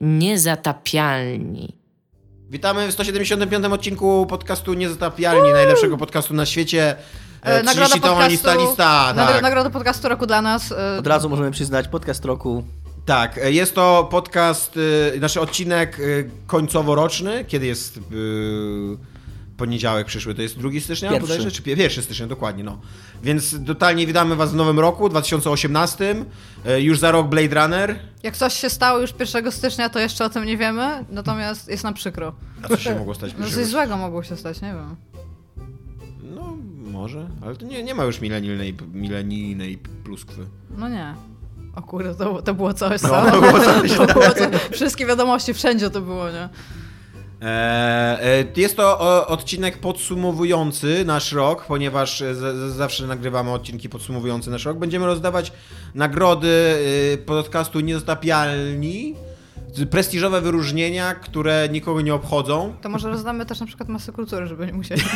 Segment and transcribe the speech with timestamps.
[0.00, 1.76] Niezatapialni.
[2.50, 3.64] Witamy w 175.
[3.66, 6.96] odcinku podcastu Niezatapialni, najlepszego podcastu na świecie.
[7.42, 9.12] E, 30 to lista, lista.
[9.16, 9.42] nagro- Tak.
[9.42, 10.72] Nagroda podcastu roku dla nas.
[10.72, 12.64] e, Od razu możemy przyznać podcast roku.
[13.06, 14.74] tak, e, jest to podcast,
[15.16, 16.02] e, nasz odcinek e,
[16.46, 17.44] końcowo-roczny.
[17.44, 18.00] Kiedy jest e,
[19.64, 20.34] poniedziałek przyszły?
[20.34, 21.28] To jest 2 stycznia Pierwszy.
[21.28, 21.50] bodajże?
[21.50, 22.78] Czy 1 stycznia, dokładnie, no.
[23.22, 26.14] Więc totalnie witamy was w nowym roku, 2018.
[26.66, 27.98] E, Już za rok Blade Runner.
[28.22, 31.84] Jak coś się stało już 1 stycznia, to jeszcze o tym nie wiemy, natomiast jest
[31.84, 32.32] nam przykro.
[32.62, 33.32] A co się mogło stać?
[33.38, 34.96] No coś złego mogło się stać, nie wiem.
[36.22, 36.56] No,
[36.90, 40.46] może, ale to nie, nie ma już milenijnej, milenijnej pluskwy.
[40.78, 41.14] No nie.
[41.74, 43.30] O kurde, to, to było coś, No, co?
[43.30, 44.70] to było coś, to było co?
[44.72, 46.48] Wszystkie wiadomości, wszędzie to było, nie?
[47.42, 52.34] E, e, Jest to odcinek podsumowujący nasz rok, ponieważ e,
[52.70, 54.78] zawsze nagrywamy odcinki podsumowujące nasz rok.
[54.78, 55.52] Będziemy rozdawać
[55.94, 56.50] nagrody
[57.26, 59.14] podcastu Niezatapialni,
[59.90, 62.74] prestiżowe wyróżnienia, które nikogo nie obchodzą.
[62.82, 65.02] To może rozdamy też na przykład masę kultury, żeby nie musieli.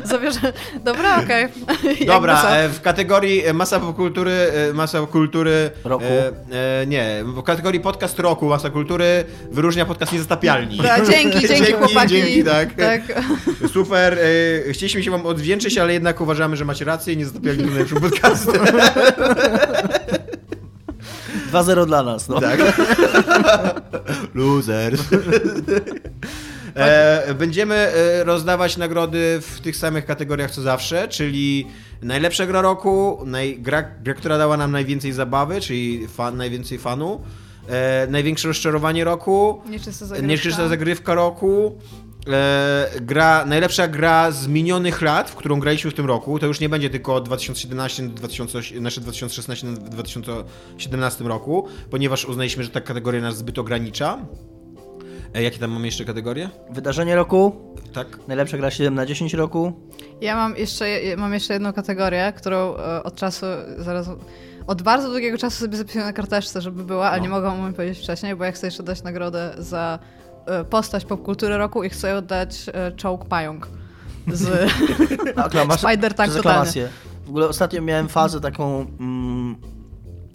[0.08, 0.52] Zabierze.
[0.84, 1.42] Dobra, okej.
[1.84, 6.04] Jakby Dobra, e, w kategorii e, masa kultury, e, masa kultury Roku.
[6.04, 10.78] E, e, nie, w kategorii podcast roku, masa kultury wyróżnia podcast Niezatapialni.
[10.90, 12.08] Da, dzięki, dzięki, chłopaki.
[12.08, 12.74] Dzięki, tak.
[12.74, 13.02] tak.
[13.72, 14.18] Super.
[14.68, 17.66] E, chcieliśmy się wam odwdzięczyć, ale jednak uważamy, że macie rację i nie zatapiali do
[17.66, 18.66] najlepszym podcastem.
[21.52, 22.28] 2-0 dla nas.
[22.28, 22.40] No.
[22.40, 22.60] Tak.
[24.34, 25.02] Losers.
[26.74, 31.66] E, będziemy e, rozdawać nagrody w tych samych kategoriach co zawsze, czyli
[32.02, 37.20] najlepsza gra roku, naj, gra, gra, która dała nam najwięcej zabawy, czyli fan, najwięcej fanu,
[37.68, 40.28] e, największe rozczarowanie roku, Nieczysta zagrywka.
[40.28, 41.78] Nieczysta zagrywka roku.
[42.26, 46.38] E, gra, najlepsza gra z minionych lat, w którą graliśmy w tym roku.
[46.38, 52.24] To już nie będzie tylko od 2017 do 2008, nasze 2016 do 2017 roku, ponieważ
[52.24, 54.18] uznaliśmy, że ta kategoria nas zbyt ogranicza.
[55.34, 56.48] E, jakie tam mamy jeszcze kategorie?
[56.70, 57.56] Wydarzenie roku.
[57.92, 58.06] Tak?
[58.28, 59.72] Najlepsza gra 7 na 10 roku.
[60.20, 60.84] Ja mam jeszcze,
[61.16, 63.46] mam jeszcze jedną kategorię, którą e, od czasu,
[63.78, 64.10] zaraz,
[64.66, 67.22] od bardzo długiego czasu sobie zapisuję na karteczce, żeby była, ale No.
[67.22, 69.98] nie mogłam wam powiedzieć wcześniej, bo ja chcę jeszcze dać nagrodę za
[70.46, 73.68] e, postać popkultury roku i chcę oddać e, czołg pająk
[74.26, 74.70] z
[75.36, 75.88] Aklamacja.
[75.88, 76.58] Spider tak przez totalnie.
[76.60, 76.88] aklamację.
[77.26, 78.80] W ogóle ostatnio miałem fazę taką...
[79.00, 79.39] Mm,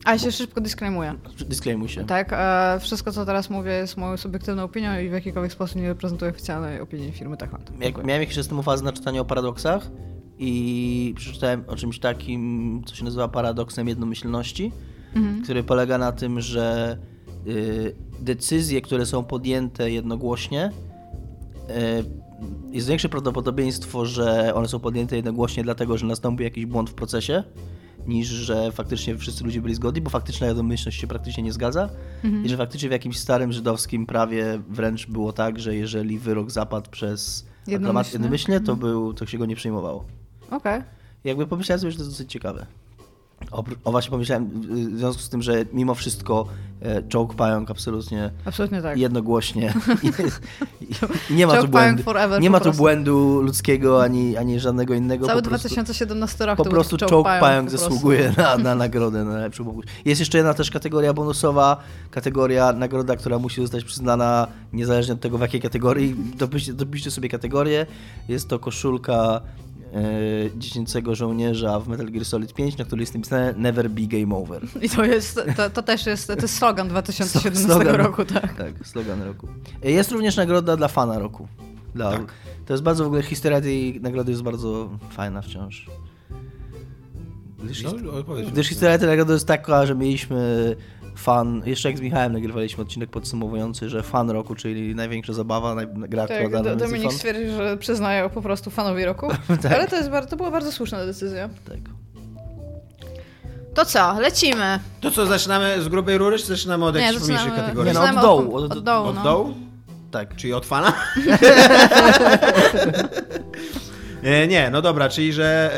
[0.05, 1.15] Ale się szybko disclaimuję.
[1.49, 2.05] disclaimuj się.
[2.05, 5.87] Tak, e, wszystko co teraz mówię jest moją subiektywną opinią i w jakikolwiek sposób nie
[5.87, 7.71] reprezentuje oficjalnej opinii firmy Techland.
[7.79, 9.87] Jak, miałem jakiś czas temu fazę na czytanie o paradoksach
[10.39, 14.71] i przeczytałem o czymś takim, co się nazywa paradoksem jednomyślności,
[15.15, 15.43] Mhm.
[15.43, 16.97] który polega na tym, że
[17.47, 20.71] y, decyzje, które są podjęte jednogłośnie,
[21.69, 22.25] y,
[22.71, 27.43] jest większe prawdopodobieństwo, że one są podjęte jednogłośnie dlatego, że nastąpił jakiś błąd w procesie,
[28.07, 31.89] niż że faktycznie wszyscy ludzie byli zgodni, bo faktyczna jednomyślność się praktycznie nie zgadza
[32.43, 36.89] i że faktycznie w jakimś starym żydowskim prawie wręcz było tak, że jeżeli wyrok zapadł
[36.89, 38.13] przez Jednomyślnie?
[38.13, 40.05] jednomyślnie, to, był, to się go nie przyjmowało.
[40.51, 40.81] Okej.
[41.23, 42.65] Jakby pomyślałem sobie, że to jest dosyć ciekawe.
[43.83, 44.49] O, właśnie pomyślałem,
[44.95, 46.47] w związku z tym, że mimo wszystko
[46.81, 48.97] e, czołg pająk absolutnie Absolutnie tak.
[48.97, 49.73] jednogłośnie
[51.29, 54.59] nie ma Czołg tu pająk błędu, forever nie po ma tu błędu ludzkiego ani, ani
[54.59, 55.27] żadnego innego.
[55.27, 57.89] Cały po prostu, 2017 rok po to był prostu taki czołg pająk, po prostu.
[57.89, 59.83] zasługuje na, na nagrodę na najlepszą pokój.
[60.05, 61.77] Jest jeszcze jedna też kategoria bonusowa,
[62.11, 66.15] kategoria nagroda, która musi zostać przyznana niezależnie od tego w jakiej kategorii.
[66.37, 67.85] Dopiszcie, dopiszcie sobie kategorię.
[68.27, 69.41] Jest to koszulka
[70.57, 74.61] dziecięcego żołnierza w Metal Gear Solid 5, na której jest napisane Never be game over.
[74.81, 77.95] I to jest, to, to też jest, to jest slogan 2017 Slogan.
[77.95, 78.53] roku, tak.
[78.57, 79.47] Tak, slogan roku.
[79.83, 81.47] E, Jest również nagroda dla fana roku.
[81.95, 82.33] Dla, Tak.
[82.65, 85.89] To jest bardzo w ogóle historia tej nagrody jest bardzo fajna wciąż.
[87.63, 88.49] Gdyż, No, his- opowiedz.
[88.49, 90.75] gdyż historia tej nagrody jest taka, że mieliśmy
[91.15, 95.87] fan, jeszcze jak z Michałem nagrywaliśmy odcinek podsumowujący, że fan roku, czyli największa zabawa, naj,
[95.93, 97.17] gra, która Tak, da Do- najwięcej Dominik fan.
[97.17, 99.27] stwierdził, że przyznaje po prostu fanowi roku.
[99.61, 99.71] Tak.
[99.71, 101.49] Ale to, jest, bar- to była bardzo słuszna decyzja.
[101.69, 101.77] Tak.
[103.73, 104.79] To co, lecimy.
[105.01, 107.87] To co, zaczynamy z grubej rury, czy zaczynamy od Nie, jakiejś zaczynamy- pomniejszej kategorii?
[107.87, 109.23] Nie, no, Zaczynamy od dołu, Od, od- od dołu, Od no.
[109.23, 109.53] dołu?
[110.11, 110.35] Tak.
[110.35, 110.93] Czyli od fana?
[114.25, 115.71] E, nie, no dobra, czyli że.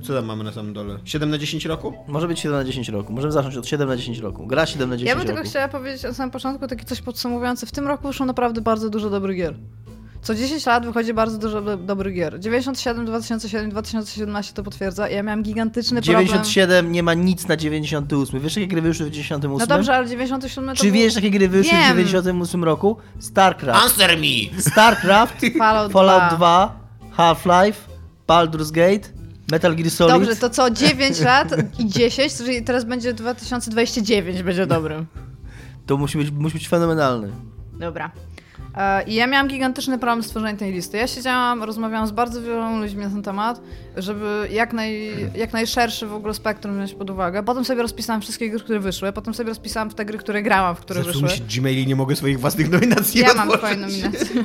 [0.00, 0.98] E, co tam mamy na samym dole?
[1.04, 1.94] 7 na 10 roku?
[2.08, 3.12] Może być 7 na 10 roku.
[3.12, 4.46] Możemy zacząć od 7 na 10 roku.
[4.46, 5.34] Gra 7 na 10 Ja bym roku.
[5.34, 7.66] tylko chciała powiedzieć na samym początku takie coś podsumowujące.
[7.66, 9.54] W tym roku wyszło naprawdę bardzo dużo dobrych gier.
[10.22, 12.40] Co 10 lat wychodzi bardzo dużo do, dobrych gier.
[12.40, 15.08] 97, 2007, 2017 to potwierdza.
[15.08, 16.26] Ja miałem gigantyczny problem.
[16.26, 18.40] 97 nie ma nic na 98.
[18.40, 19.68] Wiesz, jakie gry wyszły w 98?
[19.68, 21.96] No dobrze, ale 97 to Czy był wiesz, jakie gry wyszły Wiem.
[21.96, 22.96] w 98 roku?
[23.18, 23.84] StarCraft.
[23.84, 24.60] Answer me!
[24.62, 26.36] StarCraft, Fallout, Fallout 2.
[26.36, 26.85] 2,
[27.16, 27.80] Half-Life,
[28.28, 29.08] Baldur's Gate,
[29.52, 30.14] Metal Gear Solid.
[30.14, 31.48] Dobrze, to co 9 lat
[31.78, 35.06] i 10, czyli teraz będzie 2029 będzie dobrym.
[35.86, 37.28] To musi być, musi być fenomenalny.
[37.72, 38.10] Dobra.
[38.76, 40.96] E, I ja miałam gigantyczny problem z tworzeniem tej listy.
[40.96, 43.60] Ja siedziałam, rozmawiałam z bardzo wieloma ludźmi na ten temat,
[43.96, 47.42] żeby jak, naj, jak najszerszy w ogóle spektrum wziąć pod uwagę.
[47.42, 50.76] Potem sobie rozpisałam wszystkie gry, które wyszły, potem sobie rozpisałam w te gry, które grałam,
[50.76, 51.22] w które wyszły.
[51.22, 54.26] mi się Gmail i nie mogę swoich własnych nominacji Ja mam twoje nominacje.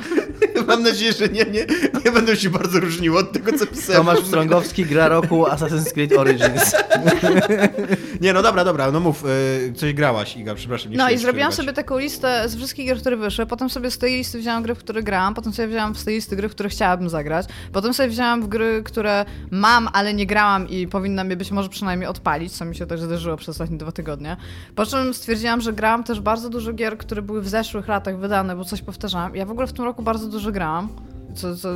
[0.66, 1.66] Mam nadzieję, że nie, nie,
[2.04, 4.06] nie będą się bardzo różniły od tego, co pisałem.
[4.06, 6.74] Tomasz Strągowski, gra roku Assassin's Creed Origins.
[8.20, 9.24] Nie, no dobra, dobra, no mów,
[9.68, 10.92] y, coś grałaś, Iga, przepraszam.
[10.92, 11.54] Nie No i zrobiłam przerywać.
[11.76, 13.46] sobie taką listę z wszystkich gier, które wyszły.
[13.46, 15.34] Potem sobie z tej listy wzięłam gry, w które grałam.
[15.34, 17.46] Potem sobie wzięłam z tej listy gry, w które chciałabym zagrać.
[17.72, 21.68] Potem sobie wzięłam w gry, które mam, ale nie grałam i powinna mnie być może
[21.68, 24.36] przynajmniej odpalić, co mi się też zdarzyło przez ostatnie dwa tygodnie.
[24.74, 28.56] Po czym stwierdziłam, że grałam też bardzo dużo gier, które były w zeszłych latach wydane,
[28.56, 29.36] bo coś powtarzałam.
[29.36, 30.88] Ja w ogóle w tym roku bardzo dużo grałam.
[31.34, 31.68] Co, co,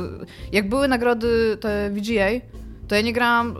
[0.51, 2.47] jak były nagrody te VGA,
[2.87, 3.55] to ja nie grałam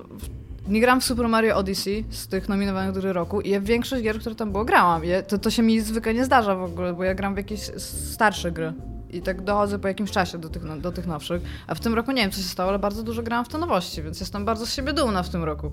[0.68, 4.20] nie grałam w Super Mario Odyssey z tych nominowanych do roku i ja większość gier,
[4.20, 5.06] które tam było, grałam.
[5.06, 7.60] Ja, to, to się mi zwykle nie zdarza w ogóle, bo ja gram w jakieś
[7.78, 8.74] starsze gry.
[9.10, 11.42] I tak dochodzę po jakimś czasie do tych, no- do tych nowszych.
[11.68, 13.58] A w tym roku nie wiem, co się stało, ale bardzo dużo grałam w te
[13.58, 15.72] nowości, więc jestem bardzo z siebie dumna w tym roku.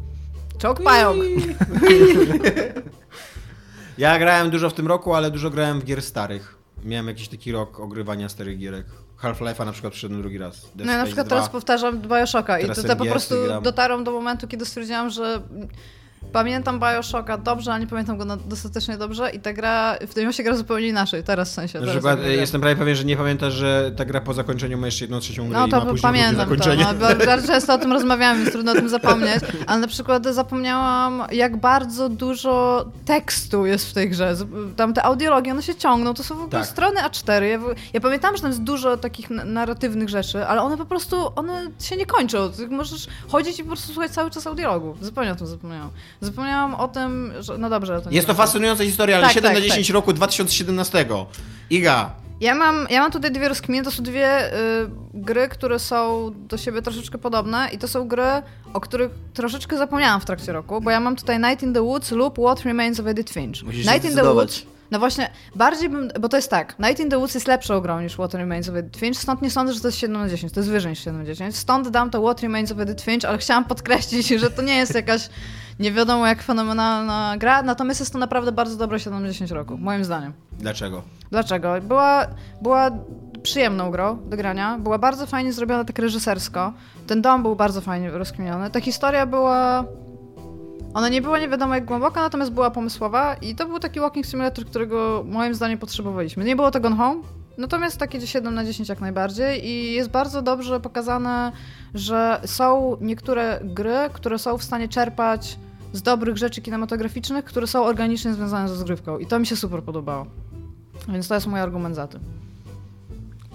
[0.59, 1.23] Czołg pająk!
[3.99, 6.55] Ja grałem dużo w tym roku, ale dużo grałem w gier starych.
[6.85, 8.87] Miałem jakiś taki rok ogrywania starych gierek.
[9.23, 10.61] Half-Life'a na przykład przyszedłem drugi raz.
[10.75, 11.37] Dead No ja na przykład 2.
[11.37, 13.63] teraz powtarzam Bioshocka i to, to po prostu gram.
[13.63, 15.43] dotarłam do momentu, kiedy stwierdziłam, że
[16.35, 20.43] pamiętam Bioshocka dobrze, ale nie pamiętam go dostatecznie dobrze i ta gra, w tym się
[20.43, 21.79] gra zupełnie inaczej, teraz w sensie.
[21.79, 24.87] Na teraz przykład jestem prawie pewien, że nie pamiętasz, że ta gra po zakończeniu ma
[24.87, 26.95] jeszcze jedną trzecią grę No i to drugie pamiętam to, no,
[27.27, 31.57] bardzo często o tym rozmawiamy, więc trudno o tym zapomnieć, ale na przykład zapomniałam, jak
[31.57, 34.37] bardzo dużo tekstu jest w tej grze.
[34.77, 36.67] Tam te audiologie, one się ciągną, to są w ogóle Tak.
[36.67, 37.43] strony A4.
[37.43, 37.59] Ja,
[37.93, 41.97] ja pamiętam, że tam jest dużo takich narratywnych rzeczy, ale one po prostu, one się
[41.97, 42.53] nie kończą.
[42.53, 45.05] Ty możesz chodzić i po prostu słuchać cały czas audiologów.
[45.05, 45.91] Zupełnie o tym zapomniałam.
[46.25, 47.59] Zapomniałam o tym, że...
[47.59, 51.06] No dobrze, to Jest to fascynująca historia, ale Tak, 7 tak, na 10 roku 2017.
[51.71, 52.11] Iga,
[52.41, 53.85] Ja mam, ja mam tutaj dwie rozkminy.
[53.85, 58.43] To są dwie y, gry, które są do siebie troszeczkę podobne i to są gry,
[58.73, 62.11] o których troszeczkę zapomniałam w trakcie roku, bo ja mam tutaj Night in the Woods
[62.11, 63.62] lub What Remains of Edith Finch.
[63.62, 64.35] Musisz Night in the.
[64.35, 64.62] Woods.
[64.91, 68.00] No właśnie, bardziej bym, bo to jest tak, Night in the Woods jest lepszą grą
[68.00, 70.53] niż What Remains of Edith Finch, stąd nie sądzę, że to jest 7 na 10,
[70.53, 73.25] to jest wyżej niż 7 na 10, stąd dam to What Remains of Edith Finch,
[73.25, 75.29] ale chciałam podkreślić, że to nie jest jakaś
[75.79, 79.79] nie wiadomo jak fenomenalna gra, natomiast jest to naprawdę bardzo dobre 7 na 10 roku,
[79.79, 80.32] moim zdaniem.
[80.59, 81.03] dlaczego?
[81.31, 81.75] Dlaczego?
[81.82, 82.26] Była,
[82.62, 82.91] była
[83.43, 86.73] przyjemną grą do grania, była bardzo fajnie zrobiona tak reżysersko.
[87.06, 88.71] Ten dom był bardzo fajnie rozkminiony.
[88.71, 89.85] Ta historia była...
[90.94, 94.27] Ona nie była nie wiadomo jak głęboka, natomiast była pomysłowa i to był taki walking
[94.27, 96.44] simulator, którego moim zdaniem potrzebowaliśmy.
[96.44, 97.23] Nie było to Gone Home,
[97.59, 101.53] natomiast takie 7 na 10 jak najbardziej i jest bardzo dobrze pokazane,
[101.95, 105.59] że są niektóre gry, które są w stanie czerpać
[105.93, 109.83] z dobrych rzeczy kinematograficznych, które są organicznie związane ze zgrywką i to mi się super
[109.83, 110.27] podobało.
[111.09, 112.44] Więc to jest mój argument za tym.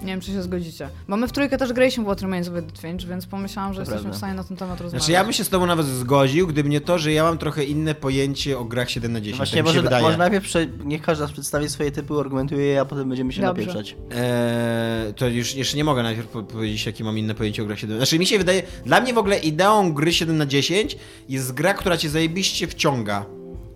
[0.02, 0.88] Nie wiem, czy się zgodzicie.
[1.08, 3.76] Bo my w trójkę też graliśmy w What Remains of Edith Finch, więc pomyślałam, że
[3.76, 4.14] To jesteśmy prawda.
[4.16, 5.02] w stanie na ten temat rozmawiać.
[5.02, 7.64] Znaczy ja bym się z tobą nawet zgodził, gdyby nie to, że ja mam trochę
[7.64, 9.36] inne pojęcie o grach 7 na 10.
[9.36, 10.02] Właśnie tak mi się może, wydaje.
[10.02, 13.40] może najpierw prze, niech każdy z przedstawi swoje typy, argumentuje je, a potem będziemy się
[13.42, 13.62] Dobrze.
[13.66, 13.96] napieprzać.
[14.10, 17.78] Eee, to już jeszcze nie mogę najpierw po- powiedzieć, jakie mam inne pojęcie o grach
[17.78, 17.96] 7.
[17.96, 20.96] Znaczy mi się wydaje, dla mnie w ogóle ideą gry 7 na 10
[21.28, 23.26] jest gra, która cię zajebiście wciąga.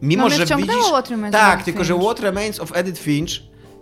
[0.03, 0.75] Mimo, No że widzisz...
[0.88, 1.94] What Remains of tak, tylko że.
[1.99, 3.31] What Remains of Edith Finch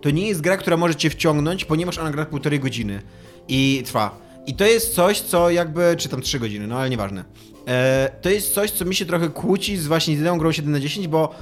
[0.03, 3.03] to nie jest gra, która może cię wciągnąć, ponieważ ona gra półtorej godziny
[3.49, 4.19] i trwa.
[4.47, 7.25] I to jest coś, co jakby, czy tam 3 godziny, no ale nieważne.
[7.69, 10.81] E, to jest coś, co mi się trochę kłóci z właśnie ideą grą 7 na
[10.81, 11.35] 10, bo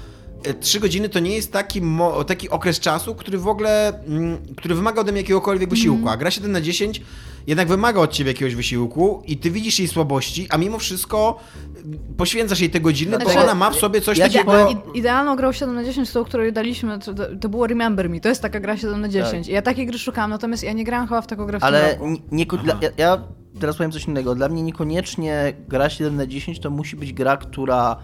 [0.60, 1.82] 3 godziny to nie jest taki,
[2.26, 6.14] taki okres czasu, który w ogóle, mm, który wymaga ode mnie jakiegokolwiek wysiłku, Mhm.
[6.14, 7.02] a gra 7 na 10
[7.50, 11.38] jednak wymaga od ciebie jakiegoś wysiłku i ty widzisz jej słabości, a mimo wszystko
[11.84, 14.68] mm, poświęcasz jej te godziny, bo Znaczy, ona ma w sobie coś ja takiego...
[14.94, 18.20] idealną grą 7 na 10, tą, którą daliśmy, to, to było Remember Me.
[18.20, 19.48] To jest taka gra 7 na 10.
[19.48, 21.66] I ja takiej gry szukałam, natomiast ja nie grałam chyba w taką grę w tym
[21.66, 22.08] Ale roku.
[22.08, 23.22] nie, nie, dla, ja, ja
[23.60, 24.34] teraz powiem coś innego.
[24.34, 27.96] Dla mnie niekoniecznie gra 7 na 10 to musi być gra, która,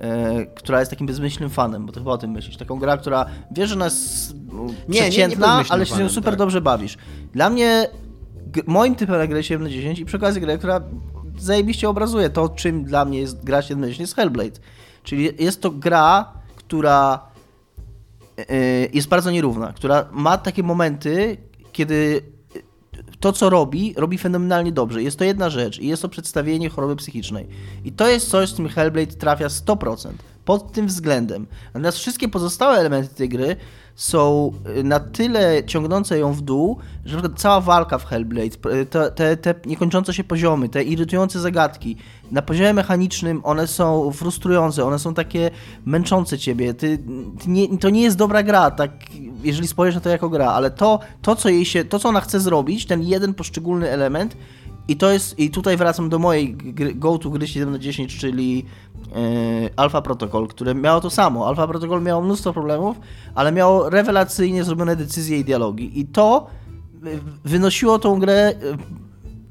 [0.00, 2.56] e, która jest takim bezmyślnym fanem, bo ty chyba o tym myślisz.
[2.56, 5.92] Taką gra, która wiesz, że ona jest Nie, nie- nie przeciętna, bezmyślnym ale się z
[5.92, 6.38] nią fanem, super tak.
[6.38, 6.96] dobrze bawisz.
[7.32, 7.88] Dla mnie
[8.66, 10.80] moim typem na grę 7 na 10 i przy okazji grę, która
[11.38, 14.60] zajebiście obrazuje to, czym dla mnie jest gra 7 na 10 jest Hellblade.
[15.02, 17.20] Czyli jest to gra, która
[18.40, 21.36] y, jest bardzo nierówna, która ma takie momenty,
[21.72, 22.22] kiedy
[23.20, 25.02] to, co robi, robi fenomenalnie dobrze.
[25.02, 27.46] Jest to jedna rzecz i jest to przedstawienie choroby psychicznej.
[27.84, 30.08] I to jest coś, z czym Hellblade trafia 100%.
[30.44, 31.46] Pod tym względem.
[31.66, 33.56] Natomiast wszystkie pozostałe elementy tej gry
[33.94, 39.10] są y, na tyle ciągnące ją w dół, że cała walka w Hellblade, p- te,
[39.10, 41.96] te, te niekończące się poziomy, te irytujące zagadki,
[42.30, 45.50] na poziomie mechanicznym one są frustrujące, one są takie
[45.84, 46.74] męczące ciebie.
[46.74, 46.98] Ty,
[47.42, 48.90] ty nie, to nie jest dobra gra, tak
[49.42, 52.20] jeżeli spojrzysz na to jako gra, ale to, to, co jej się, to, co ona
[52.20, 54.36] chce zrobić, ten jeden poszczególny element,
[54.88, 58.56] i to jest, i tutaj wracam do mojej gry, go-to gry 7 na 10, czyli
[58.56, 61.48] yy, Alpha Protocol, które miało to samo.
[61.48, 62.96] Alpha Protocol miało mnóstwo problemów,
[63.34, 66.00] ale miało rewelacyjnie zrobione decyzje i dialogi.
[66.00, 66.46] I to
[67.06, 68.54] y, wynosiło tą grę,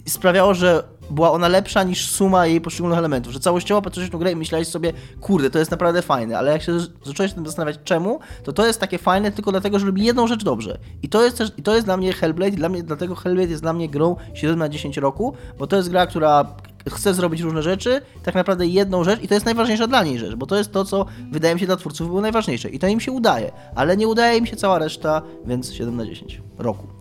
[0.07, 4.19] y, sprawiało, że była ona lepsza niż suma jej poszczególnych elementów, że całościowo patrzysz na
[4.19, 7.79] grę i myślałeś sobie, kurde, to jest naprawdę fajne, ale jak się zacząłeś tym zastanawiać
[7.83, 10.77] czemu, to to jest takie fajne tylko dlatego, że robi jedną rzecz dobrze.
[11.03, 13.61] I to jest też, i to jest dla mnie Hellblade, dla mnie, dlatego Hellblade jest
[13.61, 16.45] dla mnie grą 7 na 10 roku, bo to jest gra, która
[16.89, 20.35] chce zrobić różne rzeczy, tak naprawdę jedną rzecz i to jest najważniejsza dla niej rzecz,
[20.35, 22.99] bo to jest to, co wydaje mi się dla twórców było najważniejsze i to im
[22.99, 27.00] się udaje, ale nie udaje im się cała reszta, więc 7 na 10 roku.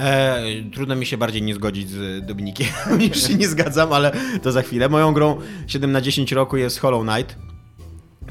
[0.00, 0.42] E,
[0.74, 2.66] trudno mi się bardziej nie zgodzić z Dominikiem,
[2.98, 4.88] niż się nie zgadzam, ale to za chwilę.
[4.88, 7.36] Moją grą 7 na 10 roku jest Hollow Knight,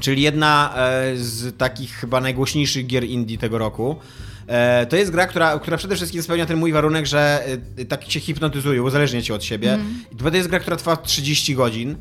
[0.00, 3.96] czyli jedna e, z takich chyba najgłośniejszych gier indie tego roku.
[4.46, 7.44] E, to jest gra, która, która przede wszystkim spełnia ten mój warunek, że
[7.76, 9.74] e, tak cię hipnotyzuje, uzależnia cię od siebie.
[9.74, 10.04] Mm.
[10.18, 11.96] To jest gra, która trwa 30 godzin.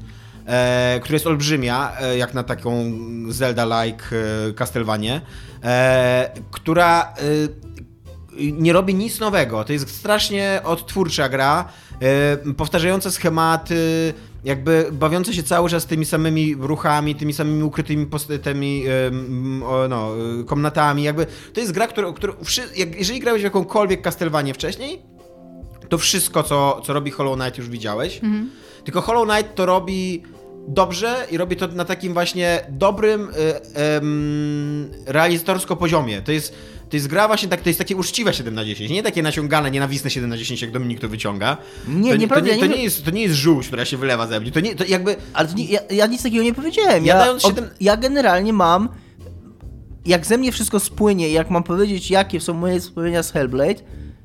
[0.47, 2.91] E, która jest olbrzymia, jak na taką
[3.29, 4.03] Zelda-like
[4.49, 5.21] e, Castlevanię,
[6.51, 7.13] która
[8.37, 9.63] nie robi nic nowego.
[9.63, 11.65] To jest strasznie odtwórcza gra,
[12.45, 18.07] yy, powtarzająca schematy, jakby bawiąca się cały czas tymi samymi ruchami, tymi samymi ukrytymi
[18.43, 19.11] tymi, yy,
[19.89, 21.03] no, yy, komnatami.
[21.03, 22.33] Jakby to jest gra, która, która
[22.75, 25.01] jak, jeżeli grałeś w jakąkolwiek Castlevanię wcześniej,
[25.89, 28.15] to wszystko, co, co robi Hollow Knight już widziałeś.
[28.15, 28.49] Mhm.
[28.83, 30.23] Tylko Hollow Knight to robi
[30.67, 33.29] dobrze i robi to na takim właśnie dobrym,
[35.05, 36.21] realizatorsko poziomie.
[36.21, 36.55] To jest
[36.89, 39.71] to jest gra właśnie tak, to jest takie uczciwe 7 na 10, nie takie naciągane,
[39.71, 41.57] nienawistne 7 na 10, jak Dominik to wyciąga.
[41.87, 42.49] Nie, to, nieprawda.
[42.49, 44.59] To, nie, to, nie jest, to nie jest żółć, która się wylewa ze mnie, to
[44.59, 45.15] nie, to jakby...
[45.33, 47.05] Ale to nie, ja, ja, nic takiego nie powiedziałem.
[47.05, 47.63] Ja, ja, 7...
[47.63, 48.89] od, ja generalnie mam,
[50.05, 53.81] jak ze mnie wszystko spłynie, jak mam powiedzieć, jakie są moje wspomnienia z Hellblade,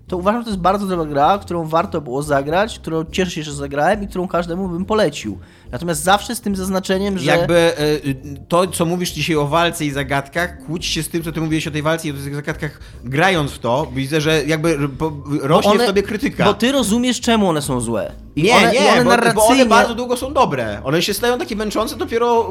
[0.07, 3.43] to uważam, że to jest bardzo dobra gra, którą warto było zagrać, którą cieszę się,
[3.43, 5.39] że zagrałem i którą każdemu bym polecił.
[5.75, 7.25] Natomiast zawsze z tym zaznaczeniem, że...
[7.25, 7.99] Jakby e,
[8.49, 11.67] to, co mówisz dzisiaj o walce i zagadkach, kłóci się z tym, co ty mówiłeś
[11.67, 14.79] o tej walce i o tych zagadkach, grając w to, widzę, że jakby
[15.43, 16.45] rośnie one, w tobie krytyka.
[16.45, 18.13] Bo ty rozumiesz, czemu one są złe.
[18.37, 19.47] I nie, one, nie, one bo, narracyjnie...
[19.47, 20.81] bo one bardzo długo są dobre.
[20.85, 22.49] One się stają takie męczące dopiero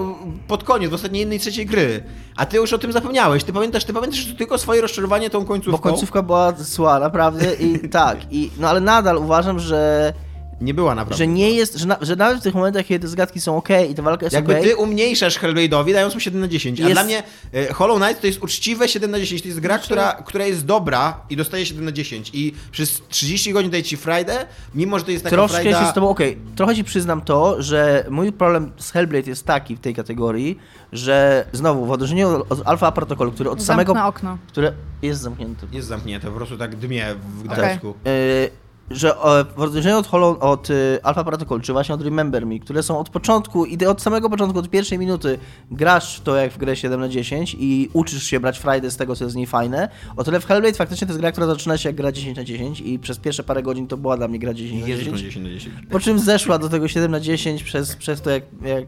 [0.48, 2.04] pod koniec, w ostatniej jednej trzeciej gry.
[2.36, 3.44] A ty już o tym zapomniałeś.
[3.44, 5.72] Ty pamiętasz, ty pamiętasz tylko swoje rozczarowanie tą końcówką?
[5.72, 7.54] Bo końcówka była zła, naprawdę.
[7.54, 8.18] I tak.
[8.32, 10.14] I, no ale nadal uważam, że
[10.62, 11.18] nie była naprawdę.
[11.18, 13.70] Że nie jest, że, na, że nawet w tych momentach, kiedy te zagadki są ok
[13.90, 16.80] i ta walka jest Jakby okay, ty umniejszasz Hellblade'owi, dając mu 7 na 10.
[16.80, 16.92] Jest...
[16.92, 19.42] A dla mnie e, Hollow Knight to jest uczciwe 7 na 10.
[19.42, 19.86] To jest gra, znaczy...
[19.86, 22.32] która, która jest dobra i dostaje 7 na 10.
[22.34, 24.46] I przez 30 godzin daje ci Friday,
[24.76, 25.86] mimo że to jest taka Troszkę Frajda...
[25.86, 26.56] się z tobą, okej, okay.
[26.56, 30.60] trochę ci przyznam to, że mój problem z Hellblade jest taki w tej kategorii,
[30.92, 34.08] że znowu w odróżnieniu od Alpha Protocol, który od Zamknę samego...
[34.08, 34.38] okno.
[34.48, 35.68] Które jest zamknięte.
[35.72, 37.90] Jest zamknięte, po prostu tak dmie w Gdańsku.
[37.90, 38.14] Okay.
[38.14, 39.16] E, że
[39.56, 43.00] w odróżnieniu od, Hollow, od y, Alpha Protocol, czy właśnie od Remember Me, które są
[43.00, 45.40] od początku i od samego początku, od pierwszej minuty
[45.72, 48.98] grasz w to jak w grę 7 na 10 i uczysz się brać Friday z
[48.98, 51.48] tego, co jest z niej fajne, o tyle w Hellblade faktycznie to jest gra, która
[51.48, 54.28] zaczyna się jak gra 10 na 10 i przez pierwsze parę godzin to była dla
[54.28, 55.22] mnie gra 10 na 10.
[55.22, 55.76] 10 na 10.
[55.92, 58.86] Po czym zeszła do tego 7 na 10 przez, przez to jak, jak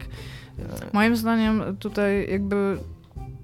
[0.92, 2.78] Moim zdaniem tutaj jakby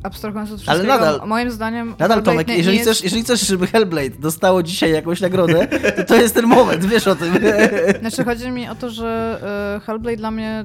[0.03, 1.95] abstrahując od wszystkiego, Ale nadal, moim zdaniem...
[1.99, 3.05] Nadal Tomek, nie, jeżeli, nie chcesz, jest...
[3.05, 5.67] jeżeli chcesz, żeby Hellblade dostało dzisiaj jakąś nagrodę,
[5.97, 7.35] to to jest ten moment, wiesz o tym.
[8.01, 9.41] Znaczy chodzi mi o to, że
[9.77, 10.65] e, Hellblade dla mnie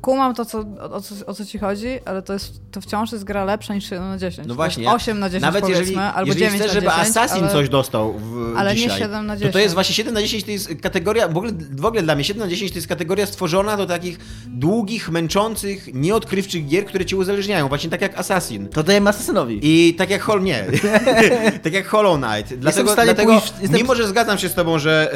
[0.00, 3.24] Kumam to, co, o, co, o co ci chodzi, ale to, jest, to wciąż jest
[3.24, 4.48] gra lepsza niż 7 na 10.
[4.48, 4.90] No właśnie.
[4.90, 7.68] 8 na 10 Nawet jeżeli, albo jeżeli 9 chcesz, na 10, żeby Assassin ale, coś
[7.68, 9.52] dostał w, Ale dzisiaj, nie 7 na 10.
[9.52, 12.14] To, to jest właśnie 7 na 10 to jest kategoria, w ogóle, w ogóle dla
[12.14, 17.06] mnie 7 na 10 to jest kategoria stworzona do takich długich, męczących, nieodkrywczych gier, które
[17.06, 17.68] cię uzależniają.
[17.68, 18.68] Właśnie tak jak Assassin.
[18.68, 19.60] To dajemy Assassinowi.
[19.62, 20.42] I tak jak Hol...
[20.42, 20.66] Nie.
[21.64, 22.54] tak jak Hollow Knight.
[22.54, 23.80] Dlatego, dlatego pójść, jestem...
[23.80, 25.14] mimo, że zgadzam się z tobą, że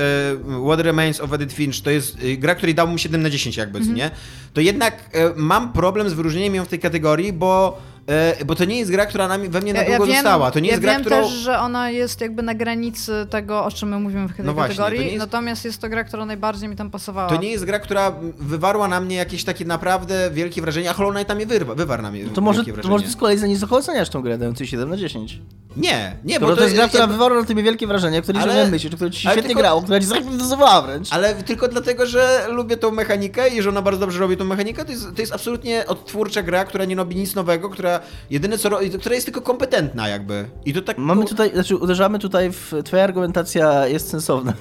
[0.49, 3.31] uh, What Remains of Edith Finch to jest uh, gra, której dał mu 7 na
[3.31, 3.97] 10 jakby, mm -hmm.
[3.97, 4.11] nie?
[4.53, 8.00] To jednak uh, mam problem z wyróżnieniem ją w tej kategorii, bo E,
[8.47, 10.51] bo to nie jest gra, która na, we mnie na długo ja wiem, została.
[10.51, 11.23] To nie ja jest gra, wiem którą...
[11.23, 14.55] też, że ona jest jakby na granicy tego, o czym my mówimy w tej no
[14.55, 15.19] kategorii, właśnie, jest...
[15.19, 17.29] natomiast jest to gra, która najbardziej mi tam pasowała.
[17.29, 21.13] To nie jest gra, która wywarła na mnie jakieś takie naprawdę wielkie wrażenie, a Hollow
[21.13, 23.47] Knight tam je wyrwa, wywarł na mnie to może, To może ty z kolei za
[23.47, 25.41] nisko oceniasz tą grę, dając 7 na 10.
[25.77, 27.15] Nie, nie, bo to, to jest gra, która jakby...
[27.17, 28.65] wywarła na tobie wielkie wrażenie, której ale...
[28.65, 29.61] nie myślisz, która ci się świetnie tylko...
[29.61, 31.13] grało, która ci zahipnotyzowała wręcz.
[31.13, 34.85] Ale tylko dlatego, że lubię tą mechanikę i że ona bardzo dobrze robi tą mechanikę,
[34.85, 38.00] to jest, to jest absolutnie odtwórcza gra, która nie robi nic nowego, która
[38.31, 40.49] jedyne co która jest tylko kompetentna jakby.
[40.65, 40.99] I to tak...
[40.99, 42.73] Mamy tutaj, znaczy uderzamy tutaj w...
[42.85, 44.53] Twoja argumentacja jest sensowna.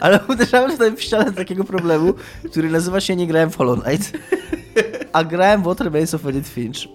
[0.00, 2.14] Ale uderzamy tutaj w ścianę takiego problemu,
[2.50, 4.12] który nazywa się nie grałem w Hollow Knight.
[5.12, 6.88] a grałem w What Remains of Edith Finch.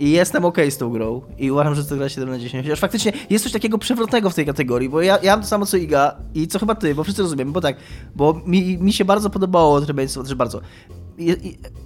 [0.00, 1.22] I jestem okej z tą grą.
[1.38, 2.66] I uważam, że to gra 7 na 10.
[2.66, 5.66] Chociaż faktycznie jest coś takiego przewrotnego w tej kategorii, bo ja, ja mam to samo
[5.66, 7.76] co Iga i co chyba ty, bo wszyscy rozumiemy, bo tak,
[8.16, 10.60] bo mi, mi się bardzo podobało znaczy bardzo,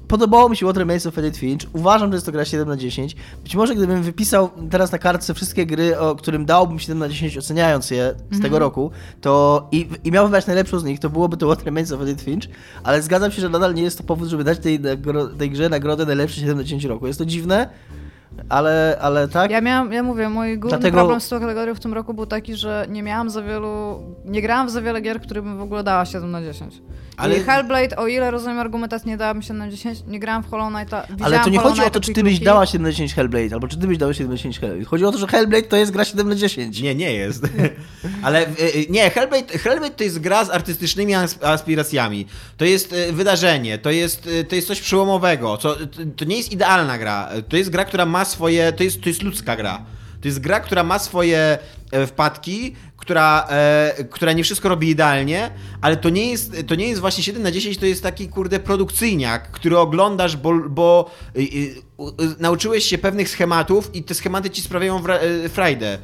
[0.08, 1.66] podobało mi się What Remains of Edith Finch.
[1.72, 3.16] Uważam, że jest to gra 7 na 10.
[3.42, 7.38] Być może gdybym wypisał teraz na kartce wszystkie gry, o którym dałbym 7 na 10
[7.38, 11.36] oceniając je z tego roku, to i, i miał wybrać najlepszą z nich, to byłoby
[11.36, 12.48] to What Remains of Edith Finch,
[12.84, 14.80] ale zgadzam się, że nadal nie jest to powód, żeby dać tej,
[15.38, 17.06] tej grze nagrodę najlepszy 7 na 10 roku.
[17.06, 17.68] Jest to dziwne,
[18.48, 19.50] ale, ale tak.
[19.50, 22.26] Ja miałam, ja mówię, mój główny Dlatego- problem z tą kategorią w tym roku był
[22.26, 25.62] taki, że nie miałam za wielu, nie grałam w za wiele gier, które bym w
[25.62, 26.82] ogóle dała 7 na 10.
[27.18, 27.36] Ale-.
[27.36, 30.72] I Hellblade, o ile rozumiem argumentacji, nie dałabym 7 na 10, nie grałam w Hollow
[30.72, 32.72] Knighta, Ale to nie Hollow chodzi o to, czy ty byś dała Looki.
[32.72, 34.84] 7 na 10 Hellblade, albo czy ty byś dał 7 na 10 Hellblade.
[34.84, 36.80] Chodzi o to, że Hellblade to jest gra 7 na 10.
[36.80, 37.42] Nie, nie jest.
[38.22, 38.44] Ale y,
[38.76, 42.26] y, nie, Hellblade, Hellblade to jest gra z artystycznymi as- aspiracjami.
[42.56, 45.56] To jest y, wydarzenie, to jest, to jest coś przełomowego.
[45.56, 47.28] Co, to, to nie jest idealna gra.
[47.48, 48.72] To jest gra, która ma swoje.
[48.72, 49.84] To jest, to jest ludzka gra.
[50.20, 51.58] To jest gra, która ma swoje
[51.92, 52.74] e, wpadki,
[53.08, 55.50] która, e, która nie wszystko robi idealnie,
[55.80, 58.60] ale to nie, jest, to nie jest właśnie 7 na 10, to jest taki kurde
[58.60, 61.74] produkcyjniak, który oglądasz, bo, bo y, y, y,
[62.38, 65.98] nauczyłeś się pewnych schematów i te schematy ci sprawiają e, frajdę.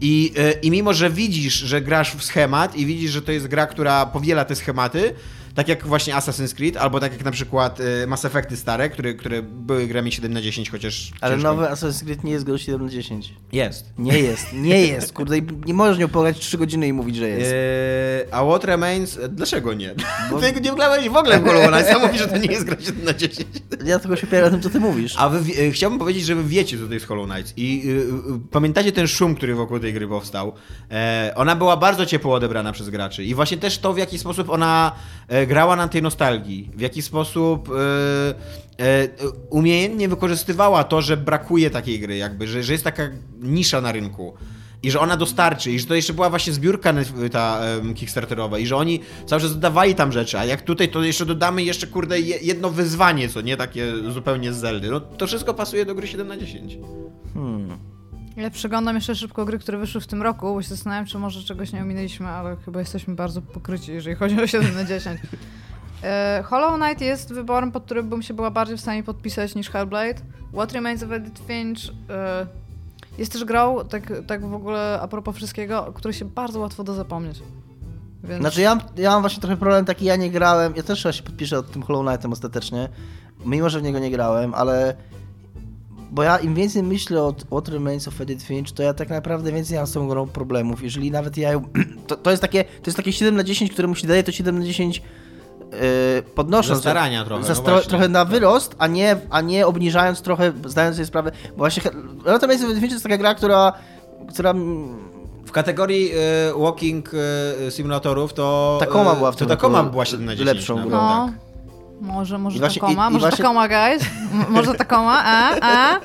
[0.00, 3.46] I, e, I mimo, że widzisz, że grasz w schemat i widzisz, że to jest
[3.46, 5.14] gra, która powiela te schematy,
[5.56, 9.14] tak jak właśnie Assassin's Creed, albo tak jak na przykład e, Mass Effecty stare, które,
[9.14, 12.56] które były grami 7 na 10, chociaż Ale ciężko- nowy Assassin's Creed nie jest grą
[12.58, 13.34] 7 na 10.
[13.52, 13.92] Jest.
[13.98, 15.36] Nie jest, nie jest, kurde,
[15.66, 17.52] nie możesz nią pograć 3 godziny i mówić, że jest.
[17.52, 19.18] Eee, a What Remains?
[19.18, 19.94] e, Dlaczego nie?
[20.30, 22.64] Bo- Ty nie grałeś w ogóle w Hollow Knight, sam mówisz, że to nie jest
[22.64, 23.48] gra 7 na 10.
[23.84, 25.14] Ja tylko się opieram na tym, co ty mówisz.
[25.18, 27.52] A wy, e, chciałbym powiedzieć, że wy wiecie, co to jest Hollow Knight.
[27.56, 30.52] I y, y, pamiętacie ten szum, który wokół tej gry powstał.
[30.90, 33.24] E, ona była bardzo ciepło odebrana przez graczy.
[33.24, 34.92] I właśnie też to, w jaki sposób ona
[35.28, 36.70] e, grała na tej nostalgii.
[36.76, 37.68] W jaki sposób
[38.78, 39.08] e, e,
[39.50, 43.02] umiejętnie wykorzystywała to, że brakuje takiej gry, jakby, że, że jest taka
[43.40, 44.34] nisza na rynku.
[44.82, 46.92] I że ona dostarczy, i że to jeszcze była właśnie zbiórka
[47.32, 51.02] ta em, kickstarterowa, i że oni cały czas dodawali tam rzeczy, a jak tutaj to
[51.02, 54.90] jeszcze dodamy jeszcze, kurde, je- jedno wyzwanie, co nie takie zupełnie z Zeldy.
[54.90, 56.78] No to wszystko pasuje do gry 7 na 10.
[57.34, 57.78] Hmm.
[58.36, 61.42] Ja przeglądam jeszcze szybko gry, które wyszły w tym roku, bo się zastanawiam, czy może
[61.42, 65.20] czegoś nie ominęliśmy, ale chyba jesteśmy bardzo pokryci, jeżeli chodzi o 7 na 10.
[66.02, 69.70] E, Hollow Knight jest wyborem, pod którym bym się była bardziej w stanie podpisać niż
[69.70, 70.20] Hellblade.
[70.52, 71.78] What Remains of Edith Finch
[72.10, 72.46] e,
[73.18, 76.84] jest też grą, tak, tak w ogóle a propos wszystkiego, o której się bardzo łatwo
[76.84, 77.42] da zapomnieć.
[78.24, 78.40] Więc...
[78.40, 81.22] Znaczy ja, ja mam właśnie trochę problem taki, ja nie grałem, ja też chyba się
[81.22, 82.88] podpiszę od tym Hollow Knightem ostatecznie,
[83.44, 84.96] mimo że w niego nie grałem, ale
[86.10, 89.52] bo ja im więcej myślę o What Remains of Edith Finch, to ja tak naprawdę
[89.52, 91.62] więcej mam z tą grą problemów, jeżeli nawet ja ją,
[92.06, 94.32] to, to jest takie, to jest takie 7 na 10, które mu się daje to
[94.32, 95.78] 7 na 10 yy,
[96.34, 96.78] podnosząc.
[96.78, 100.96] Za starania trochę, Za no trochę na wyrost, a nie, a nie obniżając trochę, zdając
[100.96, 101.82] sobie sprawę, bo właśnie
[102.20, 103.72] What Remains of Edith Finch to jest taka gra, która,
[104.28, 104.54] która
[105.46, 107.10] W kategorii e, walking
[107.66, 108.76] e, simulatorów to...
[108.80, 110.46] Tacoma e, była w to tym Tacoma roku była 7 na 10.
[110.56, 110.98] lepszą nawet, grą.
[110.98, 111.45] No, tak.
[112.00, 114.02] Może, może I właśnie- Takoma, i- i może właśnie- Takoma, guys?
[114.32, 116.00] M- może Takoma, a, a?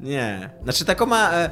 [0.00, 0.50] Nie.
[0.62, 1.30] Znaczy Tacoma...
[1.32, 1.50] E, e,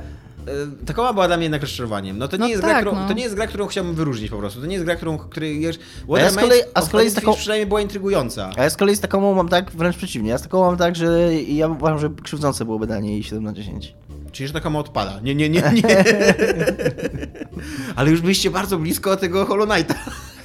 [0.87, 2.19] Tacoma była dla mnie jednak rozczarowaniem.
[2.19, 3.09] No to nie, No jest gra, tak, którą, no.
[3.09, 4.61] to nie jest gra, którą chciałbym wyróżnić po prostu.
[4.61, 5.19] To nie jest gra, którą...
[5.19, 5.79] Który, wiesz,
[6.15, 8.51] A ja z kolei- a z kolei z taką- przynajmniej była intrygująca.
[8.57, 10.31] A ja z kolei z taką mam tak wręcz przeciwnie.
[10.31, 13.53] Ja z taką mam tak, że ja uważam, że krzywdzące byłoby danie jej 7 na
[13.53, 13.95] 10.
[14.33, 15.21] Czyli, że Tacoma odpada.
[15.23, 16.05] Nie, nie, nie, nie.
[17.97, 19.95] Ale już byliście bardzo blisko tego Hollow Knighta.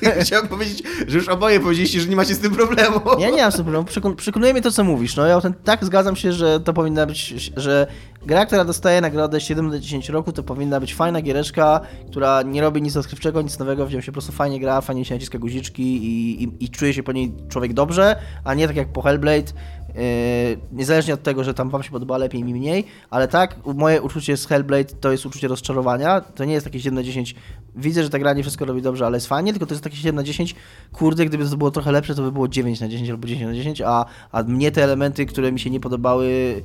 [0.23, 2.99] Chciałem powiedzieć, że już oboje powiedzieliście, że nie macie z tym problemu.
[3.19, 3.85] Ja nie mam z tym problemu.
[3.87, 5.15] Przekon- przekonuje mnie to, co mówisz.
[5.15, 7.87] No ja ten, tak zgadzam się, że to powinna być, że
[8.25, 11.81] gra, która dostaje nagrodę 7 na 10 roku, to powinna być fajna giereczka,
[12.11, 15.05] która nie robi nic odkrywczego, nic nowego, w nią się po prostu fajnie gra, fajnie
[15.05, 18.75] się naciska guziczki i, i, i czuje się po niej człowiek dobrze, a nie tak
[18.75, 19.53] jak po Hellblade.
[19.95, 24.01] Yy, niezależnie od tego, że tam wam się podoba lepiej, mi mniej, ale tak, moje
[24.01, 26.21] uczucie z Hellblade to jest uczucie rozczarowania.
[26.21, 27.35] To nie jest takie 7 na 10.
[27.75, 29.95] Widzę, że ta gra nie wszystko robi dobrze, ale jest fajnie, tylko to jest takie
[29.95, 30.55] 7 na 10.
[30.93, 33.53] Kurde, gdyby to było trochę lepsze, to by było 9 na 10 albo 10 na
[33.53, 36.61] 10, a, a mnie te elementy, które mi się nie podobały,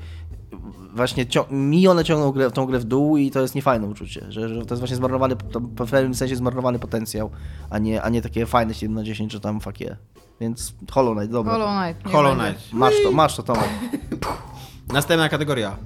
[0.95, 4.49] właśnie mi one ciągną grę, tą grę w dół i to jest niefajne uczucie, że,
[4.49, 7.31] że to jest właśnie zmarnowany, w pewnym sensie zmarnowany potencjał,
[7.71, 9.97] a nie, a nie takie fajne 7 na 10, że tam fuck yeah.
[10.41, 11.53] Więc Hollow Knight, dobra.
[11.53, 12.13] Hollow Knight.
[12.13, 12.53] Hollow będzie.
[12.53, 12.73] Knight.
[12.73, 13.69] Masz to, masz to, Tomek.
[14.93, 15.77] Następna kategoria.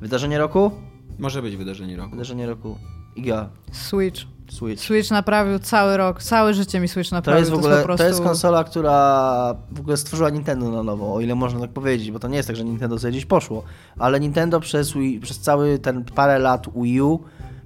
[0.00, 0.70] Wydarzenie roku?
[1.18, 2.10] Może być wydarzenie roku.
[2.10, 2.78] Wydarzenie roku.
[3.16, 4.20] Iga, Switch.
[4.50, 4.82] Switch.
[4.82, 7.40] Switch naprawił cały rok, całe życie mi Switch To naprawił.
[7.40, 8.02] jest w ogóle, po prostu...
[8.02, 12.10] to jest konsola, która w ogóle stworzyła Nintendo na nowo, o ile można tak powiedzieć,
[12.10, 13.62] bo to nie jest tak, że Nintendo sobie gdzieś poszło,
[13.98, 17.20] ale Nintendo przez, Wii, przez cały ten parę lat Wii U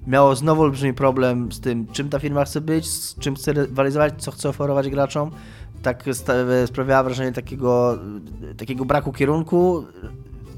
[0.09, 4.13] miało znowu olbrzymi problem z tym, czym ta firma chce być, z czym chce rywalizować,
[4.17, 5.31] co chce oferować graczom.
[5.81, 6.33] tak sta-
[6.65, 7.97] sprawiała wrażenie takiego,
[8.57, 9.83] takiego braku kierunku,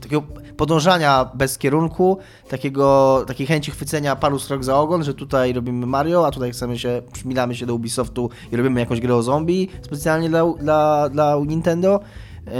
[0.02, 0.22] takiego
[0.58, 2.18] podążania bez kierunku,
[2.50, 6.80] takiego, takiej chęci chwycenia paru strok za ogon, że tutaj robimy Mario, a tutaj chcemy
[6.80, 11.36] się, przymilamy się do Ubisoftu i robimy jakąś grę o zombie specjalnie dla, dla, dla
[11.48, 12.00] Nintendo.
[12.46, 12.54] Yy,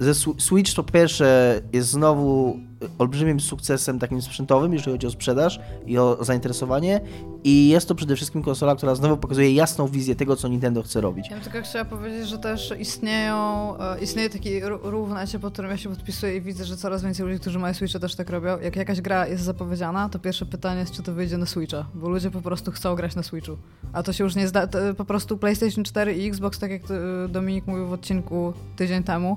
[0.00, 2.56] Ze Sw- Switch to pierwsze jest znowu
[2.98, 7.00] olbrzymim sukcesem takim sprzętowym, jeżeli chodzi o sprzedaż i o zainteresowanie
[7.44, 11.00] i jest to przede wszystkim konsola, która znowu pokazuje jasną wizję tego, co Nintendo chce
[11.00, 11.26] robić.
[11.30, 13.36] Ja bym tylko chciała powiedzieć, że też istnieją,
[13.78, 16.76] e, istnieje taki ró- ruch w necie, pod którym ja się podpisuję i widzę, że
[16.76, 18.58] coraz więcej ludzi, którzy mają Switcha też tak robią.
[18.60, 22.08] Jak jakaś gra jest zapowiedziana, to pierwsze pytanie jest, czy to wyjdzie na Switcha, bo
[22.08, 23.56] ludzie po prostu chcą grać na Switchu.
[23.92, 27.28] A to się już nie zda, po prostu PlayStation 4 i Xbox, tak jak e,
[27.28, 29.36] Dominik mówił w odcinku tydzień temu,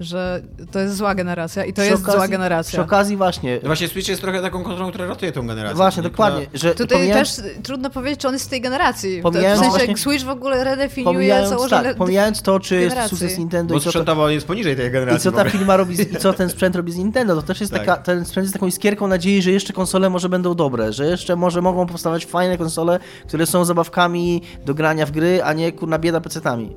[0.00, 2.82] że to jest zła generacja i to Przy jest okazji- zła Przy generacja.
[2.82, 5.76] okazji właśnie, No Właśnie Switch jest trochę taką kontrolą, która ratuje tą generację.
[5.76, 6.08] właśnie nie?
[6.08, 9.20] dokładnie, że Tutaj pomijając, też trudno powiedzieć, czy on jest z tej generacji.
[9.20, 12.74] W Pomijając sensie, właśnie- jak Switch w ogóle redefiniuje pomijając, założenie tak, pomijając to, czy
[12.74, 13.18] jest generacji.
[13.18, 15.20] sukces Nintendo Bo i co, to, sprzętowo on jest poniżej tej i generacji.
[15.24, 17.60] co w ta firma robi, z- i co ten sprzęt robi z Nintendo, to też
[17.60, 17.84] jest Tak.
[17.86, 21.36] taka, ten sprzęt jest taką iskierką nadziei, że jeszcze konsole może będą dobre, że jeszcze
[21.36, 25.98] może mogą powstawać fajne konsole, które są zabawkami do grania w gry, a nie kurna
[25.98, 26.76] bieda pecetami.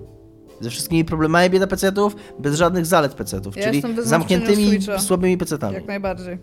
[0.62, 5.00] Ze wszystkimi problemami bieda pecetów, bez żadnych zalet pecetów, Ja czyli zamkniętymi, Switcha.
[5.00, 5.74] słabymi pecetami.
[5.74, 6.38] Jak najbardziej.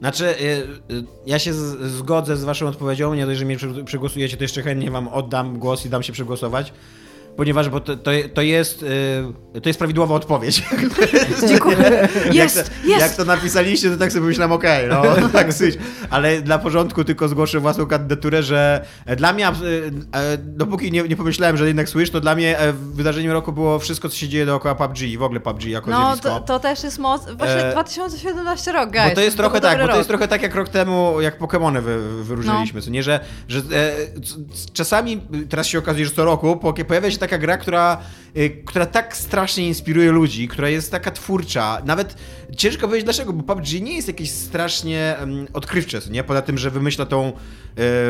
[0.00, 1.52] Znaczy, y, y, ja się
[1.88, 5.86] zgodzę z waszą odpowiedzią, nie dość, że mnie przegłosujecie, to jeszcze chętnie wam oddam głos
[5.86, 6.72] i dam się przegłosować.
[7.36, 8.82] Ponieważ bo to, to, to, jest,
[9.54, 10.62] y, to jest prawidłowa odpowiedź.
[11.48, 11.76] Dziękuję.
[12.24, 13.00] jak, Jest, to, jest!
[13.00, 15.78] jak to napisaliście, to tak sobie myślałem, okej, no tak syć.
[16.10, 18.84] Ale dla porządku tylko zgłoszę własną kandydaturę, że
[19.16, 19.52] dla mnie, y,
[20.12, 23.78] e, dopóki nie, nie pomyślałem, że jednak Switch, to dla mnie e, wydarzeniem roku było
[23.78, 26.28] wszystko, co się dzieje dookoła PUBG i w ogóle PUBG jako No, zjawisko.
[26.28, 27.22] to, to też jest moc.
[27.38, 29.08] Właśnie E, 2017 rok, guys.
[29.08, 31.80] Bo to jest trochę tak, bo to jest trochę tak jak rok temu, jak Pokémony
[31.80, 32.84] wy, wyróżniliśmy, No.
[32.84, 33.62] co nie, że, że e,
[34.72, 37.98] czasami, teraz się okazuje, że co roku pojawia się taka gra, która,
[38.34, 42.14] e, która tak strasznie inspiruje ludzi, która jest taka twórcza, nawet
[42.56, 46.70] ciężko powiedzieć dlaczego, bo PUBG nie jest jakieś strasznie um, odkrywcze, nie, poza tym, że
[46.70, 47.32] wymyśla tą,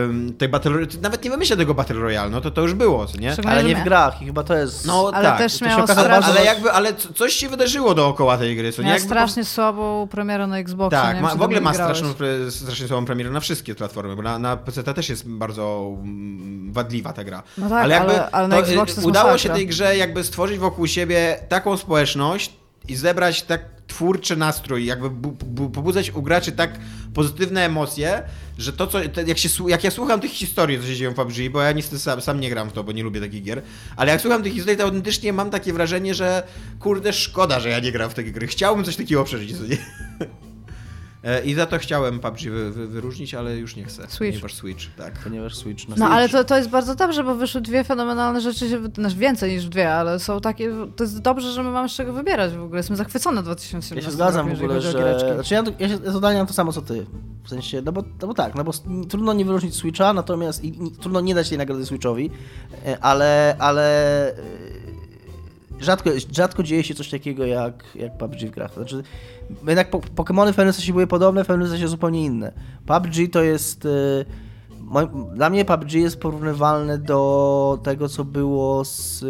[0.02, 0.72] um, tej Battle
[1.02, 3.32] nawet nie wymyśla tego Battle Royale, no to to już było, nie?
[3.32, 4.86] Szczególnie, Ale nie w grach i chyba to jest...
[4.86, 8.56] No Ale tak, też miało okazało, strasznie- ale jakby, ale coś się wydarzyło dookoła tej
[8.56, 8.88] gry, co nie?
[8.88, 11.02] Jakby po- strasznie słabą premierę na Xboxa.
[11.02, 12.08] Tak, nie ma, w ogóle ma straszną,
[12.50, 17.12] strasznie słabą premierę na wszystkie platformy, bo na, na PC też jest bardzo mm, wadliwa
[17.12, 17.42] ta gra.
[17.58, 19.54] No tak, ale jakby ale- ale na Xboxie y, udało masakra.
[19.54, 22.52] się tej grze jakby stworzyć wokół siebie taką społeczność
[22.88, 26.78] i zebrać tak twórczy nastrój, jakby bu, bu, pobudzać u graczy tak
[27.14, 28.22] pozytywne emocje,
[28.58, 31.14] że to, co, te, jak, się, jak ja słucham tych historii, co się dzieje w
[31.14, 33.62] PUBG, bo ja niestety sam, sam nie gram w to, bo nie lubię takich gier,
[33.96, 36.42] ale jak słucham tych historii, to autentycznie mam takie wrażenie, że
[36.80, 38.46] kurde, szkoda, że ja nie gram w takie gry.
[38.46, 39.76] Chciałbym coś takiego przeżyć, co nie?
[41.24, 44.02] E, I za to chciałem PUBG wy, wy, wyróżnić, ale już nie chcę.
[44.08, 44.18] Switch.
[44.18, 45.12] Ponieważ Switch, tak.
[45.24, 46.12] Ponieważ Switch na No Switch.
[46.12, 49.94] ale to, to jest bardzo dobrze, bo wyszły dwie fenomenalne rzeczy, znaczy więcej niż dwie,
[49.94, 52.78] ale są takie, to jest dobrze, że my mamy z czego wybierać w ogóle.
[52.78, 55.34] Jestem zachwycona 2017 Ja się zgadzam w rokiem, ogóle, że...
[55.34, 57.06] Znaczy ja, ja się to samo co ty.
[57.44, 58.72] W sensie, no bo, no bo tak, no bo
[59.08, 62.30] trudno nie wyróżnić Switcha, natomiast i, i, trudno nie dać tej nagrody Switchowi,
[62.86, 64.34] e, ale, ale e,
[65.80, 68.74] rzadko, rzadko dzieje się coś takiego jak, jak PUBG w grach.
[68.74, 69.02] Znaczy,
[69.68, 72.52] jednak po, Pokémony w pewnym sensie były podobne, w pewnym sensie zupełnie inne.
[72.86, 73.88] PUBG to jest...
[74.80, 79.26] moim- Dla mnie PUBG jest porównywalne do tego, co było z e,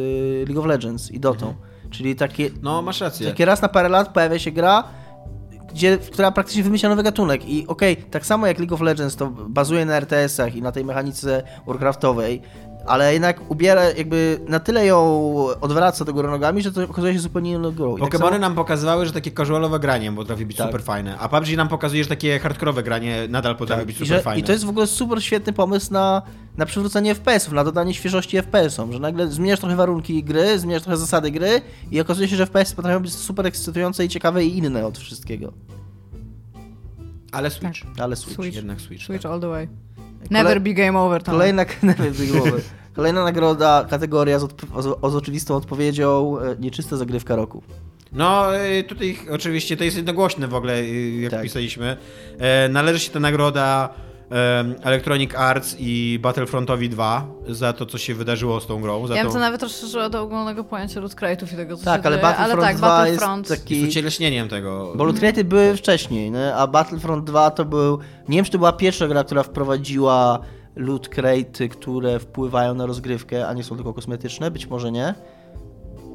[0.47, 1.55] League of Legends i Dotą.
[1.91, 3.27] Czyli takie, No, masz rację.
[3.29, 4.85] takie raz na parę lat pojawia się gra,
[5.73, 7.49] gdzie, która praktycznie wymyśla nowy gatunek.
[7.49, 10.85] I okej, tak samo jak League of Legends to bazuje na RTS-ach i na tej
[10.85, 12.43] mechanice warcraftowej,
[12.87, 14.99] ale jednak ubiera, jakby na tyle ją
[15.61, 17.97] odwraca do góry nogami, że to okazuje się zupełnie inną grą.
[17.97, 20.67] I tak Pokémony samo- nam pokazywały, że takie casualowe granie potrafi być Tak.
[20.67, 24.09] super fajne, a PUBG nam pokazuje, że takie hardkorowe granie nadal potrafi być I, super
[24.17, 24.41] że, fajne.
[24.41, 26.23] I to jest w ogóle super świetny pomysł na,
[26.57, 30.97] na przywrócenie FPS-ów, na dodanie świeżości FPS-om, że nagle zmieniasz trochę warunki gry, zmieniasz trochę
[30.97, 34.87] zasady gry i okazuje się, że FPS potrafią być super ekscytujące i ciekawe i inne
[34.87, 35.53] od wszystkiego.
[37.33, 37.81] Ale Switch.
[37.99, 38.35] Ale Switch.
[38.35, 38.57] Switch.
[38.57, 39.05] Jednak Switch.
[39.05, 39.33] Switch tak.
[39.33, 39.69] all the way.
[40.31, 41.23] Never be game over.
[41.23, 41.35] Tam.
[41.35, 41.65] Kolejna,
[42.95, 47.63] Kolejna nagroda, kategoria z, odp- z, z oczywistą odpowiedzią, e, nieczysta zagrywka roku.
[48.13, 51.43] No, y, tutaj oczywiście to jest jednogłośne w ogóle, y, jak Tak.
[51.43, 51.97] pisaliśmy.
[52.39, 53.89] E, Należy się ta nagroda
[54.83, 59.07] Electronic Arts i Battlefrontowi 2 za to, co się wydarzyło z tą grą.
[59.07, 62.03] Za Ja bym to nawet rozszerzyła do ogólnego pojęcia loot crate'ów i tego, co Tak,
[62.03, 62.23] się ale dzieje.
[62.29, 63.49] Battlefront ale tak, 2 jest Battlefront.
[63.49, 64.93] taki- jest ucieleśnieniem tego.
[64.97, 66.55] Bo loot crate'y były wcześniej, nie?
[66.55, 67.99] a Battlefront 2 to był...
[68.29, 70.39] Nie wiem, czy to była pierwsza gra, która wprowadziła
[70.77, 75.15] loot crate'y, które wpływają na rozgrywkę, a nie są tylko kosmetyczne, być może nie.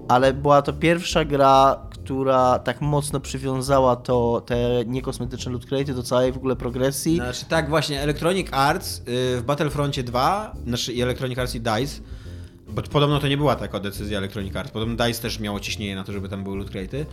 [0.07, 6.03] Ale była to pierwsza gra, która tak mocno przywiązała to, te niekosmetyczne loot crate'y do
[6.03, 7.15] całej w ogóle progresji.
[7.15, 9.01] Znaczy tak, właśnie, Electronic Arts y,
[9.37, 12.01] w Battlefroncie 2, znaczy i Electronic Arts i DICE
[12.69, 14.71] Bo podobno to nie była taka decyzja Electronic Arts.
[14.71, 17.05] Podobno DICE też miało ciśnienie na to, żeby tam były loot crate'y.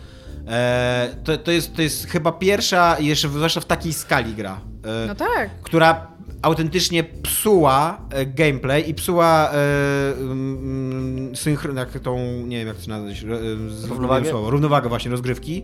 [0.47, 5.07] E, to, to, jest, to jest chyba pierwsza, jeszcze zwłaszcza w takiej skali gra, e,
[5.07, 5.49] No tak.
[5.61, 12.83] która autentycznie psuła e, gameplay i psuła e, synchron, jak tą, nie wiem jak to
[12.83, 14.29] się nazwać, e, Równowagę?
[14.29, 15.63] Słowo, równowagę właśnie rozgrywki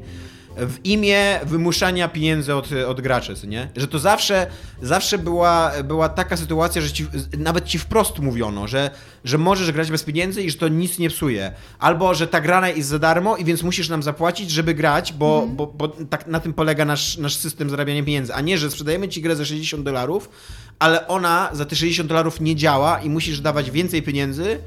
[0.58, 3.70] w imię wymuszania pieniędzy od, od graczy, nie?
[3.76, 4.48] Że to zawsze,
[4.82, 8.90] zawsze była, była taka sytuacja, że ci, nawet ci wprost mówiono, że,
[9.24, 11.52] że możesz grać bez pieniędzy i że to nic nie psuje.
[11.80, 15.48] Albo, że ta grana jest za darmo i więc musisz nam zapłacić, żeby grać, bo,
[15.48, 18.34] bo, bo tak na tym polega nasz, nasz system zarabiania pieniędzy.
[18.34, 20.30] A nie, że sprzedajemy ci grę za 60 dolarów,
[20.80, 24.60] ale ona za te 60 dolarów nie działa i musisz dawać więcej pieniędzy,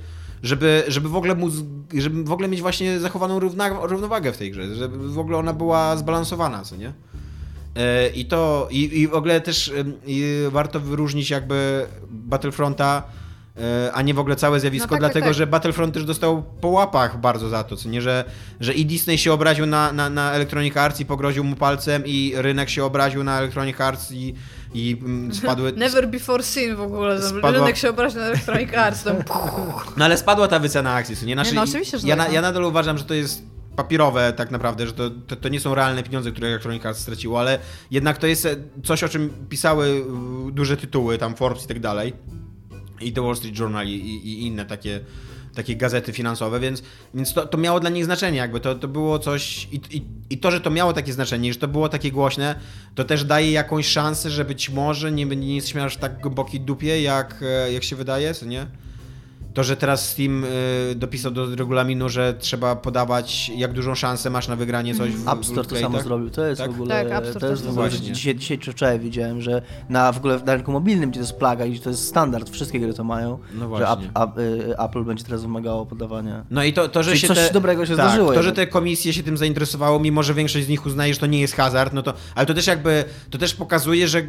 [0.47, 1.55] żeby, żeby w ogóle móc,
[1.95, 5.53] żeby w ogóle mieć właśnie zachowaną równa, równowagę w tej grze, żeby w ogóle ona
[5.53, 6.93] była zbalansowana, co nie?
[7.77, 9.73] E, I to, i, i w ogóle też
[10.51, 13.03] warto wyróżnić jakby Battlefronta,
[13.57, 15.35] e, a nie w ogóle całe zjawisko, No tak, tak, dlatego tak.
[15.35, 18.25] że Battlefront też dostał po łapach bardzo za to, co nie, że,
[18.61, 22.33] że i Disney się obraził na, na, na Electronic Arts i pogroził mu palcem i
[22.37, 24.35] rynek się obraził na Electronic Arts i,
[24.75, 25.73] i mm, spadły...
[25.73, 27.21] Never before seen w ogóle.
[27.23, 29.03] Spadła- Rynek się obraził na Electronic Arts.
[29.03, 29.17] Tam,
[29.97, 31.35] No ale spadła ta wycena akcji, nie?
[31.35, 32.35] Znaczy, Nie, no oczywiście, że ja, tak, na, no.
[32.35, 33.43] ja nadal uważam, że to jest
[33.77, 37.41] papierowe tak naprawdę, że to, to, to nie są realne pieniądze, które Electronic Arts straciło,
[37.41, 37.59] ale
[37.91, 41.81] jednak to jest e, coś, o czym pisały y, duże tytuły, tam Forbes i tak
[41.81, 42.13] dalej,
[43.01, 45.01] i The Wall Street Journal i, i, i inne takie
[45.57, 46.83] takie gazety finansowe, więc,
[47.15, 50.39] więc to, to miało dla nich znaczenie, jakby to, to było coś i, i, i
[50.39, 52.55] to, że to miało takie znaczenie, że to było takie głośne,
[52.95, 57.03] to też daje jakąś szansę, że być może nie, nie jesteśmy aż tak głębokiej dupie,
[57.03, 58.67] jak, e, jak się wydaje, co nie?
[59.57, 60.49] To, że teraz Steam y,
[60.97, 65.45] dopisał do regulaminu, że trzeba podawać, jak dużą szansę masz na wygranie coś w App
[65.45, 66.31] Store to samo zrobił.
[66.31, 66.71] To jest Tak?
[66.71, 67.05] w ogóle.
[67.05, 70.13] Tak, App Store to jest też w ogóle dzisiaj, dzisiaj czy wczoraj widziałem, że na
[70.13, 72.95] w ogóle na rynku mobilnym, gdzie to jest plaga, gdzie to jest standard, wszystkie gry
[72.95, 73.85] to mają, No że
[74.39, 76.45] y, Apple będzie teraz wymagało podawania.
[76.51, 78.53] No i to, to że Czyli się coś te, dobrego się tak, zdarzyło To, że
[78.53, 81.55] te komisje się tym zainteresowało, mimo że większość z nich uznaje, że to nie jest
[81.55, 84.23] hazard, no to, ale to też jakby, to też pokazuje, że,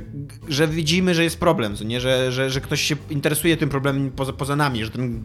[0.50, 2.02] że widzimy, że jest problem, nie?
[2.02, 5.16] Że, że, że ktoś się interesuje tym problemem poza, poza nami, że ten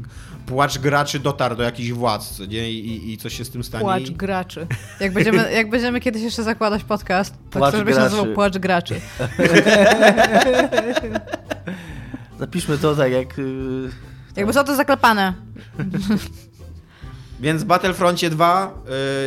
[0.47, 2.71] płacz graczy dotarł do jakichś władz, co nie?
[2.73, 3.83] I, i, i coś się z tym stanie.
[3.85, 4.67] Płacz I- graczy.
[5.01, 8.11] Jak będziemy, jak będziemy kiedyś jeszcze zakładać podcast, to Płacz chcę, żebyś graczy.
[8.17, 9.01] nazywał Płacz graczy.
[12.39, 13.39] Zapiszmy to tak jak...
[13.39, 13.91] y,
[14.37, 15.33] Jakby co to zaklepane.
[17.41, 18.75] Więc w Battlefroncie 2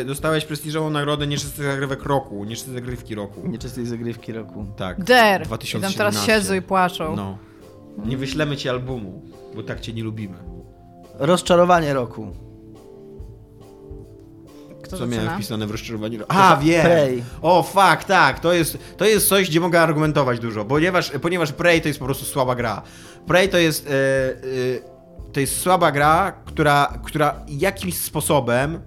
[0.01, 3.47] y, dostałeś prestiżową nagrodę nieczystych zagrywek roku, nieczyste zagrywki roku.
[3.47, 4.65] Nieczystej zagrywki roku.
[4.77, 5.03] Tak.
[5.03, 5.41] Der.
[5.41, 5.97] I 2017.
[5.97, 7.15] tam teraz siedzą i płaczą.
[7.15, 7.37] No.
[8.05, 9.21] Nie wyślemy ci albumu,
[9.55, 10.54] bo tak cię nie lubimy.
[11.19, 12.27] Rozczarowanie roku.
[14.83, 16.23] Kto Co miałem wpisane w rozczarowaniu?
[16.27, 16.85] A, wiem!
[16.85, 17.23] Prey.
[17.41, 21.81] O, fuck, tak, to jest, to jest coś, gdzie mogę argumentować dużo, ponieważ, ponieważ Prey
[21.81, 22.81] to jest po prostu słaba gra.
[23.27, 28.79] Prey to jest, e, e, to jest słaba gra, która, która jakimś sposobem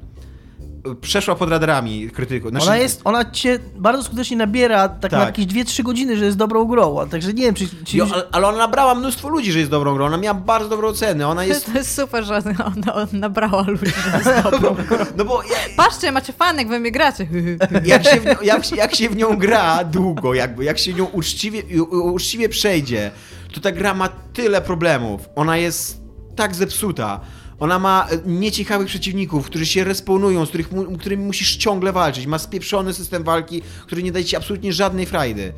[1.01, 2.51] przeszła pod radarami krytyków.
[2.51, 5.39] Znaczy, Ona jest, ona cię bardzo skutecznie nabiera tak, na Tak.
[5.39, 7.69] jakieś 2-3 godziny, że jest dobrą grą, a także nie wiem, czy...
[7.85, 10.07] czy Jo, ale, ona nabrała mnóstwo ludzi, że jest dobrą grą.
[10.07, 11.29] Ona miała bardzo dobrą cenę.
[11.29, 11.67] Ona jest.
[11.73, 14.77] To jest super, że ona, ona nabrała ludzi, że jest dobrą.
[15.17, 17.29] No bo ja, Patrzcie, macie fanek, wy mnie gracie.
[17.85, 21.05] jak, się w nią, jak, jak się w nią gra długo, jakby, jak się nią
[21.05, 23.11] uczciwie, uczciwie przejdzie,
[23.55, 25.29] to ta gra ma tyle problemów.
[25.37, 26.01] Ona jest
[26.37, 27.21] tak zepsuta.
[27.61, 32.27] Ona ma e, nieciekawych przeciwników, którzy się respawnują, z których, mu- którymi musisz ciągle walczyć.
[32.27, 35.53] Ma spieprzony system walki, który nie daje ci absolutnie żadnej frajdy.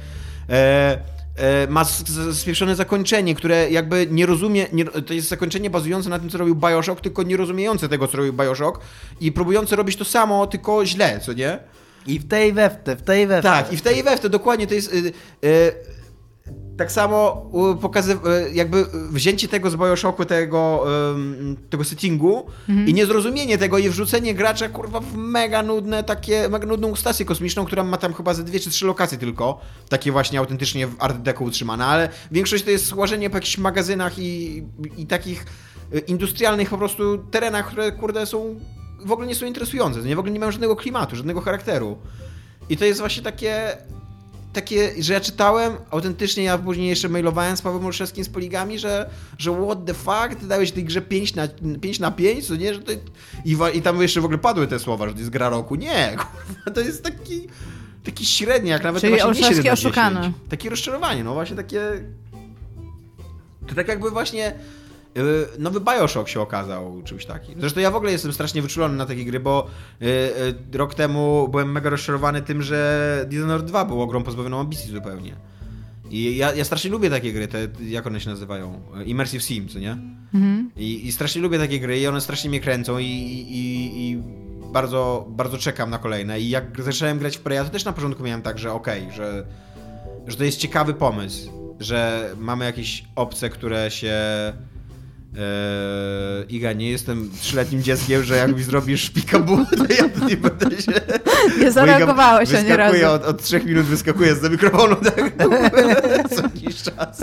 [0.49, 0.99] E,
[1.37, 1.85] e, ma
[2.33, 6.55] spieprzone zakończenie, które jakby nie rozumie, nie, to jest zakończenie bazujące na tym, co robił
[6.57, 8.81] Bioshock, tylko nie rozumiejące tego, co robił Bioshock
[9.21, 11.59] i próbujące robić to samo, tylko źle, co nie?
[12.07, 13.49] I w tej we w te, w tej we w te.
[13.49, 14.93] Tak, i w tej i we w te dokładnie to jest.
[14.95, 15.13] Y,
[15.45, 15.73] y,
[16.81, 20.87] tak samo pokazy, y, jakby wzięcie tego z Bioshocku, tego,
[21.71, 22.47] tego settingu
[22.87, 27.65] i niezrozumienie tego i wrzucenie gracza kurwa w mega nudne takie, mega nudną stację kosmiczną,
[27.65, 31.17] która ma tam chyba ze dwie czy trzy lokacje tylko, takie właśnie autentycznie w Art
[31.17, 34.63] Deco utrzymane, ale większość to jest łażenie po jakichś magazynach i,
[34.97, 35.47] i takich
[35.95, 38.61] y, industrialnych po prostu terenach, które kurde są
[39.05, 41.99] w ogóle nie są interesujące, nie w ogóle nie mają żadnego klimatu, żadnego charakteru.
[42.69, 43.77] I to jest właśnie takie,
[44.53, 49.11] takie, że ja czytałem, autentycznie ja później jeszcze mailowałem z Pawłem Olszewskim z Poligami, że,
[49.39, 51.49] że what the fuck, ty dałeś tej grze 5 na,
[51.81, 52.93] 5 na 5, co nie, że to,
[53.45, 55.75] i, i tam jeszcze w ogóle padły te słowa, że to jest gra roku.
[55.75, 57.49] Nie, kurwa, to jest taki,
[58.05, 59.87] taki średniak, nawet Czyli właśnie nie Olszewski 7 na 10.
[59.87, 60.33] oszukany.
[60.49, 61.81] Takie rozczarowanie, no właśnie takie...
[63.67, 64.55] To tak jakby właśnie
[65.59, 67.61] nowy Bioshock się okazał czymś takim.
[67.61, 69.67] Zresztą ja w ogóle jestem strasznie wyczulony na takie gry, bo
[70.03, 70.07] y,
[70.75, 75.37] y, rok temu byłem mega rozczarowany tym, że Dishonored 2 było grą pozbawioną ambicji zupełnie.
[76.11, 78.83] I ja, ja strasznie lubię takie gry, te, jak one się nazywają?
[79.07, 79.97] Immersive Sim, co nie?
[80.77, 84.23] I, I strasznie lubię takie gry i one strasznie mnie kręcą i, i, i
[84.73, 86.41] bardzo, bardzo czekam na kolejne.
[86.41, 89.47] I jak zacząłem grać w Preya, to też na początku miałem tak, że okej, że,
[90.27, 94.15] że to jest ciekawy pomysł, że mamy jakieś obce, które się...
[95.37, 100.83] Eee, Iga, nie jestem trzyletnim dzieckiem, że jak mi zrobisz pikabu, to ja nie będę
[100.83, 100.93] się...
[101.61, 103.07] Nie zareagowałeś ani razu.
[103.07, 105.33] Od, od trzech minut, wyskakuje z mikrofonu tak,
[106.37, 107.21] co jakiś czas.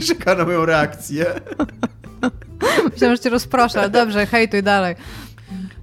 [0.00, 1.26] I czeka na moją reakcję.
[2.92, 4.94] Myślałem, że cię rozproszę, ale dobrze, hejtuj dalej.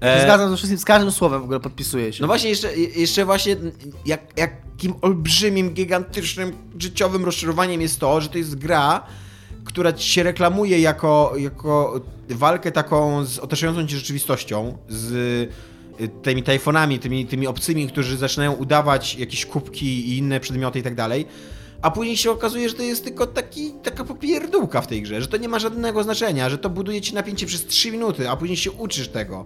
[0.02, 2.22] E, Zgadzam się z wszystkim, z każdym słowem w ogóle podpisuję się.
[2.22, 3.56] No właśnie, jeszcze, jeszcze właśnie
[4.06, 9.04] jak, jakim olbrzymim, gigantycznym, życiowym rozczarowaniem jest to, że to jest gra,
[9.70, 15.12] która ci się reklamuje jako, jako walkę taką z otaczającą cię rzeczywistością, z
[16.02, 20.84] y, tymi tajfonami, tymi, tymi obcymi, którzy zaczynają udawać jakieś kubki i inne przedmioty i
[20.84, 21.26] tak dalej.
[21.82, 25.28] A później się okazuje, że to jest tylko taki, taka popierdółka w tej grze, że
[25.28, 28.58] to nie ma żadnego znaczenia, że to buduje ci napięcie przez 3 minuty, a później
[28.58, 29.46] się uczysz tego.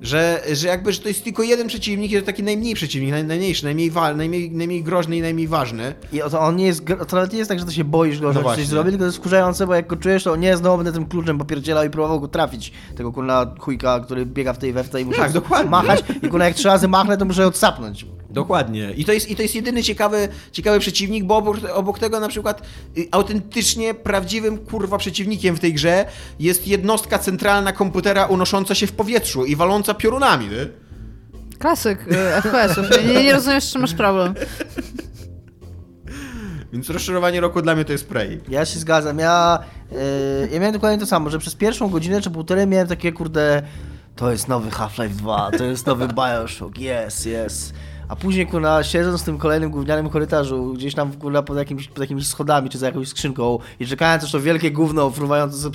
[0.00, 3.24] Że, że jakby że to jest tylko jeden przeciwnik i to taki najmniej przeciwnik, naj,
[3.24, 5.94] najmniejszy, najmniej, wal, najmniej, najmniej groźny i najmniej ważny.
[6.12, 8.32] I to on nie jest, to nawet nie jest tak, że to się boisz go,
[8.32, 8.62] że właśnie.
[8.62, 11.38] coś zrobi, tylko to jest bo jak go czujesz, to nie znowu będę tym kluczem
[11.38, 12.72] popierdzielał i próbował go trafić.
[12.96, 15.70] Tego kurna chujka, który biega w tej we w tej muszę Tak, dokładnie.
[15.70, 18.06] machać i kurna jak trzy razy machnę, to muszę odsapnąć.
[18.30, 18.92] Dokładnie.
[18.96, 22.28] I to jest, i to jest jedyny ciekawy, ciekawy przeciwnik, bo obok, obok tego na
[22.28, 22.62] przykład
[22.98, 26.06] y, autentycznie prawdziwym kurwa przeciwnikiem w tej grze
[26.40, 30.66] jest jednostka centralna komputera unosząca się w powietrzu i waląca piorunami, nie?
[31.58, 32.86] Klasyk y, FPS-ów.
[33.06, 34.34] Nie, nie rozumiesz, z czym masz problem.
[36.72, 38.40] Więc rozczarowanie roku dla mnie to jest Prey.
[38.48, 39.18] Ja się zgadzam.
[39.18, 39.58] Ja,
[39.92, 39.98] yy,
[40.52, 43.62] ja miałem dokładnie to samo, że przez pierwszą godzinę czy półtorej miałem takie kurde.
[44.16, 47.72] To jest nowy Half-Life 2, to jest nowy Bioshock, yes, yes.
[48.08, 51.98] A później, kurna, siedząc w tym kolejnym gównianym korytarzu, gdzieś tam, kurna, pod, jakimś, pod
[51.98, 55.70] jakimiś schodami, czy za jakąś skrzynką i czekając, aż to wielkie gówno fruwające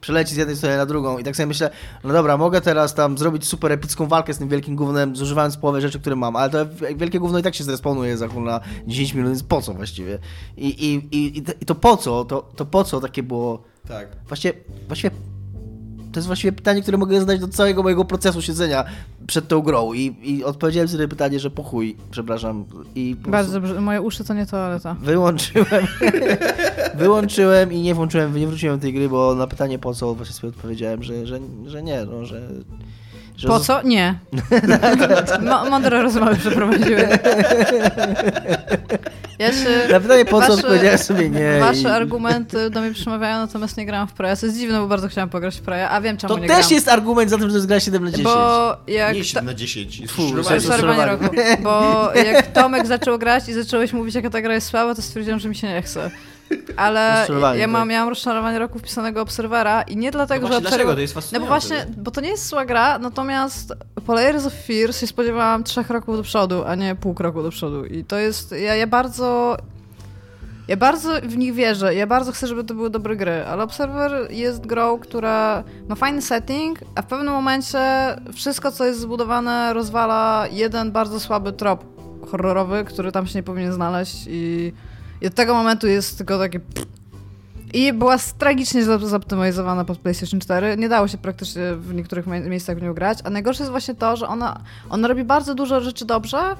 [0.00, 1.70] przeleci z jednej strony na drugą i tak sobie myślę,
[2.04, 5.80] no dobra, mogę teraz tam zrobić super epicką walkę z tym wielkim gównem, zużywając połowę
[5.80, 9.30] rzeczy, które mam, ale to wielkie gówno i tak się zrespawnuje za, kurna, 10 minut,
[9.30, 10.18] więc po co właściwie?
[10.56, 12.24] I, i, i, i to po co?
[12.24, 13.62] To, to po co takie było...
[13.88, 14.08] Tak.
[14.28, 14.54] Właściwie,
[14.88, 15.10] właściwie
[16.14, 18.84] to jest właściwie pytanie, które mogę zadać do całego mojego procesu siedzenia
[19.26, 22.64] przed tą grą i, i odpowiedziałem sobie pytanie, że po chuj, przepraszam.
[22.94, 23.80] I Bardzo dobrze.
[23.80, 24.96] Moje uszy to nie toaleta.
[25.00, 25.86] Wyłączyłem,
[26.94, 30.34] wyłączyłem i nie włączyłem, nie wróciłem do tej gry, bo na pytanie po co właśnie
[30.34, 32.48] sobie odpowiedziałem, że, że, że nie, no, że...
[33.36, 33.82] że Po co?
[33.82, 34.18] Nie.
[35.70, 37.08] Mądre rozmowy przeprowadziły.
[39.38, 39.88] Ja się...
[39.90, 41.56] Na pytanie po co wasze- odpowiedziałem sobie nie.
[41.56, 44.36] i- Wasze argumenty do mnie przemawiają, natomiast nie grałam w Preya.
[44.40, 46.58] To jest dziwne, bo bardzo chciałam pograć w Preya, a wiem czemu To nie też
[46.58, 46.72] gram.
[46.72, 48.24] jest argument za tym, że to jest gra 7 na 10.
[48.24, 49.14] Bo jak...
[49.14, 49.98] Nie ta- 7 na 10.
[50.00, 50.60] Jest Fu, rozczarowanie.
[50.60, 51.50] to Sorbowanie rozczarowanie.
[51.50, 51.62] roku.
[51.62, 55.40] Bo jak Tomek zaczął grać i zacząłeś mówić, jaka ta gra jest słaba, to stwierdziłam,
[55.40, 56.10] że mi się nie chce.
[56.76, 57.26] Ale
[57.56, 57.88] ja mam, tak.
[57.88, 60.90] miałam rozczarowanie roku wpisanego obserwera i nie dlatego, No że właśnie, dlaczego?
[60.92, 60.96] obserwer...
[60.96, 61.86] To jest No bo fascynujące.
[61.86, 63.72] właśnie, bo to nie jest zła gra, natomiast
[64.06, 67.50] po Layers of Fear się spodziewałam trzech kroków do przodu, a nie pół kroku do
[67.50, 67.84] przodu.
[67.84, 69.56] I to jest, ja, ja bardzo...
[70.68, 74.30] Ja bardzo w nich wierzę, ja bardzo chcę, żeby to były dobre gry, ale Observer
[74.30, 77.78] jest grą, która ma fajny setting, a w pewnym momencie
[78.34, 81.84] wszystko, co jest zbudowane, rozwala jeden bardzo słaby trop
[82.30, 84.72] horrorowy, który tam się nie powinien znaleźć i,
[85.20, 86.60] i od tego momentu jest tylko takie...
[87.72, 90.76] I była tragicznie zoptymalizowana pod PlayStation 4.
[90.76, 93.18] Nie dało się praktycznie w niektórych mie- miejscach w nią grać.
[93.24, 96.56] A najgorsze jest właśnie to, że ona, ona robi bardzo dużo rzeczy dobrze.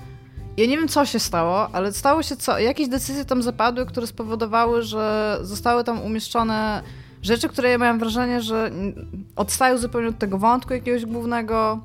[0.57, 2.59] Ja nie wiem, co się stało, ale stało się co.
[2.59, 6.83] Jakieś decyzje tam zapadły, które spowodowały, że zostały tam umieszczone
[7.23, 8.71] rzeczy, które ja miałam wrażenie, że
[9.37, 11.81] odstają zupełnie od tego wątku jakiegoś głównego.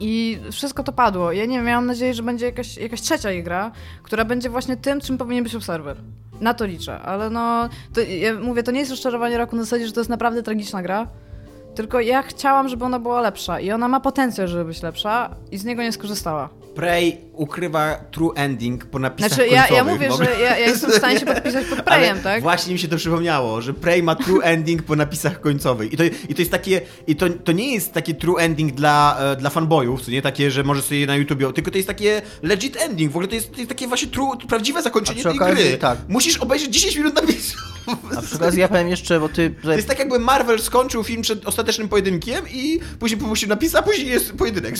[0.00, 1.32] I wszystko to padło.
[1.32, 5.00] Ja nie wiem, miałam nadzieję, że będzie jakaś, jakaś trzecia gra, która będzie właśnie tym,
[5.00, 5.96] czym powinien być Observer.
[6.40, 9.86] Na to liczę, ale no, to, ja mówię, to nie jest rozczarowanie roku na zasadzie,
[9.86, 11.06] że to jest naprawdę tragiczna gra,
[11.76, 15.58] tylko ja chciałam, żeby ona była lepsza i ona ma potencjał, żeby być lepsza i
[15.58, 16.48] z niego nie skorzystała.
[16.74, 20.90] Prey ukrywa true ending po napisach Znaczy, ja, ja mówię, Mogę- że ja, ja jestem
[20.90, 22.42] w stanie się podpisać pod Preyem, tak?
[22.42, 25.92] Właśnie mi się to przypomniało, że Prey ma true ending po napisach końcowych.
[25.92, 26.80] I to, i to jest takie.
[27.06, 30.50] I to, to nie jest takie true ending dla, e, dla fanboyów, co nie takie,
[30.50, 33.12] że możesz sobie na YouTubie, tylko to jest takie legit ending.
[33.12, 35.78] W ogóle to jest, to jest takie właśnie true, prawdziwe zakończenie tej okazji, gry.
[35.78, 35.98] tak.
[36.08, 37.76] Musisz obejrzeć 10 minut napisów.
[38.18, 39.54] A przy okazji ja powiem jeszcze, bo ty...
[39.62, 43.82] To jest tak, jakby Marvel skończył film przed ostatecznym pojedynkiem i później puścił napis, a
[43.82, 44.74] później jest pojedynek.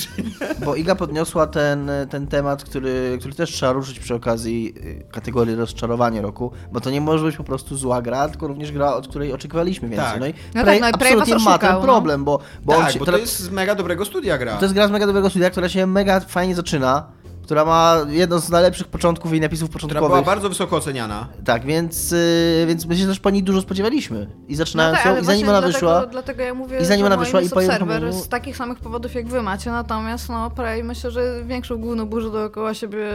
[0.64, 5.55] Bo Iga podniosła ten, ten temat, który, który też trzeba ruszyć przy okazji y, kategorii
[5.55, 9.09] rozczarowanie roku, bo to nie może być po prostu zła gra, tylko również gra, od
[9.09, 10.07] której oczekiwaliśmy więcej.
[10.11, 10.20] Tak.
[10.20, 11.82] No i No Prey tak, no i absolutnie ma oszukał, ten no.
[11.82, 14.57] problem, bo, bo on tak, się, bo teraz- to jest z mega dobrego studia gra.
[14.57, 17.07] to jest gra z mega dobrego studia, która się mega fajnie zaczyna,
[17.47, 20.09] która ma jedno z najlepszych początków i napisów Która początkowych.
[20.09, 21.28] była bardzo wysoko oceniana.
[21.44, 24.30] Tak, więc, y, więc my się też po niej dużo spodziewaliśmy.
[24.49, 26.07] I zaczynając tak, ją, i zanim ona dlatego, wyszła...
[26.07, 28.78] Dlatego ja mówię, i zanim ona wyszła jest i po Observer uruchomieniu- z takich samych
[28.78, 33.07] powodów jak wy macie, natomiast no Prey myślę, że większą główną burzę dookoła siebie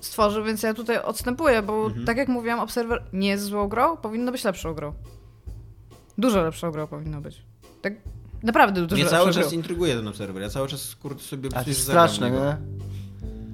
[0.00, 2.06] stworzy, więc ja tutaj odstępuję, bo Mhm.
[2.06, 4.92] tak jak mówiłam, Observer nie jest złą grą, powinno być lepszą grą.
[6.18, 7.42] Dużo lepszą grą powinno być.
[7.82, 7.92] Tak
[8.42, 9.42] naprawdę dużo Mnie cały grą.
[9.42, 10.42] czas intryguje ten obserwer.
[10.42, 12.56] Ja cały czas kurde sobie A to jest straszne, nie?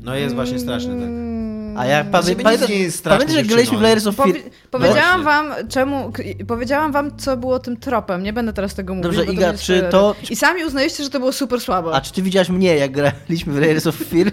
[0.03, 1.03] No jest właśnie straszny, tak.
[1.03, 3.57] Mm, A jak pamię- nic nie jest straszne, pamiętasz jak dziewczyno.
[3.57, 4.29] graliśmy w Layers of Fear?
[4.29, 5.49] Powi- powiedziałam właśnie.
[5.55, 6.13] wam, czemu.
[6.49, 8.23] Powiedziałam wam, co było tym tropem.
[8.23, 9.03] Nie będę teraz tego mówić.
[9.03, 11.91] Dobrze, to Iga, będzie czy to- I sami uznaliście, że to było super słabe.
[11.95, 14.33] A czy ty widziałaś mnie, jak graliśmy w Layers of Fear?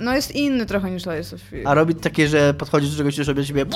[0.00, 1.62] No jest inny trochę niż Layers of Fear.
[1.68, 3.66] A robi takie, że podchodzisz do czegoś i robi ciebie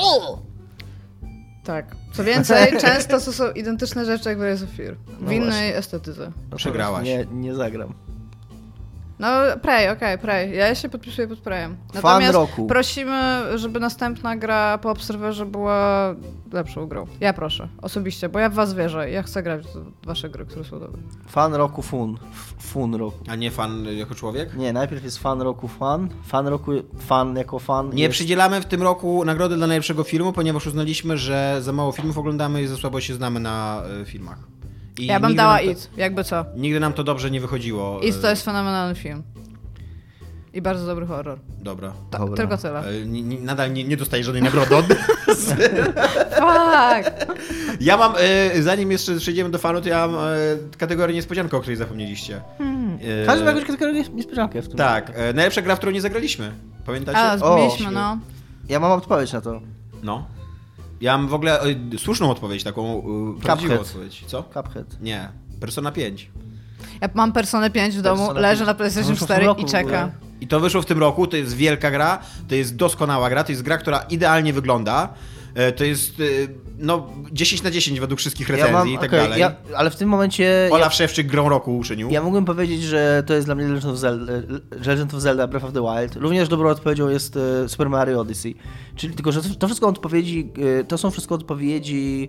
[1.64, 1.97] Tak.
[2.12, 4.94] Co więcej, często to są identyczne rzeczy jak w Layers of Fear.
[4.97, 5.76] W No innej właśnie.
[5.76, 6.32] estetyce.
[6.51, 7.05] No, Przegrałaś.
[7.05, 7.94] Nie, nie zagram.
[9.19, 9.29] No,
[9.62, 10.57] Prey, okej, Prey.
[10.57, 11.77] Ja się podpisuję pod Preyem.
[11.95, 12.67] Natomiast roku.
[12.67, 16.14] prosimy, żeby następna gra po Obserwerze była
[16.53, 17.07] lepszą grą.
[17.21, 19.11] Ja proszę, osobiście, bo ja w was wierzę.
[19.11, 19.62] Ja chcę grać
[20.03, 21.03] w wasze gry, które są dobre.
[21.29, 22.17] Fan roku fun.
[22.33, 23.19] F- Fun roku.
[23.29, 24.55] A nie fan jako człowiek?
[24.57, 26.09] Nie, najpierw jest fan roku fan.
[26.27, 26.73] Fan roku
[27.07, 27.91] fan jako fan.
[27.91, 28.12] Nie jest...
[28.12, 32.62] przydzielamy w tym roku nagrody dla najlepszego filmu, ponieważ uznaliśmy, że za mało filmów oglądamy
[32.62, 34.39] i za słabo się znamy na y, filmach.
[34.99, 36.44] I Ja bym dała to- It, jakby co.
[36.57, 38.01] Nigdy nam to dobrze nie wychodziło.
[38.01, 39.22] It to y, jest fenomenalny film.
[40.53, 41.38] I bardzo dobry horror.
[41.59, 41.92] Dobra.
[42.11, 42.36] Ta, Dobra.
[42.36, 42.82] tylko tyle.
[43.07, 44.86] Ni- ni- Nadal nie, nie dostaję żadnej nagrody od
[46.40, 47.26] Fuck!
[47.80, 48.14] Ja mam,
[48.57, 52.36] y, zanim jeszcze przejdziemy do fanu, to ja mam y, kategorię niespodziankę, o której zapomnieliście.
[53.22, 54.76] Y, Każdy ma jakąś kategorię niespodziankę w tym.
[54.76, 56.53] Tak, y, najlepsza gra, w którą nie zagraliśmy.
[56.86, 57.18] Pamiętacie?
[57.18, 58.18] A, O, zbiliśmy, no.
[58.68, 59.61] Ja mam odpowiedź na to.
[60.03, 60.26] No.
[61.01, 61.61] Ja mam w ogóle
[61.94, 62.99] y, słuszną odpowiedź, taką
[63.38, 63.86] y, prawdziwą Cuphead.
[63.86, 64.24] odpowiedź.
[64.26, 64.42] Co?
[64.42, 65.01] Cuphead.
[65.01, 65.28] Nie.
[65.61, 66.30] Persona 5.
[67.01, 68.66] Ja mam Personę 5 w domu, Persona leży 5.
[68.66, 70.11] na PlayStation No, to w 4 roku i czeka.
[70.40, 72.18] I to wyszło w tym roku, to jest wielka gra,
[72.49, 75.09] to jest doskonała gra, to jest gra, która idealnie wygląda.
[75.57, 76.48] E, To jest y,
[76.78, 79.40] no 10 na 10 według wszystkich recenzji Ja mam, i tak okej, dalej.
[79.40, 80.68] ja, ale w tym momencie...
[80.72, 82.11] Olaf Szewczyk grą roku uczynił.
[82.11, 84.32] Ja mógłbym powiedzieć, że to jest dla mnie Legend of Zelda,
[84.86, 86.16] Legend of Zelda Breath of the Wild.
[86.16, 88.54] Również dobrą odpowiedzią jest e, Super Mario Odyssey.
[88.96, 92.28] Czyli tylko, że to wszystko odpowiedzi, e, to są wszystko odpowiedzi,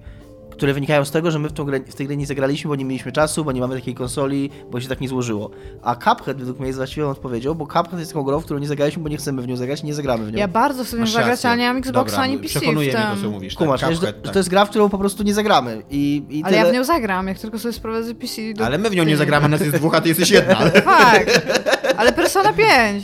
[0.57, 2.75] które wynikają z tego, że my w, tą grę, w tej grę nie zagraliśmy, bo
[2.75, 5.49] nie mieliśmy czasu, bo nie mamy takiej konsoli, bo się tak nie złożyło.
[5.83, 8.67] A Cuphead według mnie jest właściwą odpowiedzią, bo Cuphead jest taką grą, w którą nie
[8.67, 10.37] zagraliśmy, bo nie chcemy w nią zagrać i nie zagramy w nią.
[10.39, 12.95] Ja bardzo chcę w nią zagrać, ale nie mam Xboxa Dobra, ani PC Przekonuje w
[12.95, 13.31] mnie to, co tym.
[13.31, 13.55] mówisz.
[13.55, 14.33] Kumasz, tak, że, Cuphead, to, tak.
[14.33, 15.81] to jest gra, w którą po prostu nie zagramy.
[15.89, 18.65] I, i Ale ja tyle- w nią zagram, jak tylko sobie sprowadzę PC do...
[18.65, 20.57] Ale my w nią nie zagramy, nas jest dwóch, a ty jesteś jedna.
[20.57, 21.41] Ale, Tak,
[21.97, 23.03] ale Persona 5.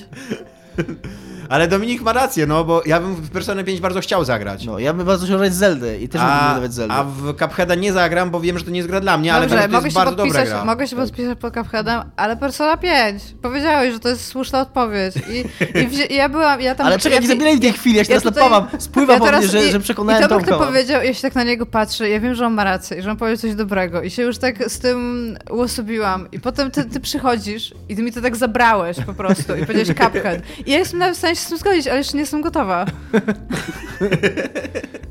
[1.54, 4.66] ale Dominik ma rację, no bo ja bym w Persona 5 bardzo chciał zagrać.
[4.66, 6.93] No, ja bym bardzo chciał grać Zeldę i też bym a, nawet Zeldę.
[6.93, 9.47] a w Cupheada nie zagram, bo wiem, że to nie jest gra dla mnie, ale
[9.47, 10.66] Dobrze, że to mogę jest się, bardzo dobra podpisać, gra.
[10.66, 13.24] mogę się podpisać pod Cupheadem, ale Persona 5.
[13.41, 15.16] Powiedziałeś, że to jest słuszna odpowiedź.
[15.16, 15.39] I,
[15.80, 16.88] i, wzi- i ja byłam, ja tam...
[16.88, 18.68] Ale czekaj, ja, nie zabieraj w tej chwili, ja się teraz tutaj- napawam.
[18.82, 20.58] Spływa po mnie, teraz- że, że przekonałem I to Tomka.
[20.58, 23.12] powiedział, ja się tak na niego patrzę, ja wiem, że on ma rację i że
[23.12, 26.99] on powie coś dobrego i się już tak z tym uosobiłam i potem ty, ty
[26.99, 30.41] przychodzisz i ty mi to tak zabrałeś po prostu i powiedziałeś Cuphead.
[30.66, 32.86] I ja jestem nawet w stanie się z tym zgodzić, ale jeszcze nie jestem gotowa.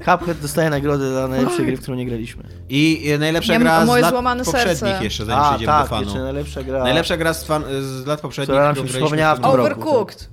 [0.05, 2.43] Cuphead dostaje nagrodę za najlepszej gry, w którą nie graliśmy.
[2.69, 5.05] I e, najlepsza Ja gra z moje lat złamane poprzednich serce.
[5.05, 6.03] jeszcze, zanim A, przejdziemy tak, do fanu.
[6.05, 6.83] jeszcze najlepsza gra.
[6.83, 9.45] Najlepsza gra z, fan, z lat poprzednich, Która nam którą się graliśmy przypomniała w tym
[9.51, 9.61] roku.
[9.61, 10.29] Overcooked.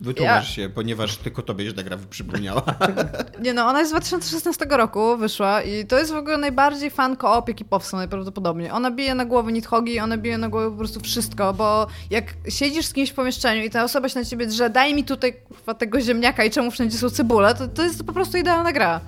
[0.00, 2.62] Wytłumacz Ja- się, ponieważ tylko tobie się ta gra przypomniała.
[3.44, 7.16] Nie no, ona jest z 2016 roku, wyszła i to jest w ogóle najbardziej fan
[7.16, 8.70] koop, jaki powstał najprawdopodobniej.
[8.70, 12.86] Ona bije na głowę Nidhogi, ona bije na głowę po prostu wszystko, bo jak siedzisz
[12.86, 15.36] z kimś w pomieszczeniu i ta osoba się na ciebie drze, daj mi tutaj
[15.78, 19.00] tego ziemniaka i czemu wszędzie są cebule, to, to jest po prostu idealna gra.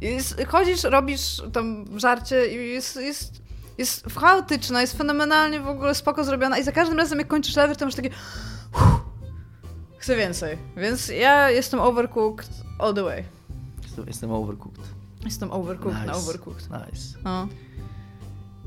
[0.00, 2.96] Jest, chodzisz, robisz tam żarcie i jest...
[2.96, 3.40] jest
[3.78, 7.76] jest chaotyczna, jest fenomenalnie w ogóle spoko zrobiona i za każdym razem jak kończysz level,
[7.76, 8.10] to masz takie
[10.00, 10.58] chcę więcej.
[10.76, 13.24] Więc ja jestem overcooked all the way.
[13.82, 14.80] Jestem, jestem overcooked.
[15.24, 16.16] Jestem overcooked na Nice.
[16.18, 16.68] overcooked.
[16.70, 17.18] Nice.
[17.24, 17.48] No.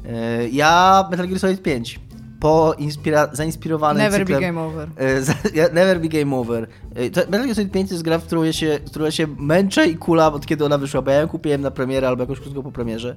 [0.05, 1.99] E, ja Metal Gear Solid 5.
[2.39, 4.39] Po inspira- zainspirowany Never cyklem...
[4.41, 4.89] be game over.
[4.97, 6.67] E, Never be game over.
[6.95, 9.05] E, To Metal Gear Solid 5 to jest gra, w którą ja się, w którą
[9.05, 12.07] ja się męczę i kulam od kiedy ona wyszła, bo ja ją kupiłem na premierę
[12.07, 13.15] albo jakoś krótko po premierze.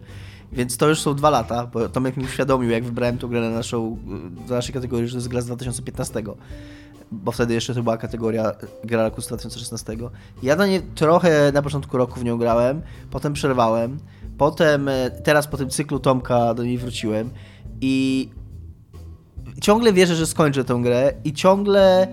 [0.53, 3.51] Więc to już są dwa lata, bo Tomek mi uświadomił, jak wybrałem tą grę na
[3.51, 3.99] naszą,
[4.49, 6.23] do naszej kategorii, że to jest gra z 2015.
[7.13, 8.53] Bo wtedy jeszcze to była kategoria
[8.85, 9.97] gra roku z 2016.
[10.43, 13.99] Ja na nie trochę na początku roku w nią grałem, potem przerwałem,
[14.39, 17.31] potem, e, teraz po tym cyklu Tomka do niej wróciłem
[17.81, 18.29] i
[19.63, 22.09] ciągle wierzę, że skończę tę grę i ciągle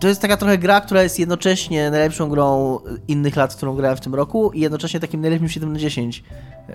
[0.00, 2.78] to jest taka trochę gra, która jest jednocześnie najlepszą grą
[3.08, 6.24] innych lat, którą grałem w tym roku i jednocześnie takim najlepszym 7 na 10
[6.68, 6.74] e,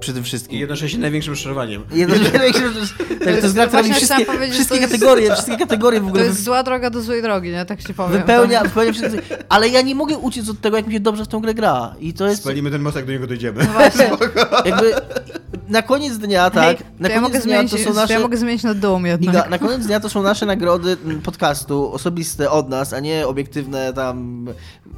[0.00, 0.56] przy tym wszystkim.
[0.56, 1.84] I jednocześnie największym rozczarowaniem.
[1.92, 6.00] Jednocześnie największym- tak, to jest gra, która mi wszystkie, wszystkie to jest- kategorie, wszystkie kategorie
[6.00, 7.64] w To ogóle jest zła droga do złej drogi, nie?
[7.64, 8.12] Tak ci powiem.
[8.20, 11.28] wypełnia, wypełnia wszystkie, ale ja nie mogę uciec od tego, jak mi się dobrze w
[11.28, 13.64] tą grę gra i to jest Spalimy ten most, jak do niego dojdziemy.
[13.64, 14.10] No właśnie.
[14.64, 14.92] jakby
[15.70, 18.12] na koniec dnia, tak, Hej, na ja koniec mogę dnia zmienić, to są nasze...
[18.12, 19.34] ja mogę zmienić na dom jednak.
[19.34, 23.26] Iga, na koniec dnia to są nasze nagrody mm, podcastu, osobiste od nas, a nie
[23.26, 24.46] obiektywne tam,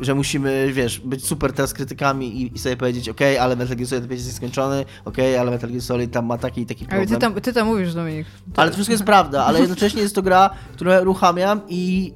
[0.01, 3.89] że musimy, wiesz, być super teraz krytykami i, i sobie powiedzieć, okej, ale Metal Gear
[3.89, 7.07] Solid 5 jest nieskończony, okej, ale Metal Gear Solid tam ma taki i taki Ale
[7.07, 7.21] problem.
[7.21, 8.27] ty, tam, ty to mówisz, Dominik.
[8.57, 12.13] Ale to wszystko jest prawda, ale jednocześnie jest to gra, którą uruchamiam i,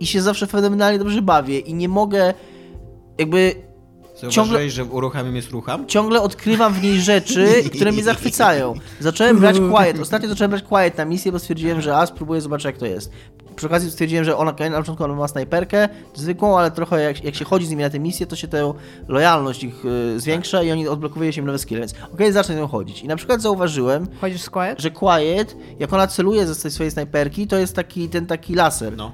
[0.00, 2.34] i się zawsze fenomenalnie dobrze bawię i nie mogę
[3.18, 3.69] jakby
[4.20, 5.86] Zauważyłeś, że uruchamiam jest rucham?
[5.86, 8.74] ciągle odkrywam w niej rzeczy, które mnie zachwycają.
[9.00, 10.00] Zacząłem grać Quiet.
[10.00, 13.12] Ostatnio zacząłem grać Quiet na misję, bo stwierdziłem, że a, spróbuję zobaczyć jak to jest.
[13.60, 17.34] Przy okazji stwierdziłem, że ona na początku ona ma snajperkę zwykłą, ale trochę jak, jak
[17.34, 18.72] się chodzi z nimi na tę misję, to się tę
[19.08, 22.58] lojalność ich y, zwiększa i oni odblokowuje się im nowe skille, więc okej, zacznę z
[22.58, 23.02] nią chodzić.
[23.02, 24.80] I na przykład zauważyłem, Chodzisz z Quiet?
[24.80, 28.96] że Quiet, jak ona celuje ze tej swojej snajperki, to jest taki ten taki laser,
[28.96, 29.12] No.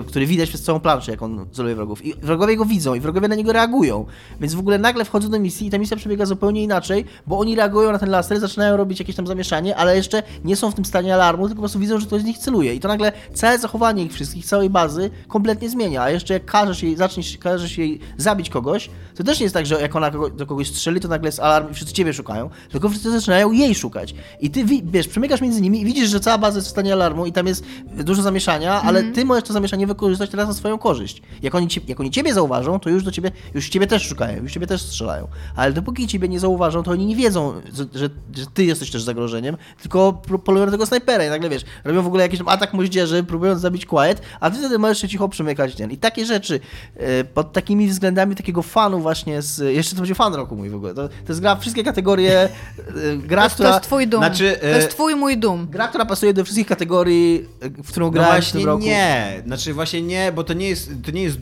[0.00, 2.04] y, który widać przez całą planszę, jak on celuje wrogów.
[2.04, 4.06] I wrogowie go widzą i wrogowie na niego reagują.
[4.40, 7.56] Więc w ogóle nagle wchodzą do misji i ta misja przebiega zupełnie inaczej, bo oni
[7.56, 10.84] reagują na ten laser, zaczynają robić jakieś tam zamieszanie, ale jeszcze nie są w tym
[10.84, 12.74] stanie alarmu, tylko po prostu widzą, że ktoś z nich celuje.
[12.74, 16.02] I to nagle całe zachowanie ich wszystkich, całej bazy kompletnie zmienia.
[16.02, 19.66] A jeszcze jak każesz jej, zaczniesz, każesz jej zabić kogoś, to też nie jest tak,
[19.66, 22.50] że jak ona kogo, do kogoś strzeli, to nagle jest alarm i wszyscy ciebie szukają,
[22.70, 24.14] tylko wszyscy zaczynają jej szukać.
[24.40, 26.92] I ty, wi- wiesz, przemykasz między nimi i widzisz, że cała baza jest w stanie
[26.92, 27.64] alarmu i tam jest
[28.04, 31.22] dużo zamieszania, ale ty możesz to zamieszanie wykorzystać teraz na swoją korzyść.
[31.42, 34.42] Jak oni, ci, jak oni ciebie zauważą, to już do ciebie, już ciebie też szukają,
[34.42, 35.28] już ciebie też strzelają.
[35.56, 39.02] Ale dopóki ciebie nie zauważą, to oni nie wiedzą, że, że, że ty jesteś też
[39.02, 40.12] zagrożeniem, tylko
[40.44, 43.86] polują tego snajpera i nagle, wiesz, robią w ogóle jakiś tam atak moździerzy, próbując zabić
[43.86, 45.90] Quiet, a ty wtedy możesz się cicho przemykać ten.
[45.90, 46.60] I takie rzeczy,
[46.96, 50.74] e, pod takimi względami takiego fanu właśnie z, jeszcze to będzie fan roku mój w
[50.74, 53.68] ogóle, to, to jest gra w wszystkie kategorie, e, To gra, to która...
[53.68, 54.20] jest twój dum.
[54.20, 55.68] Znaczy, to jest e, twój mój dum.
[55.70, 58.84] Gra, która pasuje do wszystkich kategorii, e, w którą No grałem w tym roku.
[58.84, 59.42] nie.
[59.46, 61.38] Znaczy właśnie nie, bo to nie jest, to nie jest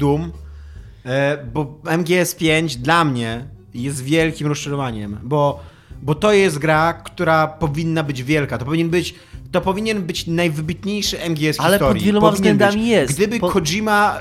[1.05, 3.45] e, bo MGS5 dla mnie
[3.75, 5.61] jest wielkim rozczarowaniem, bo,
[6.03, 8.59] bo to jest gra, która powinna być wielka.
[8.59, 9.15] To powinien być
[9.53, 12.05] to powinien być najwybitniejszy MGS w Ale pod historii.
[12.05, 12.89] wieloma Powinien względami być.
[12.91, 13.15] jest.
[13.15, 14.19] Gdyby Po- Kojima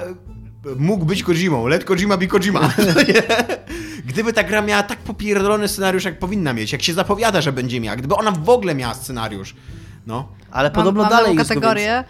[0.71, 2.59] e, mógł być Kojimą, let Kojima be Kojima.
[4.05, 7.79] Gdyby ta gra miała tak popierdolony scenariusz, jak powinna mieć, jak się zapowiada, że będzie
[7.79, 9.55] miała, gdyby ona w ogóle miała scenariusz,
[10.07, 10.27] no.
[10.51, 12.03] Ale Mam, podobno mam dalej jest go kategorię.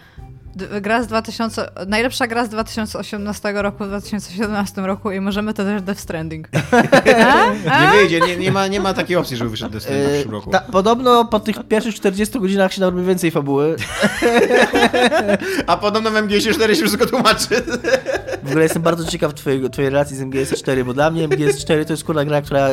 [0.80, 5.82] Gra z 2000, najlepsza gra z 2018 roku w 2017 roku i możemy to też
[5.82, 6.48] Death Stranding.
[7.70, 7.84] A?
[7.84, 10.34] Nie wyjdzie, nie, nie, ma, nie ma takiej opcji, żeby wyszedł Destiny w Yy, przyszłym
[10.34, 10.50] roku.
[10.50, 13.76] ta, podobno po tych pierwszych 40 godzinach się narobi więcej fabuły.
[15.66, 17.48] A podobno w MGS4 się wszystko tłumaczy.
[18.42, 21.92] W ogóle jestem bardzo ciekaw twojego, twojej relacji z MGS4, bo dla mnie MGS4 to
[21.92, 22.68] jest kurna gra, która...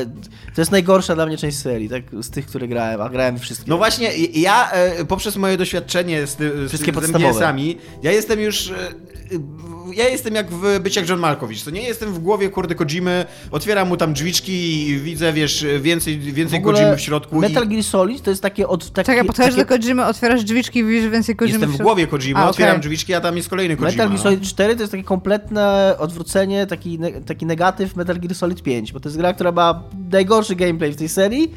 [0.55, 2.03] To jest najgorsza dla mnie część serii, tak?
[2.21, 3.69] Z tych, które grałem, a grałem wszystkie.
[3.69, 7.27] No właśnie, ja e, poprzez moje doświadczenie z, z, Wszystkie z podstawowe.
[7.29, 7.70] MGS-ami,
[8.03, 8.69] ja jestem już...
[8.71, 12.49] e, e, Ja jestem jak w być jak John Malkowicz, to nie jestem w głowie
[12.49, 17.39] kurde Kojimy, otwieram mu tam drzwiczki i widzę, wiesz, więcej, więcej w Kojimy w środku
[17.39, 18.91] Metal i Gear Solid to jest takie od...
[18.91, 19.77] Takie, Czekaj, podchodzisz takie...
[19.77, 21.83] do Kojimy, otwierasz drzwiczki i widzisz więcej Kojimy jestem w środku?
[21.83, 23.91] głowie Kojimy, A, otwieram drzwiczki, a tam jest kolejny Kojima.
[23.91, 24.23] Metal Gear no.
[24.23, 28.93] Solid 4 to jest takie kompletne odwrócenie, taki, ne taki negatyw Metal Gear Solid 5,
[28.93, 31.51] bo to jest gra, która ma najgorszy gameplay w tej serii,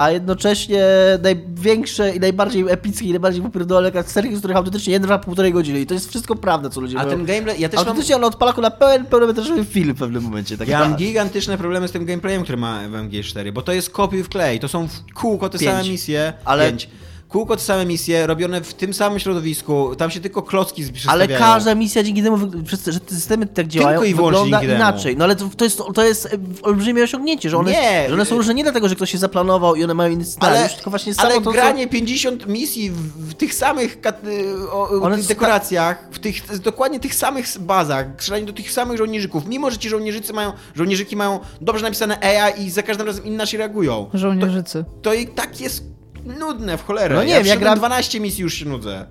[0.00, 0.84] a jednocześnie
[1.22, 5.86] największe i najbardziej epickie i najbardziej popierdolone serii, z których autentycznie jedna półtorej godziny i
[5.86, 7.16] to jest wszystko prawda, co ludzie A mówią.
[7.16, 7.86] ten gameplay, ja też mam...
[7.88, 10.56] Autentycznie on odpala na pełen, pełnometrażowy film w pewnym momencie.
[10.58, 13.90] Tak Ja mam gigantyczne problemy z tym gameplayem, który ma w MG4, bo to jest
[13.90, 15.70] kopiuj w klej, to są w kółko te Pięć.
[15.72, 16.88] same misje, Ale- pięć.
[17.30, 21.38] Kółko te same misje, robione w tym samym środowisku, tam się tylko klocki Ale przedstawiają.
[21.38, 25.16] każda misja dzięki temu, że te systemy tak działają, i wyłącznie wygląda inaczej.
[25.16, 26.30] No ale to, to, jest, to jest e,
[26.62, 28.04] olbrzymie osiągnięcie, że one, Nie.
[28.08, 30.60] że one są różne nie dlatego, że ktoś się zaplanował i one mają inny scenariusz,
[30.60, 34.24] ale, tylko właśnie ale samo to, co- granie 50 misji w, w tych samych kat,
[34.24, 38.52] y, o, o, One tych sta- dekoracjach, w tych dokładnie tych samych bazach, strzelanie do
[38.52, 42.82] tych samych żołnierzyków, mimo że ci żołnierzycy mają, żołnierzyki mają dobrze napisane AI i za
[42.82, 44.10] każdym razem inaczej reagują.
[44.14, 44.84] Żołnierzycy.
[45.02, 47.14] To i tak jest nudne w cholerę.
[47.14, 49.06] No nie ja wiem, ja gram- 12 misji już się nudzę.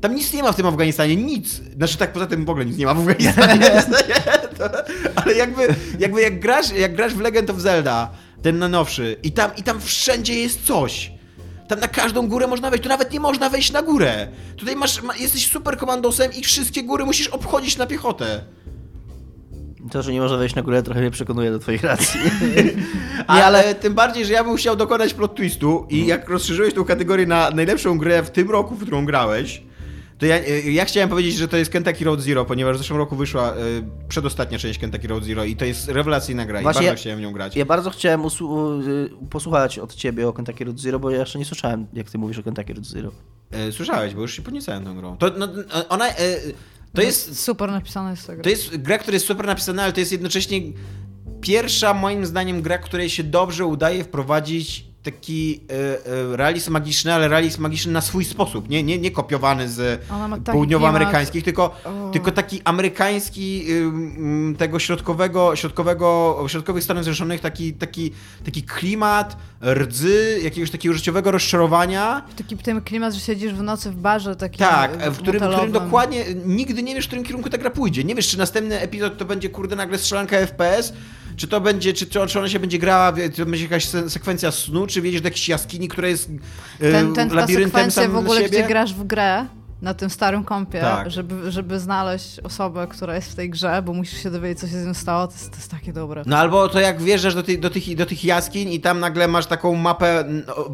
[0.00, 1.60] Tam nic nie ma w tym Afganistanie, nic.
[1.76, 3.70] Znaczy tak poza tym w ogóle nic nie ma w Afganistanie.
[4.58, 4.70] to,
[5.22, 8.10] ale jakby, jakby jak, grasz, jak grasz w Legend of Zelda,
[8.42, 11.12] ten najnowszy, i tam, i tam wszędzie jest coś.
[11.68, 14.28] Tam na każdą górę można wejść, tu nawet nie można wejść na górę.
[14.56, 18.44] Tutaj masz, ma, jesteś super komandosem i wszystkie góry musisz obchodzić na piechotę.
[19.90, 22.20] To, że nie można wejść na górę, trochę mnie przekonuje do twoich racji.
[23.28, 26.84] Nie, ale tym bardziej, że ja bym chciał dokonać plot twistu i jak rozszerzyłeś tą
[26.84, 29.62] kategorię na najlepszą grę w tym roku, w którą grałeś,
[30.18, 32.98] To ja, y, ja chciałem powiedzieć, że to jest Kentucky Road Zero, ponieważ w zeszłym
[32.98, 33.56] roku wyszła y,
[34.08, 37.18] przedostatnia część Kentucky Road Zero i to jest rewelacyjna gra Właśnie i ja- bardzo chciałem
[37.18, 37.56] w nią grać.
[37.56, 41.44] Ja bardzo chciałem y, posłuchać od ciebie o Kentucky Road Zero, bo ja jeszcze nie
[41.44, 43.10] słyszałem, jak ty mówisz o Kentucky Road Zero.
[43.50, 45.16] E, Słyszałeś, bo już się podniecałem tą grą.
[45.16, 45.48] To, no,
[45.88, 46.14] ona, e,
[46.92, 48.42] to jest Super napisane jest tego.
[48.42, 50.60] To jest gra, która jest super napisana, ale to jest jednocześnie
[51.40, 57.28] pierwsza, moim zdaniem, gra, której się dobrze udaje wprowadzić taki e, e, realizm magiczny, ale
[57.28, 58.68] realizm magiczny na swój sposób.
[58.68, 62.10] Nie, nie, nie kopiowany z taki południowoamerykańskich, tylko, O.
[62.12, 63.66] tylko taki amerykański
[64.58, 68.12] tego środkowego, środkowego, środkowych Stanów Zjednoczonych, taki, taki,
[68.44, 72.22] taki klimat rdzy, jakiegoś takiego życiowego rozczarowania.
[72.36, 75.72] Taki ten klimat, że siedzisz w nocy w barze takim Tak, w którym, w którym
[75.72, 78.04] dokładnie nigdy nie wiesz, w którym kierunku ta gra pójdzie.
[78.04, 80.92] Nie wiesz, czy następny epizod to będzie, kurde, nagle strzelanka FPS,
[81.36, 84.86] czy to będzie, czy, czy ona się będzie grała, to będzie jakaś se- sekwencja snu,
[84.86, 86.30] czy wiedziesz do jakiejś jaskini, która jest
[86.80, 89.46] e, ten, ten, ta labiryntem sekwencja sam w ogóle, gdzie grasz w grę
[89.82, 91.10] na tym starym kompie, Tak.
[91.10, 94.82] żeby, żeby znaleźć osobę, która jest w tej grze, bo musisz się dowiedzieć, co się
[94.82, 96.22] z nią stało, to jest, to jest takie dobre.
[96.26, 99.28] No albo to jak wjeżdżasz do, tych do, tych, do tych jaskiń i tam nagle
[99.28, 100.24] masz taką mapę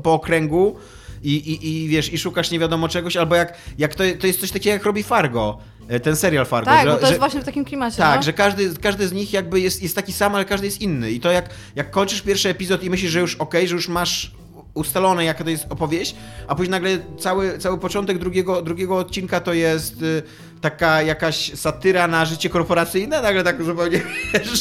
[0.02, 0.76] po okręgu
[1.22, 4.40] i, i, i wiesz, i szukasz nie wiadomo czegoś, albo jak, jak to, to jest
[4.40, 5.58] coś takiego jak robi Fargo,
[6.02, 6.70] ten serial Fargo.
[6.70, 7.96] tak, że, bo to że, jest właśnie w takim klimacie.
[7.96, 8.22] Tak, no?
[8.22, 11.10] że każdy, każdy z nich jakby jest, jest taki sam, ale każdy jest inny.
[11.10, 14.32] I to jak, jak kończysz pierwszy epizod i myślisz, że już okej, że już masz
[14.74, 16.16] ustalone, jaka to jest opowieść,
[16.48, 20.22] a później nagle cały, cały początek drugiego, drugiego odcinka to jest y,
[20.60, 24.00] taka jakaś satyra na życie korporacyjne, nagle tak zupełnie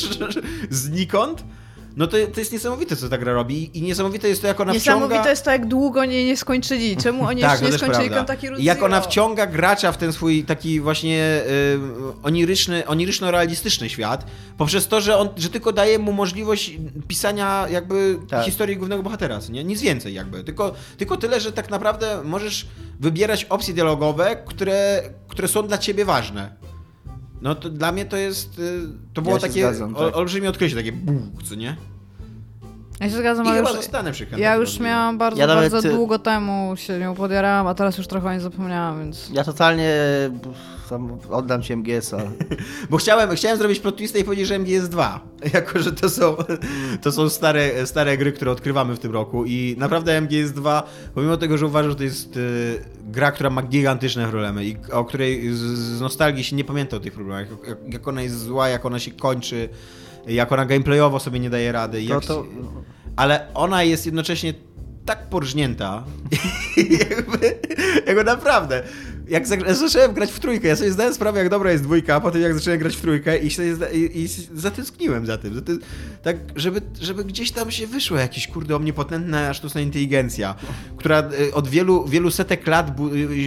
[0.70, 1.44] znikąd.
[1.98, 4.74] No to, to jest niesamowite, co ta gra robi i niesamowite jest to, jak ona
[4.74, 5.30] Niesamowite wciąga...
[5.30, 6.98] jest to, jak długo nie, nie skończyli.
[6.98, 8.10] Czemu oni Tak, jeszcze nie skończyli.
[8.10, 8.86] Kentucky I Jak Zero?
[8.86, 11.80] ona wciąga gracza w ten swój taki właśnie y,
[12.24, 14.26] oniryczny, oniryczno-realistyczny świat,
[14.58, 16.72] poprzez to, że on, że tylko daje mu możliwość
[17.08, 18.46] pisania jakby Tak.
[18.46, 19.64] historii głównego bohatera, nie?
[19.64, 20.44] Nic więcej jakby.
[20.44, 22.68] Tylko, tylko tyle, że tak naprawdę możesz
[23.00, 26.65] wybierać opcje dialogowe, które, które są dla ciebie ważne.
[27.46, 28.82] No to dla mnie to jest, y,
[29.14, 30.16] to było Ja takie zgadzam, ol- tak.
[30.18, 31.76] olbrzymie odkrycie, takie buch, co nie?
[33.00, 34.86] Ja się zgadzam, I ale chyba już, zostanę przy ja już Road Zero.
[34.86, 38.32] miałam bardzo, Ja bardzo y- długo temu się nią podjarałam, a teraz już trochę o
[38.32, 39.30] niej zapomniałam, więc...
[39.34, 39.92] Ja totalnie
[40.90, 42.18] tam oddam ci MGS-a.
[42.90, 45.20] Bo chciałem, chciałem zrobić plot twista i powiedzieć, że MGS 2.
[45.54, 46.36] Jako, że to są,
[47.02, 49.46] to są stare, stare gry, które odkrywamy w tym roku.
[49.46, 50.84] I naprawdę MGS 2,
[51.16, 55.06] pomimo tego, że uważam, że to jest y, gra, która ma gigantyczne problemy i o
[55.06, 57.48] której z, nostalgii się nie pamięta o tych problemach.
[57.90, 59.70] Jak, ona jest zła, jak ona się kończy,
[60.28, 62.06] jak ona gameplayowo sobie nie daje rady.
[62.08, 62.50] To, Jak to, się,
[63.16, 64.54] ale ona jest jednocześnie
[65.06, 66.04] tak porżnięta,
[67.10, 67.60] jakby,
[68.08, 68.84] jakby naprawdę.
[69.28, 72.42] Jak zacząłem grać w trójkę, ja sobie zdałem sprawę, jak dobra jest dwójka, a potem
[72.42, 75.56] jak zacząłem grać w trójkę i, się, zda- i, i zatęskniłem za tym.
[75.56, 75.80] Za tym
[76.24, 80.56] tak, żeby, żeby gdzieś tam się wyszło jakiś, kurde, omnipotentna sztuczna inteligencja,
[80.98, 82.92] która y, od wielu, wielu setek lat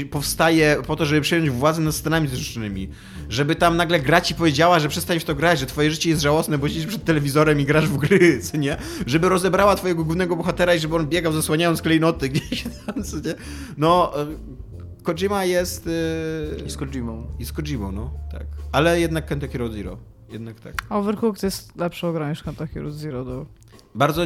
[0.02, 2.88] y, powstaje po to, żeby przejąć władzę nad Stanami Zjednoczonymi.
[3.28, 6.22] Żeby tam nagle gra ci powiedziała, że przestań w to grać, że twoje życie jest
[6.22, 8.76] żałosne, bo siedzisz przed telewizorem i grasz w gry, co nie?
[9.06, 13.34] Żeby rozebrała twojego głównego bohatera i żeby on biegał zasłaniając klejnoty gdzieś tam, co nie?
[13.76, 14.67] No, y,
[15.08, 15.86] Kojima jest...
[15.86, 17.26] y, I z Kojimą.
[17.38, 18.46] I z Kojimą, no, tak.
[18.72, 19.96] Ale jednak Kentucky Road Zero.
[20.32, 20.74] Jednak tak.
[20.90, 23.24] Overcooked jest lepszą grą niż Kentucky Road Zero.
[23.24, 23.46] Do...
[23.94, 24.22] Bardzo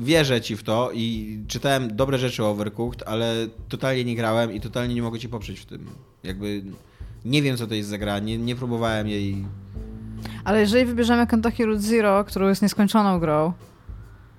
[0.00, 3.34] wierzę ci w to i czytałem dobre rzeczy o Overcooked, ale
[3.68, 5.86] totalnie nie grałem i totalnie nie mogę ci poprzeć w tym.
[6.22, 6.62] Jakby
[7.24, 9.44] nie wiem, co to jest za gra, nie, nie próbowałem jej...
[10.44, 13.52] Ale jeżeli wybierzemy Kentucky Road Zero, którą jest nieskończoną grą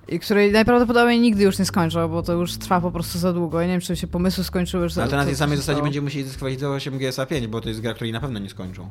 [0.08, 3.62] i której najprawdopodobniej nigdy już nie skończą, bo to już trwa po prostu za długo.
[3.62, 4.90] Ja nie wiem, czy się pomysły skończyły.
[4.90, 7.82] Czy Ale to na tej samej zasadzie będziemy musieli dyskwalifikować MGSA 5, bo to jest
[7.82, 8.90] gra, której na pewno nie skończą.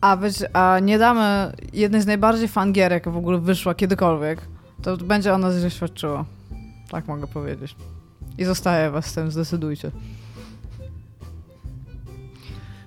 [0.00, 4.40] A, być, a nie damy jednej z najbardziej fan gier, jaka w ogóle wyszła kiedykolwiek,
[4.82, 6.24] to będzie ona źle świadczyła.
[6.90, 7.76] Tak mogę powiedzieć.
[8.38, 9.90] I zostaje was z tym, zdecydujcie.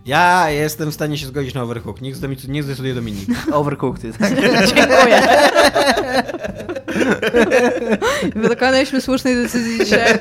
[0.08, 3.30] Ja jestem w stanie się zgodzić na Overcooked, niech, zdemi- niech zdecyduje Dominik.
[3.52, 4.34] Overcooked, tak?
[4.76, 5.22] Dziękuję.
[8.50, 10.20] Dokonaliśmy słusznej decyzji dzisiaj.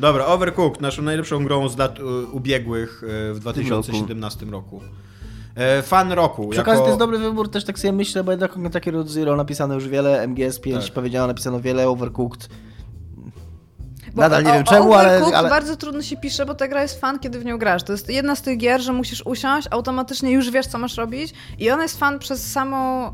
[0.00, 2.02] Dobra, Overcooked, naszą najlepszą grą z lat y,
[2.32, 4.80] ubiegłych y, w 2017 roku.
[5.54, 6.48] E, Fan roku.
[6.48, 9.36] Przy okazji to jest dobry wybór, też tak sobie myślę, bo jednak Kentucky Road Zero
[9.36, 10.94] napisano już wiele, MGS 5 Tak.
[10.94, 12.48] powiedziano, napisano wiele, Overcooked.
[14.16, 15.50] Bo Nadal nie o- wiem czemu, ale, ale...
[15.50, 17.82] bardzo trudno się pisze, bo ta gra jest fan, kiedy w nią grasz.
[17.82, 21.34] To jest jedna z tych gier, że musisz usiąść, automatycznie już wiesz, co masz robić
[21.58, 23.12] i ona jest fan przez samą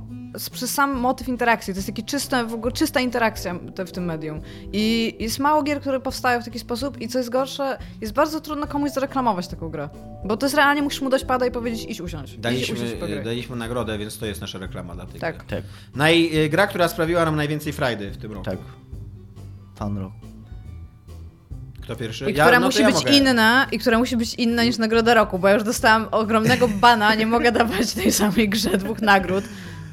[0.53, 1.75] przez sam motyw interakcji.
[1.75, 4.41] To jest taki czysta, w ogóle czysta interakcja te- w tym medium.
[4.73, 8.41] I jest mało gier, które powstają w taki sposób i co jest gorsze, jest bardzo
[8.41, 9.89] trudno komuś zareklamować taką grę.
[10.25, 12.37] Bo to jest realnie, musisz mu dać pada i powiedzieć idź usiąść.
[12.39, 12.95] Daliśmy, usiąść
[13.25, 15.37] daliśmy nagrodę, więc to jest nasza reklama dla tej Tak.
[15.37, 15.47] gry.
[15.47, 18.45] Tak, Naj, gra, która sprawiła nam najwięcej frajdy w tym roku.
[18.45, 18.59] tak.
[19.77, 20.17] Fan roku.
[21.83, 22.31] Kto pierwszy?
[22.31, 23.11] I która no to musi ja być mogę.
[23.17, 27.15] inna i która musi być inna niż nagroda roku, bo ja już dostałam ogromnego bana,
[27.15, 29.45] nie mogę dawać tej samej grze dwóch nagród.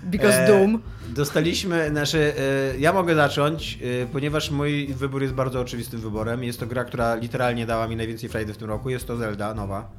[0.03, 0.81] Because E, Doom.
[1.09, 2.33] Dostaliśmy, znaczy,
[2.75, 6.43] e, ja mogę zacząć, e, ponieważ mój wybór jest bardzo oczywistym wyborem.
[6.43, 8.89] Jest to gra, która literalnie dała mi najwięcej frajdy w tym roku.
[8.89, 9.89] Jest to Zelda nowa.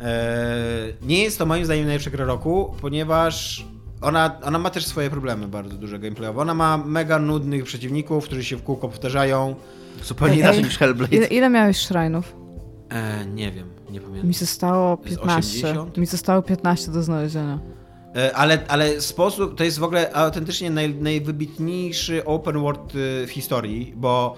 [0.00, 0.56] E,
[1.02, 3.64] Nie jest to moim zdaniem najlepsza gra roku, ponieważ
[4.00, 6.40] ona, ona ma też swoje problemy bardzo duże gameplayowe.
[6.40, 9.54] Ona ma mega nudnych przeciwników, którzy się w kółko powtarzają.
[10.04, 11.16] Zupełnie Ej, inaczej ej, niż Hellblade.
[11.16, 12.36] Ile, ile miałeś szrajnów?
[12.90, 14.28] E, nie wiem, nie pamiętam.
[14.28, 15.38] Mi zostało Z 15.
[15.38, 15.96] 80?
[15.96, 17.58] Mi zostało 15 do znalezienia.
[18.16, 23.30] E, Ale, ale sposób, to jest w ogóle autentycznie naj, najwybitniejszy open world e, w
[23.30, 24.36] historii, bo,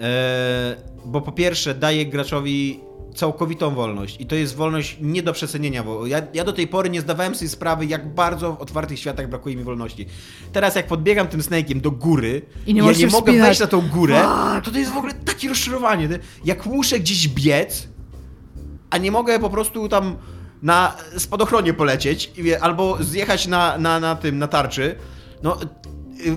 [0.00, 2.80] e, bo po pierwsze daje graczowi
[3.14, 6.90] całkowitą wolność i to jest wolność nie do przecenienia, bo ja, ja do tej pory
[6.90, 10.06] nie zdawałem sobie sprawy, jak bardzo w otwartych światach brakuje mi wolności.
[10.52, 13.46] Teraz jak podbiegam tym snake'iem do góry I nie ja nie mogę wspinać.
[13.46, 14.22] wejść na tą górę,
[14.64, 16.08] to to jest w ogóle takie rozczarowanie.
[16.08, 16.18] nie?
[16.44, 17.88] Jak muszę gdzieś biec,
[18.90, 20.16] a nie mogę po prostu tam
[20.62, 24.96] na spadochronie polecieć albo zjechać na, na, na tym, na tarczy.
[25.42, 26.36] No y,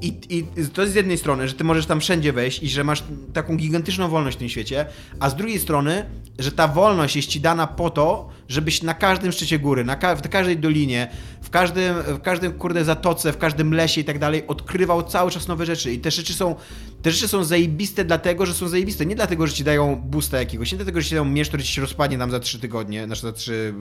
[0.00, 2.84] i, i to jest z jednej strony, że ty możesz tam wszędzie wejść i że
[2.84, 4.86] masz taką gigantyczną wolność w tym świecie,
[5.20, 6.06] a z drugiej strony,
[6.38, 10.16] że ta wolność jest ci dana po to, żebyś na każdym szczycie góry, na ka
[10.16, 11.10] w każdej dolinie,
[11.42, 15.48] w każdym, w każdym kurde zatoce, w każdym lesie i tak dalej, odkrywał cały czas
[15.48, 15.92] nowe rzeczy.
[15.92, 16.54] I te rzeczy są,
[17.02, 19.06] te rzeczy są zajebiste dlatego, że są zajebiste.
[19.06, 21.72] Nie dlatego, że ci dają boosta jakiegoś, nie dlatego, że ci dają miecz, który ci
[21.72, 23.74] się rozpadnie tam za trzy tygodnie, znaczy za trzy...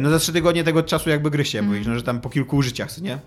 [0.00, 2.56] No za trzy tygodnie tego czasu jakby gry się, bo no, że tam po kilku
[2.56, 3.18] użyciach, nie?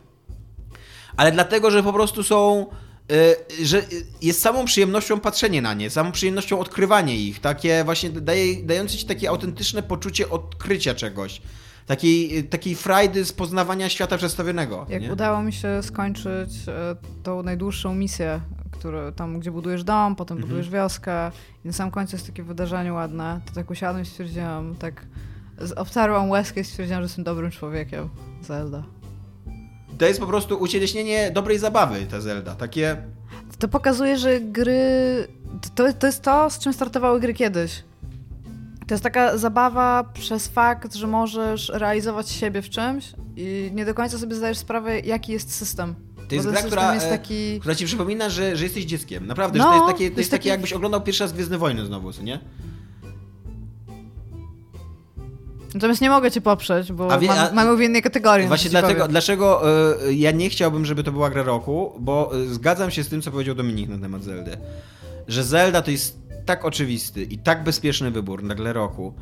[1.18, 2.65] Ale dlatego, że po prostu są.
[3.11, 3.82] y, że
[4.22, 7.39] jest samą przyjemnością patrzenie na nie, samą przyjemnością odkrywanie ich.
[7.39, 11.41] Takie właśnie daje, dające ci takie autentyczne poczucie odkrycia czegoś.
[11.86, 14.86] Takiej, takiej frajdy z poznawania świata przedstawionego.
[14.89, 15.13] Jak nie?
[15.13, 18.41] udało mi się skończyć e, tą najdłuższą misję,
[18.72, 20.49] który, tam gdzie budujesz dom, potem Mhm.
[20.49, 21.32] budujesz wioskę
[21.65, 25.05] i na sam końcu jest takie wydarzenie ładne, to tak usiadłem i stwierdziłam, tak
[25.76, 28.09] obtarłam łezkę i stwierdziłam, że jestem dobrym człowiekiem.
[28.41, 28.84] Zelda.
[29.98, 32.56] To jest po prostu ucieleśnienie dobrej zabawy, ta Zelda.
[32.56, 32.98] Takie.
[33.60, 34.82] To pokazuje, że gry.
[35.76, 37.84] To, to jest to, z czym startowały gry kiedyś.
[38.88, 43.93] To jest taka zabawa przez fakt, że możesz realizować siebie w czymś i nie do
[43.93, 45.95] końca sobie zdajesz sprawę, jaki jest system.
[46.30, 47.60] To jest gra, która, system jest e, taki.
[47.60, 49.28] która ci przypomina, że, że jesteś dzieckiem.
[49.28, 51.34] Naprawdę, No, że to jest takie, to jest jest takie taki- jakbyś oglądał pierwszy raz
[51.34, 52.39] Gwiezdne Wojny znowu, nie?
[55.74, 58.47] Natomiast nie mogę cię poprzeć, bo A wie- a- mamy w innej kategorii.
[58.47, 59.61] Właśnie dlatego, dlaczego
[60.07, 63.22] y, ja nie chciałbym, żeby to była gra roku, bo y, zgadzam się z tym,
[63.22, 64.57] co powiedział Dominik na temat Zeldy.
[65.28, 69.13] Że Zelda to jest tak oczywisty i tak bezpieczny wybór na grę roku.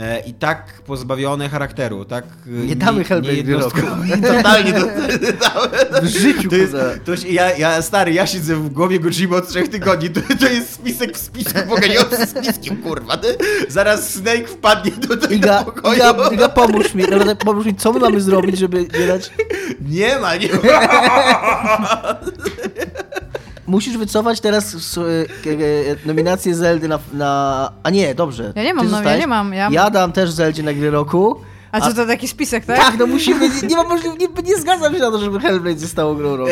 [0.00, 2.24] E, I tak pozbawiony charakteru, tak...
[2.46, 3.80] y, Nie damy Hellblade gry roku.
[4.36, 4.86] Totalnie to,
[6.02, 6.74] W życiu, to jest,
[7.04, 10.48] to się, ja, ja, stary, ja siedzę w głowie Gojima od trzech tygodni, to, to
[10.48, 13.16] jest spisek w spisku, poganiający spiskiem, kurwa.
[13.16, 13.36] Ty?
[13.68, 15.96] Zaraz Snake wpadnie do Iga, tego pokoju.
[15.96, 19.30] Iga, Iga, pomóż mi, naprawdę pomóż mi, co my mamy zrobić, żeby nie dać...
[19.80, 20.60] Nie ma, nie ma.
[23.70, 25.02] Musisz wycofać teraz s- e,
[25.50, 27.72] e, nominację Zeldy na, na...
[27.82, 28.52] A nie, dobrze.
[28.56, 29.52] Ja nie mam, no, ja nie mam.
[29.52, 29.68] Ja...
[29.72, 31.40] Ja dam też Zeldzie na gry roku.
[31.72, 32.76] A co to taki spisek, tak?
[32.78, 35.78] Tak, no musimy, nie, nie ma możliwości, nie, nie zgadzam się na to, żeby Hellblade
[35.78, 36.50] zostało grą roku.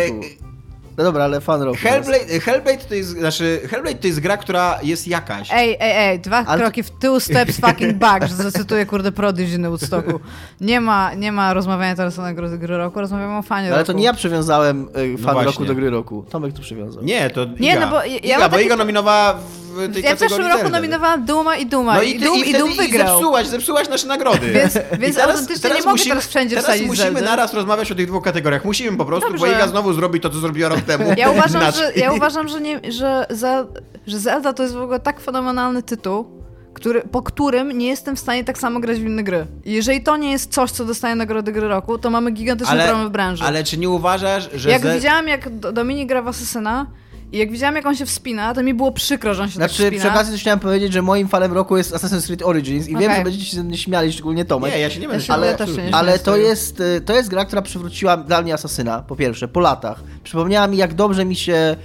[0.99, 1.79] No dobra, ale fan roku.
[1.83, 5.49] Hellblade, Hellblade to jest, znaczy, Hellblade to jest gra, która jest jakaś.
[5.53, 9.59] Ej, ej, ej, dwa Ale- kroki w tył, steps fucking back, że zacytuję kurde Prodigy
[9.59, 10.21] na Woodstocku.
[10.61, 13.83] Nie ma, nie ma rozmawiania teraz o nagrodzie gry roku, rozmawiamy o fanie No, ale
[13.83, 13.93] roku.
[13.93, 15.45] to nie ja przywiązałem e, fan właśnie.
[15.53, 16.25] roku do gry roku.
[16.31, 17.03] Tomek tu przywiązał.
[17.03, 17.81] Nie, to Nie, Iga.
[17.81, 21.25] no bo ja- Iga, bo taki- Iga nominowała w tej Ja w zeszłym roku nominowałam
[21.27, 21.95] Duma i Duma.
[21.95, 23.09] No i, i, ty, Dum i, i, wtedy Dum i wygrał.
[23.09, 24.51] zepsułaś, zepsułaś nasze nagrody.
[24.53, 27.21] Więc- więc autentycznie nie mogę teraz wszędzie Teraz wsadzić musimy Zeldy.
[27.23, 28.65] naraz rozmawiać o tych dwóch kategoriach.
[28.65, 29.53] Musimy po prostu, bo Dobrze.
[29.55, 31.15] Iga znowu zrobi to, co zrobiła rok temu.
[31.17, 33.67] Ja uważam, że, ja uważam, że, nie, że, Zel,
[34.07, 36.27] że Zelda to jest w ogóle tak fenomenalny tytuł,
[36.75, 39.47] który, po którym nie jestem w stanie tak samo grać w inne gry.
[39.65, 43.09] I jeżeli to nie jest coś, co dostaje nagrody gry roku, to mamy gigantyczny problem
[43.09, 43.45] w branży.
[43.45, 44.71] ale czy nie uważasz, że...
[44.71, 46.87] jak Ze- widziałam, jak Do- Dominik gra w Asesyna
[47.33, 49.83] i jak widziałam, jak on się wspina, to mi było przykro, że on się Znaczy,
[49.83, 50.15] tak przy wspina.
[50.15, 53.17] okazji też chciałem powiedzieć, że moim fanem roku jest Assassin's Creed Origins i wiem, Okej.
[53.17, 54.73] że będziecie się ze mnie śmiali, szczególnie Tomek.
[54.73, 55.85] Nie, ja się nie będę Ja absolutnie.
[55.85, 59.49] nie Ale to jest, y, to jest gra, która przywróciła dla mnie Asasyna, po pierwsze,
[59.49, 60.03] po latach.
[60.25, 61.77] Przypomniała mi, jak dobrze mi się...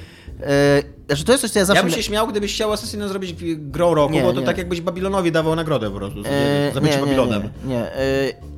[0.42, 0.84] E,
[1.16, 1.84] znaczy, to jest coś, co ja zawsze...
[1.84, 4.46] Ja bym się śmiał, gdybyś chciał Assassina zrobić grą roku, Nie, bo to nie.
[4.46, 7.42] tak jakbyś Babilonowi dawał nagrodę po prostu E, za bycie Babilonem.
[7.66, 7.96] Nie, nie.
[7.96, 8.00] E,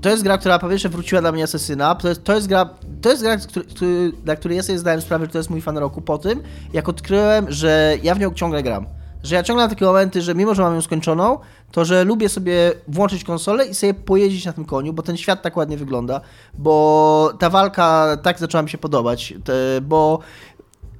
[0.01, 1.95] to jest gra, która po pierwsze wróciła dla mnie Asesyna.
[1.95, 2.69] To jest, to jest gra,
[3.01, 5.61] to jest gra który, który, dla której ja sobie zdałem sprawę, że to jest mój
[5.61, 6.43] fan roku po tym,
[6.73, 8.85] jak odkryłem, że ja w nią ciągle gram.
[9.23, 11.39] Że ja ciągle mam takie momenty, że mimo, że mam ją skończoną,
[11.71, 15.41] to że lubię sobie włączyć konsolę i sobie pojeździć na tym koniu, bo ten świat
[15.41, 16.21] tak ładnie wygląda,
[16.53, 19.33] bo ta walka tak zaczęła mi się podobać,
[19.81, 20.19] bo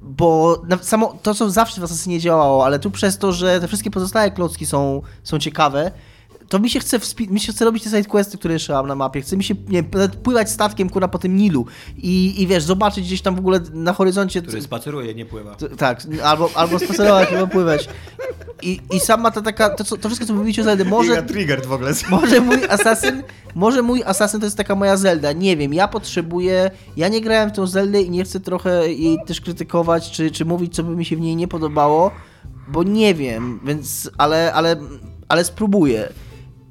[0.06, 3.90] bo samo to, co zawsze w Assassinie działało, ale tu przez to, że te wszystkie
[3.90, 5.90] pozostałe klocki są, są ciekawe,
[6.48, 8.94] to mi się chce wspi- mi się chce robić te sidequesty, które jeszcze mam na
[8.94, 9.20] mapie.
[9.20, 9.82] Chce mi się nie,
[10.22, 11.66] pływać statkiem kurwa po tym Nilu
[11.96, 14.42] i, i wiesz, zobaczyć gdzieś tam w ogóle na horyzoncie.
[14.42, 15.54] Który spaceruje, nie pływa.
[15.54, 17.88] T- Tak, albo, albo spacerować, albo pływać.
[18.62, 21.66] I, I sama ta taka, to, co, to wszystko, co mówicie o Zeldy, może, triggered
[21.66, 21.92] w ogóle.
[22.10, 23.22] może mój asasyn,
[23.54, 27.50] może mój asasyn to jest taka moja Zelda, nie wiem, ja potrzebuję, ja nie grałem
[27.50, 30.96] w tą Zeldę i nie chcę trochę jej też krytykować, czy, czy mówić, co by
[30.96, 32.10] mi się w niej nie podobało,
[32.68, 34.76] bo nie wiem, więc, ale, ale,
[35.28, 36.08] ale spróbuję.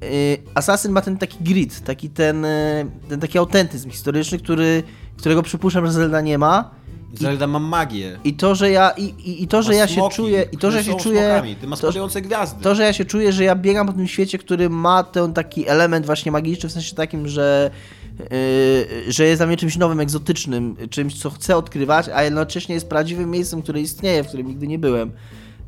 [0.00, 0.08] Yy,
[0.54, 4.82] Assassin ma ten taki grit, taki ten, yy, ten taki autentyzm historyczny, który,
[5.16, 6.70] którego przypuszczam, że Zelda nie ma.
[7.14, 8.18] Zelda ma magię.
[8.24, 10.56] I to, że ja, i, i, i to, że Ma ja się smoki, czuję, i
[10.56, 11.56] to, że ja się czuję, smokami.
[11.56, 11.92] Ty masz to,
[12.22, 12.62] gwiazdy.
[12.62, 15.68] to, że ja się czuję, że ja biegam po tym świecie, który ma ten taki
[15.68, 17.70] element właśnie magiczny, w sensie takim, że,
[18.18, 22.88] yy, że jest dla mnie czymś nowym, egzotycznym, czymś, co chcę odkrywać, a jednocześnie jest
[22.88, 25.12] prawdziwym miejscem, które istnieje, w którym nigdy nie byłem.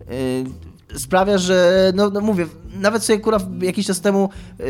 [0.01, 0.45] Yy,
[0.97, 2.47] sprawia, że, no, no mówię,
[2.81, 4.67] nawet sobie kurwa jakiś czas temu yy,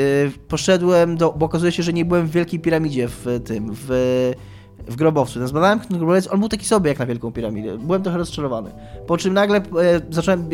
[0.49, 3.91] poszedłem do, bo okazuje się, że nie byłem w Wielkiej Piramidzie w tym, w
[4.89, 5.39] w grobowcu.
[5.39, 7.79] Ten zbadałem ten grobowiec, on był taki sobie jak na Wielką Piramidę.
[7.79, 8.71] Byłem trochę rozczarowany.
[9.07, 9.63] Po czym nagle e,
[10.11, 10.49] zacząłem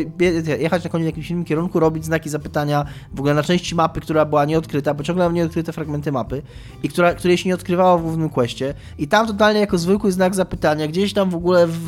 [0.59, 4.01] jechać na koniu w jakimś innym kierunku, robić znaki zapytania w ogóle na części mapy,
[4.01, 6.41] która była nieodkryta, bo ciągle nieodkryte fragmenty mapy
[6.83, 8.73] i która, której się nie odkrywało w głównym questie.
[8.97, 11.87] I tam totalnie jako zwykły znak zapytania, gdzieś tam w ogóle w,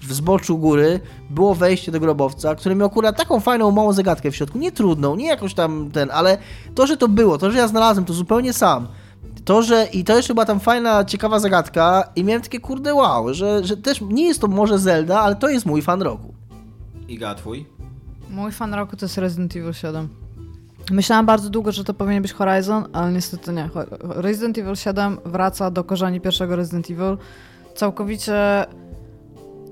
[0.00, 4.36] w zboczu góry było wejście do grobowca, które miał akurat taką fajną, małą zagadkę w
[4.36, 4.58] środku.
[4.58, 6.38] Nie trudną, nie jakoś tam ten, ale
[6.74, 8.88] to, że to było, to, że ja znalazłem to zupełnie sam.
[9.44, 13.34] To, że i to jeszcze była tam fajna, ciekawa zagadka i miałem takie kurde wow,
[13.34, 16.34] że, że też nie jest to może Zelda, ale to jest mój fan roku.
[17.08, 17.66] Iga, twój?
[18.30, 20.08] Mój fan roku to jest Resident Evil 7.
[20.90, 23.70] Myślałam bardzo długo, że to powinien być Horizon, ale niestety nie.
[24.00, 27.16] Resident Evil 7 wraca do korzeni pierwszego Resident Evil.
[27.74, 28.66] Całkowicie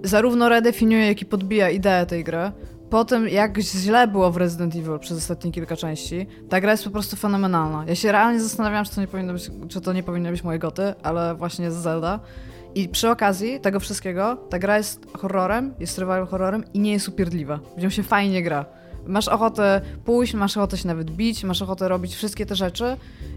[0.05, 2.53] zarówno redefiniuje, jak i podbija ideę tej gry.
[2.91, 6.85] Po tym, jak źle było w Resident Evil przez ostatnie kilka części, ta gra jest
[6.85, 7.85] po prostu fenomenalna.
[7.89, 10.59] Ja się realnie zastanawiałam, czy to nie powinno być, czy to nie powinny być moje
[10.59, 12.21] goty, ale właśnie jest Zelda.
[12.75, 17.09] I przy okazji tego wszystkiego, ta gra jest horrorem, jest survival horrorem i nie jest
[17.09, 17.61] upierdliwa.
[17.77, 18.65] W się fajnie gra.
[19.07, 22.97] Masz ochotę pójść, masz ochotę się nawet bić, masz ochotę robić wszystkie te rzeczy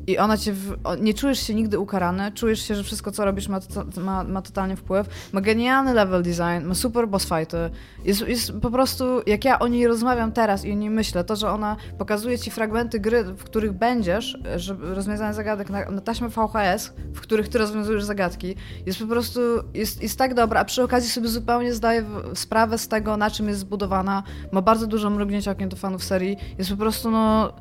[0.10, 0.54] i ona cię.
[0.54, 0.78] W...
[1.00, 4.42] Nie czujesz się nigdy ukarany, czujesz się, że wszystko co robisz ma, to, ma, ma
[4.42, 5.30] totalnie wpływ.
[5.34, 7.58] Ma genialny level design, ma super boss fighty.
[8.06, 11.36] Jest, jest po prostu, jak ja o niej rozmawiam teraz i o niej myślę, to,
[11.36, 16.30] że ona pokazuje ci fragmenty gry, w których będziesz, żeby rozwiązanie zagadek na, na taśmę
[16.30, 18.56] VHS, w których ty rozwiązujesz zagadki,
[18.86, 19.40] jest po prostu,
[19.74, 23.48] jest, jest tak dobra, a przy okazji sobie zupełnie zdaję sprawę z tego, na czym
[23.48, 24.24] jest zbudowana.
[24.52, 26.38] Ma bardzo dużo mrugnięcia okiem do fanów serii.
[26.58, 27.54] Jest po prostu, no,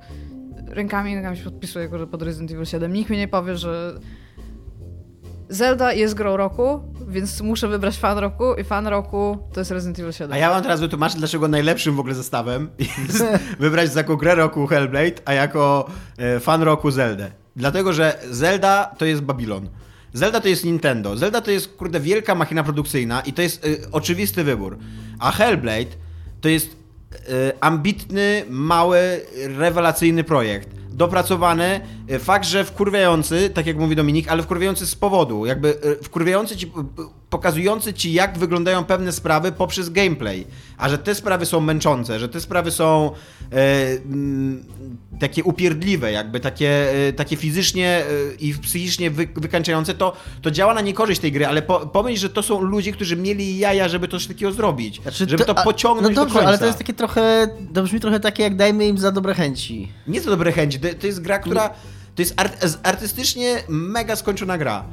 [0.71, 2.93] rękami, rękami się podpisuję kurde, pod Resident Evil 7.
[2.93, 4.01] Nikt mi nie powie, że
[5.49, 9.99] Zelda jest grą roku, więc muszę wybrać fan roku i fan roku to jest Resident
[9.99, 10.33] Evil 7.
[10.33, 13.25] A ja wam teraz wytłumaczę, dlaczego najlepszym w ogóle zestawem jest
[13.61, 17.31] wybrać jako grę roku Hellblade, a jako e, fan roku Zeldę.
[17.57, 19.69] Dlatego, że Zelda to jest Babylon.
[20.13, 21.17] Zelda to jest Nintendo.
[21.17, 24.79] Zelda to jest, kurde, wielka machina produkcyjna i to jest y, oczywisty wybór.
[25.19, 25.91] A Hellblade
[26.41, 26.77] to jest
[27.61, 29.21] ambitny, mały,
[29.59, 30.69] rewelacyjny projekt.
[30.99, 31.81] Dopracowany,
[32.11, 35.69] y, fakt, że wkurwiający, tak jak mówi Dominik, ale wkurwiający z powodu, jakby
[36.01, 36.73] y, wkurwiający ci,
[37.31, 40.47] pokazujący ci, jak wyglądają pewne sprawy poprzez gameplay.
[40.79, 43.11] A że te sprawy są męczące, że te sprawy są
[43.53, 44.65] e, mm,
[45.21, 50.75] takie upierdliwe, jakby takie, e, takie fizycznie e, i psychicznie wy, wykańczające, to, to działa
[50.75, 54.09] na niekorzyść tej gry, ale po, pomyśl, że to są ludzie, którzy mieli jaja, żeby
[54.09, 55.01] coś takiego zrobić.
[55.27, 56.49] żeby to, a- pociągnąć No dobrze, do końca.
[56.49, 59.89] ale to jest takie trochę, to brzmi trochę takie jak dajmy im za dobre chęci.
[60.07, 61.69] Nie to dobre chęci, to, to jest gra, która...
[62.15, 62.35] To jest
[62.83, 64.85] artystycznie mega skończona gra,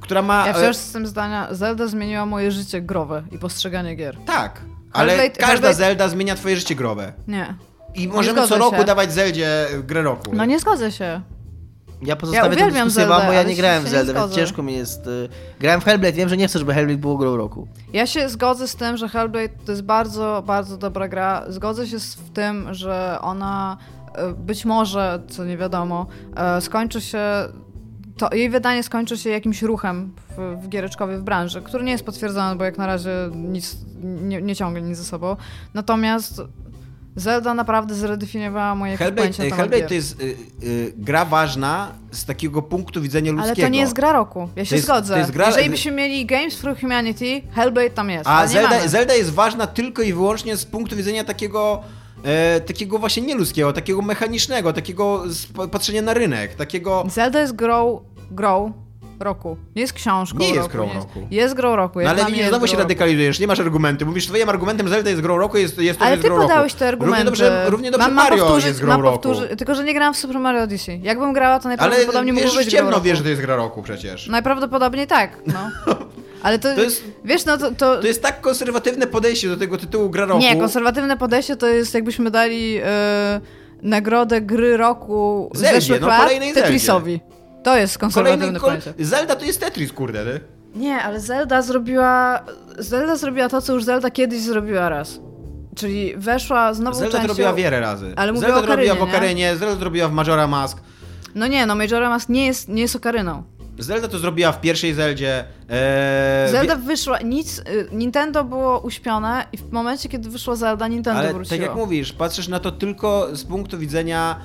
[0.00, 0.46] która ma...
[0.46, 4.16] Ja e, wciąż jestem zdania, Zelda zmieniła moje życie growe i postrzeganie gier.
[4.26, 4.60] Tak,
[4.92, 7.12] ale Hellblade- każda Hellblade- Zelda zmienia twoje życie growe.
[7.28, 7.54] Nie.
[7.94, 8.84] I możemy co zgodzę roku się.
[8.84, 10.30] dawać Zeldzie grę roku.
[10.34, 11.20] No nie zgodzę się.
[12.02, 14.62] Ja pozostawię tę dyskusję Zeldę, wam, bo ja nie grałem w nie Zeldę, więc ciężko
[14.62, 15.06] mi jest...
[15.06, 15.28] y,
[15.60, 17.68] Grałem w Hellblade, wiem, że nie chcę, żeby Hellblade było grą roku.
[17.92, 21.44] Ja się zgodzę z tym, że Hellblade to jest bardzo, bardzo dobra gra.
[21.48, 23.99] Zgodzę się z tym, że ona e,
[24.36, 26.06] być może, co nie wiadomo,
[26.36, 27.20] e, skończy się.
[28.16, 32.56] To jej wydanie skończy się jakimś ruchem w, w w branży, który nie jest potwierdzony,
[32.56, 35.36] bo jak na razie nic nie, nie ciągnie nic ze sobą.
[35.74, 36.42] Natomiast
[37.16, 39.88] Zelda naprawdę zredefiniowała moje Hellblade, pojęcie na temat Hellblade gier.
[39.88, 43.54] to jest y, y, gra ważna z takiego punktu widzenia ludzkiego.
[43.56, 44.48] Ale to nie jest gra roku.
[44.56, 45.14] Ja się jest- zgodzę.
[45.14, 48.28] to jest gra- Jeżeli byśmy mieli Games for Humanity, Hellblade tam jest.
[48.28, 48.88] A Zelda.
[48.88, 51.82] Zelda jest ważna tylko i wyłącznie z punktu widzenia takiego
[52.24, 55.24] e, takiego właśnie nieludzkiego, takiego mechanicznego, takiego
[55.70, 57.04] patrzenia na rynek, takiego...
[57.08, 58.00] Zelda jest grą,
[58.30, 58.72] grą
[59.20, 59.56] roku.
[59.76, 61.26] Nie jest książką Nie jest grą roku.
[61.30, 61.98] Jest grą roku.
[61.98, 64.06] No jak ale nie, jest znowu się radykalizujesz, nie masz argumentu.
[64.06, 66.48] Mówisz, twoim argumentem Zelda jest grą roku, jest, jest to Ale jest ty grą roku.
[66.48, 67.16] podałeś te argumenty.
[67.16, 69.18] Równie dobrze, równie dobrze Mam- mam Mario powtórzyć- jest grą mam roku.
[69.18, 71.00] powtórzy- Tylko, że nie grałam w Super Mario Odyssey.
[71.02, 73.02] Jakbym grała, to Ale najprawdopodobniej w być grą ciemno roku.
[73.02, 74.28] wiesz, że to jest gra roku przecież.
[74.28, 75.70] Najprawdopodobniej tak, no.
[76.42, 77.70] Ale to, To jest- wiesz, no to...
[77.70, 80.40] to, To jest tak konserwatywne podejście do tego tytułu gra roku.
[80.40, 83.40] Nie, konserwatywne podejście to jest jakbyśmy dali e,
[83.82, 86.54] nagrodę gry roku Zeldzie, zeszłych no, lat kolejnej.
[86.54, 87.20] Tetrisowi.
[87.64, 88.70] To jest konserwatywne Kolejny kol...
[88.70, 89.04] podejście.
[89.04, 90.40] Zelda to jest Tetris, kurde, ty.
[90.74, 92.40] Nie, ale Zelda zrobiła...
[92.78, 95.20] Zelda zrobiła to, co już Zelda kiedyś zrobiła raz.
[95.76, 97.28] Czyli weszła z nową Zelda to częścią...
[97.28, 98.12] robiła wiele razy.
[98.16, 99.16] Ale mówię Zelda o to robiła w Karynie, nie?
[99.16, 100.78] Okarynie, Zelda to robiła w Majora Mask.
[101.34, 103.42] No nie, no Majora Mask nie jest, nie jest okaryną.
[103.80, 105.44] Zelda to zrobiła w pierwszej Zeldzie.
[105.68, 111.20] Eee, Zelda wyszła, nic, y, Nintendo było uśpione i w momencie, kiedy wyszła Zelda, Nintendo
[111.20, 111.58] Ale wróciło.
[111.58, 114.36] tak jak mówisz, patrzysz na to tylko z punktu widzenia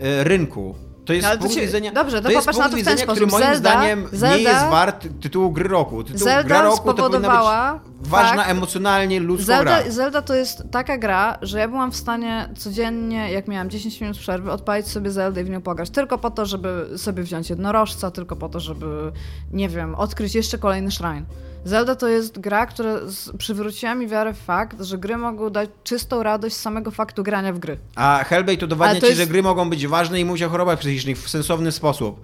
[0.00, 0.74] e, rynku.
[1.04, 1.92] To jest No, ale to punkt się- widzenia.
[1.92, 3.30] dobrze, to popatrz na to w ten widzenia, który sposób.
[3.32, 6.04] moim Zelda- zdaniem Zelda- nie jest wart tytułu gry roku.
[6.04, 9.90] Tytuł Zelda gra roku to powinna być ważna emocjonalnie ludzka Zelda, gra.
[9.92, 14.18] Zelda to jest taka gra, że ja byłam w stanie codziennie, jak miałam 10 minut
[14.18, 15.90] przerwy, odpalić sobie Zeldę i w nią pograć.
[15.90, 19.12] Tylko po to, żeby sobie wziąć jednorożca, tylko po to, żeby,
[19.52, 21.24] nie wiem, odkryć jeszcze kolejny shrine.
[21.64, 22.94] Zelda to jest gra, która
[23.38, 27.52] przywróciła mi wiarę w fakt, że gry mogą dać czystą radość z samego faktu grania
[27.52, 27.78] w gry.
[27.96, 31.18] A Hellblade udowadnia ci, jest- że gry mogą być ważne i mówić o chorobach psychicznych
[31.18, 32.20] w sensowny sposób.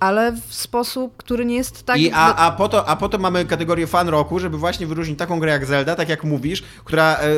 [0.00, 1.98] Ale w sposób, który nie jest tak...
[2.00, 5.18] I, a, a, po to, a po to mamy kategorię fan roku, żeby właśnie wyróżnić
[5.18, 7.28] taką grę jak Zelda, tak jak mówisz, która, e,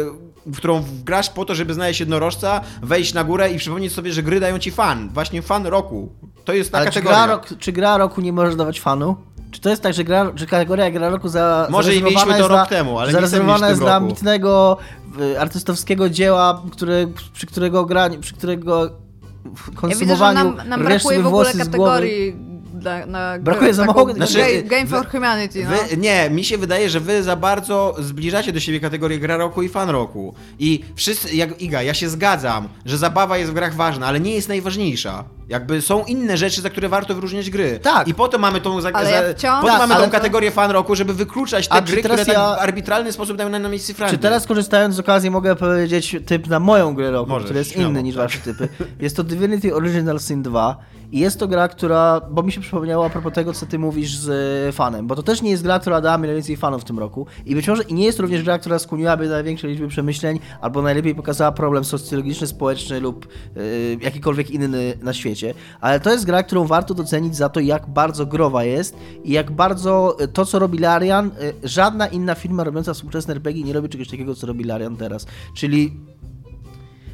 [0.46, 4.22] w którą grasz po to, żeby znaleźć jednorożca, wejść na górę i przypomnieć sobie, że
[4.22, 5.08] gry dają ci fan.
[5.08, 6.12] Właśnie fan roku.
[6.44, 7.24] To jest ta Ale czy kategoria.
[7.26, 9.16] gra, rok, czy gra roku nie może dawać fanu?
[9.50, 12.36] Czy to jest tak, że, gra, że kategoria gra roku za, Może i mieliśmy to
[12.36, 14.78] jest rok dla, temu, ale nie zarezerwowana jest dla ambitnego
[15.20, 20.84] y, artystowskiego dzieła, które, przy którego granie, przy którego Ja widzę, że konsumowaniu nam, nam
[20.84, 21.70] brakuje w ogóle włosy z głowy.
[21.70, 22.55] kategorii
[22.86, 25.70] dla, na Brakuje za mało- Game, Znaczy, game for wy- Humanity, no.
[25.70, 29.62] Wy, nie, mi się wydaje, że wy za bardzo zbliżacie do siebie kategorię gra roku
[29.62, 30.34] i fan roku.
[30.58, 34.34] I wszyscy, jak Iga, ja się zgadzam, że zabawa jest w grach ważna, ale nie
[34.34, 35.24] jest najważniejsza.
[35.48, 37.78] Jakby są inne rzeczy, za które warto wyróżniać gry.
[37.82, 38.08] Tak.
[38.08, 40.10] I po to mamy tą, za, Ale ja wciąż- po to Tak, mamy ale tą
[40.10, 43.36] to- kategorię fan roku, żeby wykluczać te A gry, które ja- tak w arbitralny sposób
[43.36, 47.10] dają nam na miejsce Czy teraz korzystając z okazji mogę powiedzieć typ na moją grę
[47.10, 48.24] roku, Możesz, który jest śmiało, inny niż tak.
[48.24, 48.68] wasze typy.
[49.00, 50.76] Jest to Divinity Original Sin 2
[51.12, 54.16] i jest to gra, która, bo mi się przypomniała a propos tego, co ty mówisz
[54.16, 54.28] z
[54.68, 56.98] e, fanem, bo to też nie jest gra, która dała mi najwięcej fanów w tym
[56.98, 60.82] roku i być może i nie jest również gra, która skłoniłaby największej liczby przemyśleń albo
[60.82, 63.26] najlepiej pokazała problem socjologiczny, społeczny lub
[63.56, 63.60] e,
[64.00, 68.26] jakikolwiek inny na świecie, ale to jest gra, którą warto docenić za to, jak bardzo
[68.26, 72.94] growa jest i jak bardzo e, to, co robi Larian, e, żadna inna firma robiąca
[72.94, 75.26] współczesne RPG nie robi czegoś takiego, co robi Larian teraz.
[75.54, 75.92] Czyli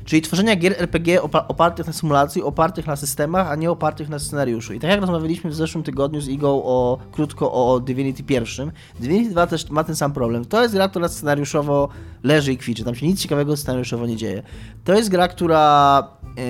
[0.04, 4.18] Czyli tworzenia gier RPG opa- opartych na symulacji, opartych na systemach, a nie opartych na
[4.18, 4.72] scenariuszu.
[4.74, 9.30] I tak jak rozmawialiśmy w zeszłym tygodniu z Igą o, krótko o Divinity pierwszym, Divinity
[9.30, 10.44] 2 też ma ten sam problem.
[10.44, 11.88] To jest gra, która scenariuszowo
[12.22, 12.84] leży i kwiczy.
[12.84, 14.42] Tam się nic ciekawego scenariuszowo nie dzieje.
[14.84, 16.42] To jest gra, która yy,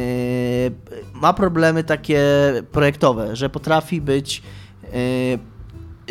[1.15, 2.23] ma problemy takie
[2.73, 4.43] projektowe, że potrafi być
[4.83, 5.39] yy,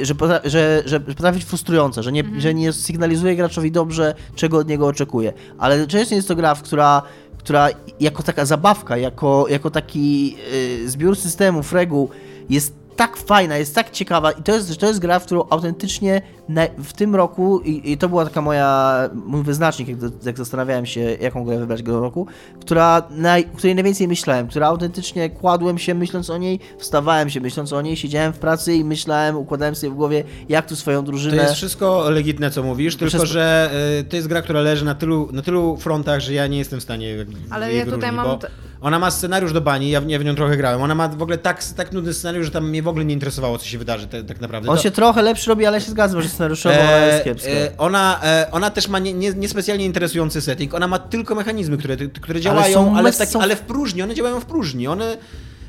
[0.05, 4.57] że, potra- że, że potrafi być frustrująca, że nie, że nie sygnalizuje graczowi dobrze, czego
[4.57, 5.33] od niego oczekuje.
[5.57, 7.01] Ale jednocześnie jest to gra, w która,
[7.41, 7.69] która
[7.99, 12.09] jako taka zabawka, jako, jako taki y, zbiór systemów, reguł
[12.49, 16.21] jest tak fajna, jest tak ciekawa i to jest, to jest gra, w którą autentycznie
[16.49, 20.37] na, w tym roku, i, i to była taka moja, mój wyznacznik, jak, do, jak
[20.37, 22.27] zastanawiałem się, jaką grę wybrać grę roku,
[22.61, 27.73] która naj, której najwięcej myślałem, która autentycznie kładłem się myśląc o niej, wstawałem się myśląc
[27.73, 31.05] o niej, siedziałem w pracy i myślałem, układałem sobie w głowie, jak tu swoją To
[31.05, 31.35] drużynę...
[31.35, 33.27] jest wszystko legitne, co mówisz, tylko Wszystko.
[33.27, 36.57] że y, to jest gra, która leży na tylu, na tylu frontach, że ja nie
[36.57, 39.89] jestem w stanie jej Ale ja tutaj wyróżnić, mam bo Ona ma scenariusz do bani,
[39.89, 40.81] ja w, ja w nią trochę grałem.
[40.81, 43.57] Ona ma w ogóle tak, tak nudny scenariusz, że tam mnie w ogóle nie interesowało,
[43.57, 44.69] co się wydarzy te, tak naprawdę.
[44.69, 46.75] On To- się trochę lepszy robi, ale się zgadzam, że scenariuszowo
[47.11, 47.49] jest kiepska.
[47.49, 50.73] e, ona, e, ona też ma nie- nie- niespecjalnie interesujący setting.
[50.73, 54.01] Ona ma tylko mechanizmy, które, które działają, ale, są- w, taki, są- ale w próżni.
[54.01, 54.87] One działają w próżni.
[54.87, 55.17] One.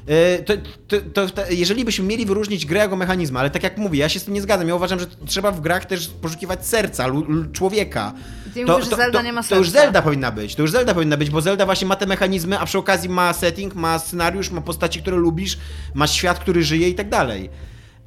[0.07, 0.53] E, To,
[0.89, 4.09] to, to, to, jeżeli byśmy mieli wyróżnić grę jako mechanizm, ale tak jak mówię, ja
[4.09, 4.69] się z tym nie zgadzam.
[4.69, 8.13] Ja uważam, że trzeba w grach też poszukiwać serca, lu, lu, człowieka.
[8.55, 9.83] Ty mówisz, że Zelda nie ma To już serca.
[9.83, 10.55] Zelda powinna być.
[10.55, 13.33] To już Zelda powinna być, bo Zelda właśnie ma te mechanizmy, a przy okazji ma
[13.33, 15.59] setting, ma scenariusz, ma postaci, które lubisz,
[15.95, 17.51] ma świat, który żyje i tak dalej.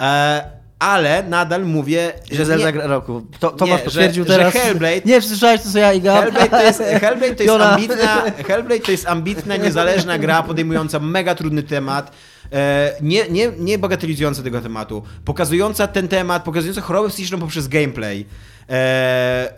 [0.00, 3.26] E, ale nadal mówię, Że Zelda nie- roku.
[3.40, 4.54] To, Tomasz Nie, że- potwierdził że teraz.
[4.54, 6.20] Hellblade- Nie, słyszałeś to co ja Iga?
[6.22, 11.34] Hellblade to jest, Hellblade to jest, ambitna, Hellblade to jest ambitna, niezależna gra podejmująca mega
[11.34, 12.12] trudny temat,
[12.52, 18.26] e, nie, nie, nie bagatelizująca tego tematu, pokazująca ten temat, pokazująca chorobę psychiczną poprzez gameplay.
[18.68, 19.54] E, e,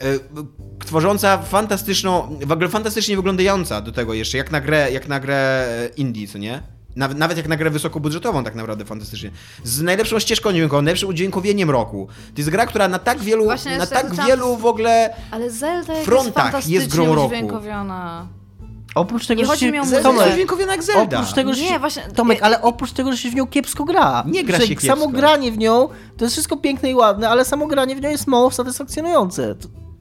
[0.87, 5.67] tworząca fantastyczną, w ogóle fantastycznie wyglądająca do tego jeszcze, jak na grę, jak na grę
[5.97, 6.63] indie, co nie?
[6.97, 9.31] Nawet, nawet jak na grę wysokobudżetową tak naprawdę fantastycznie.
[9.65, 12.09] Z najlepszą ścieżką dźwiękową, najlepszym udźwiękowieniem roku.
[12.27, 15.15] To jest gra, która na tak wielu, Właśnie na tak zaczęłam- wielu w ogóle...
[15.31, 17.35] Ale Zelda jest frontach fantastycznie jest grą roku.
[18.95, 19.67] Oprócz tego, że się...
[19.67, 21.19] jest Tomek, udźwiękowiona jak Zelda.
[21.19, 24.25] Oprócz tego, że Nie, właśnie- Tomek, ale oprócz tego, że się w nią kiepsko gra.
[24.27, 25.09] Nie gra że się Samo kiepsko.
[25.19, 28.27] granie w nią to jest wszystko piękne i ładne, ale samo granie w nią jest
[28.27, 29.55] mało satysfakcjonujące.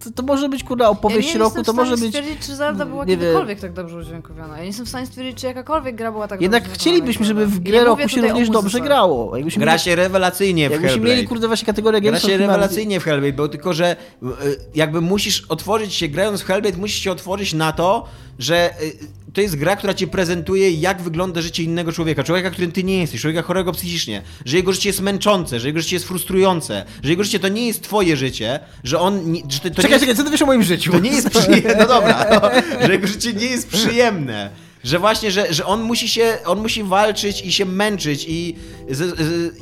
[0.03, 2.15] To, to, może być kurwa opowieść ja nie roku, jestem to w stanie może być...
[2.15, 3.19] stwierdzić, czy Zelda była nie wiem.
[3.19, 4.55] kiedykolwiek tak dobrze udźwiękowiona.
[4.55, 7.59] Ja nie jestem w stanie stwierdzić, czy jakakolwiek gra była tak Jednak chcielibyśmy, żeby w
[7.59, 9.35] grę nie roku się również dobrze grało.
[9.37, 11.15] Jakbyśmy Gra się rewelacyjnie w jakbyśmy Hellblade.
[11.15, 14.27] mieli kurde właśnie kategorię Gra się rewelacyjnie w Hellblade, bo tylko, że y,
[14.75, 18.05] jakby musisz otworzyć się, grając w Hellblade, musisz się otworzyć na to,
[18.39, 18.97] że y,
[19.33, 22.23] to jest gra, która ci prezentuje, jak wygląda życie innego człowieka.
[22.23, 24.21] Człowieka, którym ty nie jesteś, człowieka chorego psychicznie.
[24.45, 27.67] Że jego życie jest męczące, że jego życie jest frustrujące, że jego życie to nie
[27.67, 29.31] jest twoje życie, że on...
[29.31, 30.91] Nie, że to, to nie Czekaj, jest, czekaj, co ty wiesz o moim życiu?
[30.91, 31.75] to nie jest przyjemne.
[31.79, 32.49] No dobra, no,
[32.85, 34.49] że jego życie nie jest przyjemne.
[34.83, 38.55] Że właśnie, że, że on musi się, on musi walczyć i się męczyć i,
[38.89, 39.55] z, z,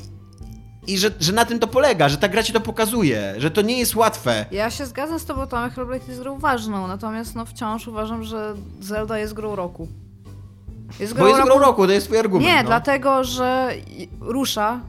[0.88, 3.62] i że, że na tym to polega, że ta gra ci to pokazuje, że to
[3.62, 4.46] nie jest łatwe.
[4.52, 8.54] Ja się zgadzam z tobą, Tomek, Hellblade jest grą ważną, natomiast no wciąż uważam, że
[8.82, 9.88] Zelda jest grą roku.
[11.00, 12.48] Jest Bo jest grą roku, to jest twój argument.
[12.48, 12.68] Nie, no.
[12.68, 13.74] dlatego, że
[14.20, 14.80] rusza,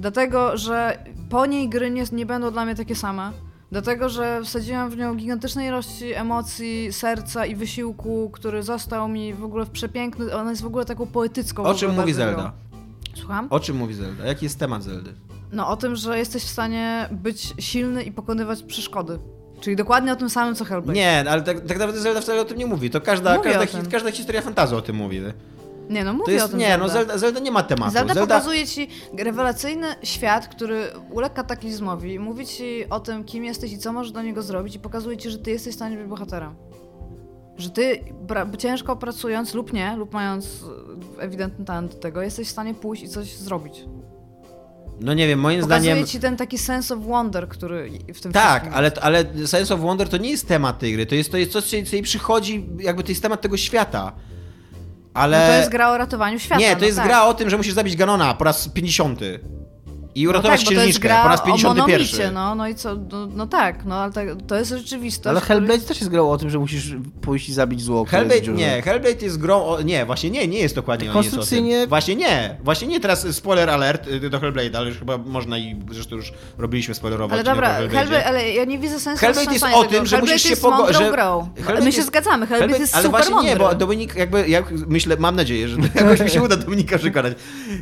[0.00, 0.98] dlatego, że
[1.30, 3.32] po niej gry nie, nie będą dla mnie takie same.
[3.72, 9.44] Dlatego, że wsadziłam w nią gigantycznej ilości emocji, serca i wysiłku, który został mi w
[9.44, 10.36] ogóle w przepiękny.
[10.36, 11.62] Ona jest w ogóle taką poetycką.
[11.62, 12.52] O czym mówi Zelda?
[13.14, 13.46] Słucham?
[13.50, 14.26] O czym mówi Zelda?
[14.26, 15.14] Jaki jest temat Zeldy?
[15.52, 19.18] No o tym, że jesteś w stanie być silny i pokonywać przeszkody.
[19.60, 20.96] Czyli dokładnie o tym samym, co Hellblade.
[20.98, 22.90] Nie, ale tak, tak naprawdę Zelda wcale o tym nie mówi.
[22.90, 25.20] To każda, każda, hi, każda historia fantazy o tym mówi.
[25.90, 26.86] Nie, no mówię jest, o tym nie, Zelda.
[26.86, 27.92] no Zelda, Zelda nie ma tematu.
[27.92, 28.88] Zelda, pokazuje ci
[29.18, 34.22] rewelacyjny świat, który uległ kataklizmowi, mówi ci o tym, kim jesteś i co możesz do
[34.22, 36.54] niego zrobić i pokazuje ci, że ty jesteś w stanie być bohaterem.
[37.62, 38.04] Że ty
[38.58, 40.64] ciężko pracując lub nie, lub mając
[41.18, 43.84] e, ewidentny talent do tego, jesteś w stanie pójść i coś zrobić.
[45.00, 46.06] No nie wiem, moim Pokazuje zdaniem...
[46.06, 50.08] ci ten taki sense of wonder, który w tym Tak, ale, ale Sense of Wonder
[50.08, 52.02] to nie jest temat tej gry, to jest, to jest coś, co jej- co jej
[52.02, 54.12] przychodzi, jakby to jest temat tego świata.
[55.14, 55.40] Ale...
[55.40, 56.60] No to jest gra o ratowaniu świata.
[56.60, 57.06] Nie, to no jest tak.
[57.06, 59.20] gra o tym, że musisz zabić Ganona po raz 50.
[60.14, 61.76] I uratować no tak, to jest księżniczkę po raz o 51.
[61.86, 65.26] monomicie, no, no i co, no, no tak, no ale tak, to jest rzeczywistość.
[65.26, 68.00] Ale który- Hellblade też jest grą o tym, że musisz pójść i zabić zło.
[68.00, 69.82] jest Hellblade, nie, Hellblade jest grą o...
[69.82, 71.88] Nie, właśnie nie, nie jest dokładnie o nie jest o Konstrukcyjnie- tym.
[71.88, 75.76] Właśnie nie, właśnie nie, teraz spoiler alert y, do Hellblade, ale już chyba można i
[75.92, 77.74] zresztą już robiliśmy spoilerowo Ale dobra.
[77.74, 80.06] Hellblade, ale ja nie widzę sensu Hellblade jest o tym, tego.
[80.06, 81.48] że Hellblade musisz się jest pogo- mądrą że- grą.
[81.56, 83.50] Hellblade My się jest- zgadzamy, Hellblade jest ale super właśnie mądry.
[83.52, 87.32] nie, bo Dominik jakby, jak myślę, mam nadzieję, że jakoś mi się uda Dominika przekonać.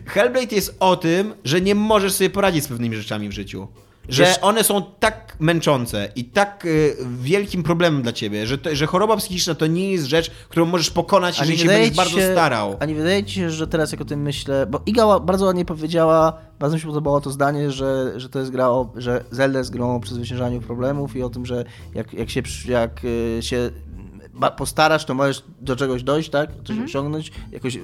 [0.06, 3.68] Hellblade jest o tym, że nie możesz sobie poradzić z pewnymi rzeczami w życiu.
[4.08, 8.74] Że Wiesz- one są tak męczące i tak y, wielkim problemem dla ciebie, że, to,
[8.74, 12.16] że choroba psychiczna to nie jest rzecz, którą możesz pokonać, jeżeli się będziesz ci bardzo
[12.20, 12.76] się- starał.
[12.80, 15.64] A nie wydaje ci się, że teraz jak o tym myślę, bo Iga bardzo ładnie
[15.64, 19.58] powiedziała, bardzo mi się podobało to zdanie, że, że to jest gra o, że Zelda
[19.58, 21.64] jest grą o przezwyciężaniu problemów i o tym, że
[21.94, 23.70] jak, jak się, jak y, się
[24.56, 26.50] postarasz, to możesz do czegoś dojść, tak?
[26.50, 26.84] Coś Mhm.
[26.84, 27.82] osiągnąć, jakoś y, y,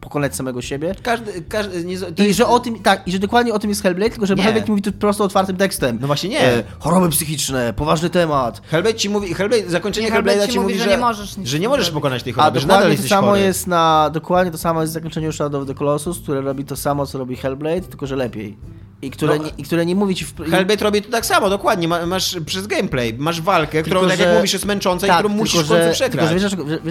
[0.00, 0.94] pokonać samego siebie.
[1.02, 3.70] Każdy, każdy, nie, to I jest, że o tym, tak, i że dokładnie o tym
[3.70, 4.42] jest Hellblade, tylko że Nie.
[4.42, 5.98] Hellblade mówi tu prosto otwartym tekstem.
[6.00, 6.40] No właśnie nie.
[6.40, 8.62] E, choroby psychiczne, poważny temat.
[8.66, 11.48] Hellblade ci mówi, Hellblade, zakończenie Nie, Hellblade Hellblade'a ci mówi, że, że nie możesz nic
[11.48, 11.94] że nie możesz zrobić.
[12.02, 13.40] pokonać tej A choroby, że nadal dokładnie to jesteś samo chory.
[13.40, 16.76] jest na dokładnie to samo jest w zakończeniu Shadow of the Colossus, które robi to
[16.76, 18.56] samo, co robi Hellblade, tylko że lepiej.
[19.02, 20.36] I które, No, nie, i które nie mówi ci w...
[20.50, 21.88] Hellblade robi to tak samo, dokładnie.
[21.88, 25.08] Ma, masz przez gameplay, masz walkę, którą, Tylko, tak jak że- mówisz, jest męcząca i
[25.08, 26.10] tak, którą tylko, musisz w że- końcu przegrać.
[26.12, 26.42] Tylko, że wiesz,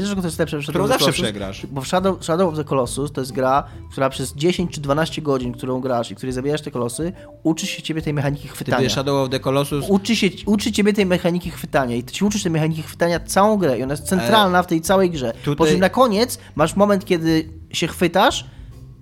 [0.04, 1.24] dlaczego to jest lepsze Którą the zawsze Colossus?
[1.24, 1.66] przegrasz.
[1.66, 5.22] Bo w Shadow, Shadow of the Colossus to jest gra, która przez 10 czy 12
[5.22, 8.78] godzin, którą grasz i której zabijasz te kolosy, uczy się ciebie tej mechaniki chwytania.
[8.78, 9.86] Wtedy Shadow of the Colossus...
[9.88, 13.58] Uczy, się, uczy ciebie tej mechaniki chwytania i ty ci uczysz tej mechaniki chwytania całą
[13.58, 15.34] grę i ona jest centralna w tej całej grze.
[15.44, 18.46] tutaj- Po czym na koniec masz moment, kiedy się chwytasz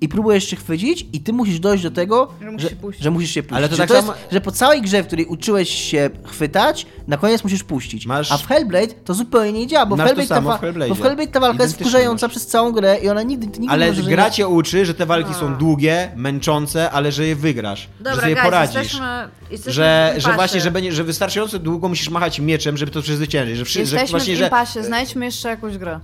[0.03, 3.03] i próbujesz się chwycić i ty musisz dojść do tego, Że musisz że, się puścić.
[3.03, 3.57] że musisz się puścić.
[3.57, 6.85] Ale to że, tak jest, samo- że po całej grze, w której uczyłeś się chwytać,
[7.07, 8.05] na koniec musisz puścić.
[8.05, 10.89] Masz- A w Hellblade to zupełnie nie działa, bo w to Hellblade, samo ta, w
[10.89, 13.69] bo w Hellblade ta walka jest wkurzająca przez całą grę i ona nigdy, nigdy nie
[13.69, 14.31] Ale może, że gra nie...
[14.31, 15.33] cię uczy, że te walki A.
[15.39, 17.81] są długie, męczące, ale że je wygrasz.
[17.81, 18.75] że Dobra, sobie guys, poradzisz.
[18.75, 19.07] jesteśmy,
[19.51, 23.57] jesteśmy Że, że właśnie, że, będzie, że wystarczająco długo musisz machać mieczem, żeby to przezwyciężyć.
[23.57, 24.43] Że, wszy- że Jesteśmy właśnie, w że...
[24.43, 25.99] impasie, znajdźmy jeszcze jakąś grę.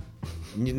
[0.60, 0.72] Nie,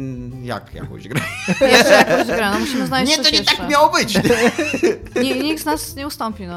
[0.48, 1.22] jak jakąś grę?
[1.72, 3.58] Jeszcze jakąś grę, no musimy znaleźć Nie, coś to nie jeszcze.
[3.58, 4.20] tak miało być!
[5.24, 6.56] Nie, nikt z nas nie ustąpi, no.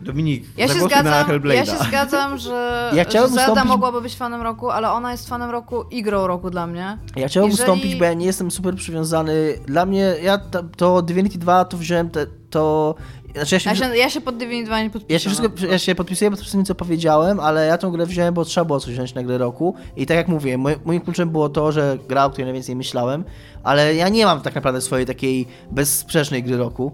[0.00, 4.16] Dominik, Ja się, zgadzam, ja się zgadzam, że, Ja chciałbym że Zelda ustąpić- mogłaby być
[4.16, 6.98] fanem roku, ale ona jest fanem roku i grą roku dla mnie.
[7.16, 9.58] Ja chciałbym Jeżeli- ustąpić, bo ja nie jestem super przywiązany.
[9.66, 12.94] Dla mnie, ja to, to Divinity 2 to wziąłem te, to...
[13.34, 15.14] Znaczy ja się, Ja się, ja się pod Divinity 2 nie podpisuję.
[15.14, 18.34] ja się, wszystko, ja się podpisuję pod wszystkim, co powiedziałem, ale ja tą grę wziąłem,
[18.34, 19.74] bo trzeba było coś wziąć na grę roku.
[19.96, 23.24] I tak jak mówię, moj, moim kluczem było to, że gra, o której najwięcej myślałem,
[23.62, 26.92] ale ja nie mam tak naprawdę swojej takiej bezsprzecznej gry roku,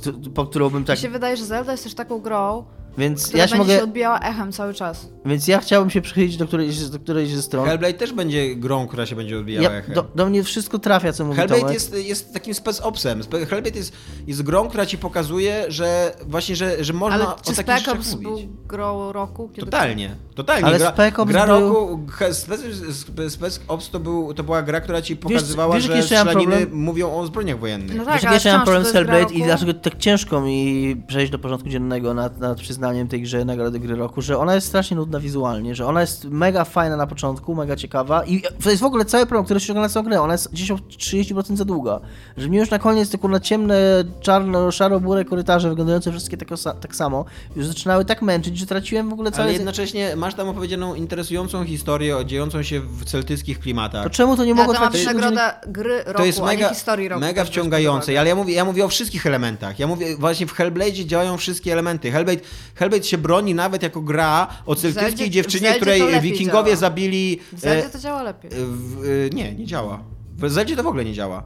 [0.00, 0.98] któ- po którą bym Mi tak...
[0.98, 2.64] się wydaje, że Zelda jest też taką grą,
[2.98, 3.76] Więc która ja się będzie mogę...
[3.78, 5.08] się odbijała echem cały czas.
[5.26, 7.66] Więc ja chciałbym się przychylić do którejś, do którejś ze stron.
[7.66, 9.94] Hellblade też będzie grą, która się będzie odbijała Ja, echem.
[9.94, 11.74] do, do mnie wszystko trafia, co mówi Hellblade Tomek.
[11.74, 13.20] jest, jest takim spec opsem.
[13.22, 13.92] Spe- Hellblade jest,
[14.26, 17.78] jest grą, która ci pokazuje, że właśnie, że, że można Ale o czy takich Spec
[17.78, 18.28] rzeczach Ops mówić.
[18.28, 19.48] był grą roku?
[19.48, 20.66] Kiedy Totalnie, totalnie.
[20.66, 22.00] Ale gra, Spec Ops gra był- roku,
[22.32, 22.46] Spec,
[22.90, 26.66] Spe- Spec Ops to, był, to była gra, która ci pokazywała, wiesz, jaki że strzelaniny
[26.72, 27.96] mówią o zbrojeniach wojennych.
[27.96, 29.98] No tak, Wiesz, ale jaki ja mam wciąż problem to z Hellblade i dlaczego tak
[29.98, 34.38] ciężko mi przejść do porządku dziennego nad, nad przyznaniem tej grze nagrody gry roku, że
[34.38, 38.42] ona jest strasznie nudna wizualnie, że ona jest mega fajna na początku, mega ciekawa i
[38.64, 40.74] to jest w ogóle cały problem, który się ogląda całą grę, ona jest gdzieś o
[40.74, 42.00] 30% za długa,
[42.36, 43.76] że mnie już na koniec te kurna ciemne,
[44.20, 46.48] czarno, szaro-bure korytarze wyglądające wszystkie tak,
[46.80, 47.24] tak samo,
[47.56, 49.42] już zaczynały tak męczyć, że traciłem w ogóle cały...
[49.42, 54.04] Ale jednocześnie masz tam opowiedzianą interesującą historię dziejącą się w celtyckich klimatach.
[54.04, 55.30] To czemu to nie mogło to ma trwać 3 godziny?
[55.30, 57.20] nagroda gry roku, to jest mega, historii roku.
[57.20, 59.78] mega pod wciągające, ale ja mówię, ja mówię o wszystkich elementach.
[59.78, 62.10] Ja mówię, właśnie w Hellblade'zie działają wszystkie elementy.
[62.12, 62.40] Hellblade,
[62.74, 66.76] Hellblade się broni nawet jako gra o celtyckiej dziewczynie, której wikingowie działa.
[66.76, 67.40] zabili...
[67.52, 68.50] W Zeldzie e, to działa lepiej.
[68.50, 70.02] w, e, nie, nie działa.
[70.36, 71.42] W Zeldzie to w ogóle nie działa.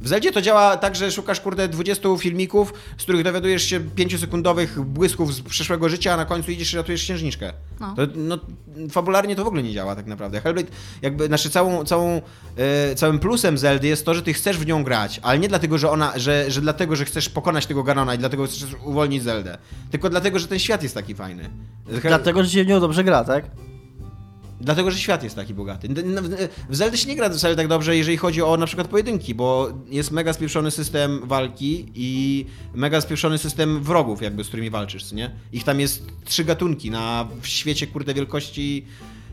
[0.00, 4.80] W Zeldzie to działa tak, że szukasz kurde 20 filmików, z których dowiadujesz się 5-sekundowych
[4.80, 7.52] błysków z przeszłego życia, a na końcu idziesz i ratujesz księżniczkę.
[7.80, 7.94] No.
[7.96, 8.38] To, no,
[8.90, 10.40] fabularnie to w ogóle nie działa tak naprawdę.
[10.40, 10.68] Hellblade,
[11.02, 12.20] jakby, znaczy całą, całą,
[12.56, 15.78] e, całym plusem Zeldy jest to, że ty chcesz w nią grać, ale nie dlatego,
[15.78, 19.58] że ona, że, że dlatego, że chcesz pokonać tego Ganona i dlatego chcesz uwolnić Zeldę,
[19.90, 21.50] tylko dlatego, że ten świat jest taki fajny.
[21.90, 23.44] Hell- Dlatego, że się w nią dobrze gra, tak?
[24.66, 25.88] Dlatego, że świat jest taki bogaty.
[26.68, 29.68] W Zelda się nie gra wcale tak dobrze, jeżeli chodzi o na przykład pojedynki, bo
[29.88, 35.30] jest mega spieprzony system walki i mega spieprzony system wrogów, jakby z którymi walczysz, nie?
[35.52, 38.86] Ich tam jest trzy gatunki na w świecie kurde wielkości,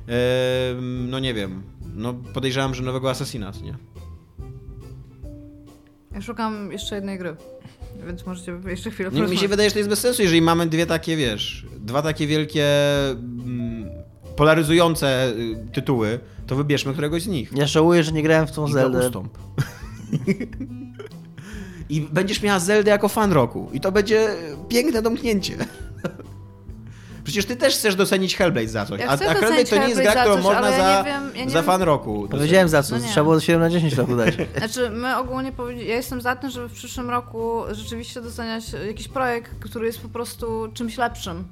[0.07, 1.63] em, no nie wiem,
[1.95, 3.75] no podejrzewam, że nowego Assassina, co nie?
[6.11, 7.35] Ja szukam jeszcze jednej gry,
[8.07, 9.49] więc możecie jeszcze chwilę nie mi się porozmawiać.
[9.49, 12.65] wydaje, że to jest bez sensu, jeżeli mamy dwie takie, wiesz, dwa takie wielkie
[13.11, 14.02] mm,
[14.35, 17.51] polaryzujące y, tytuły, to wybierzmy któregoś z nich.
[17.55, 19.07] Ja żałuję, że nie grałem w tą I Zeldę.
[19.07, 19.37] ustąp.
[21.89, 23.69] I będziesz miała Zeldę jako fan roku.
[23.73, 24.27] I to będzie
[24.69, 25.57] piękne domknięcie.
[27.23, 28.99] Przecież ty też chcesz docenić Hellblade za coś.
[28.99, 31.03] Ja a, a Hellblade docenić to nie jest gra, Hellblade którą coś, można ja za,
[31.03, 32.27] wiem- ja za wiem- fan roku.
[32.31, 34.35] Powiedziałem za co, No trzeba było 7 na 10 roku dać.
[34.57, 39.07] Znaczy, my ogólnie powiedzieli, ja jestem za tym, żeby w przyszłym roku rzeczywiście doceniać jakiś
[39.07, 41.43] projekt, który jest po prostu czymś lepszym.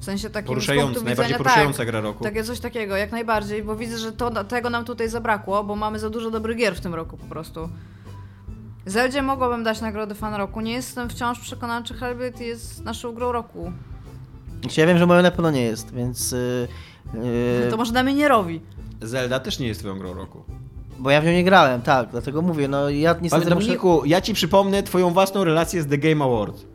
[0.00, 2.24] W sensie takim punktu najbardziej poruszająca tak, gra roku.
[2.24, 5.98] Takie coś takiego, jak najbardziej, bo widzę, że to, tego nam tutaj zabrakło, bo mamy
[5.98, 7.68] za dużo dobrych gier w tym roku po prostu.
[8.86, 10.60] Zeldzie mogłabym dać nagrodę fan roku.
[10.60, 13.72] Nie jestem wciąż przekonana, czy Hellblade jest naszą grą roku.
[14.60, 16.32] Znaczy, Ja wiem, że moją na pewno nie jest, więc...
[16.32, 16.68] Yy,
[17.64, 18.60] yy, To może damy Nierowi.
[19.02, 20.44] Zelda też nie jest twoją grą roku.
[20.98, 23.54] Bo ja w nią nie grałem, tak, dlatego mówię, no ja Ale niestety muszę...
[23.54, 26.73] Dominiku, ja ci przypomnę twoją własną relację z The Game Award.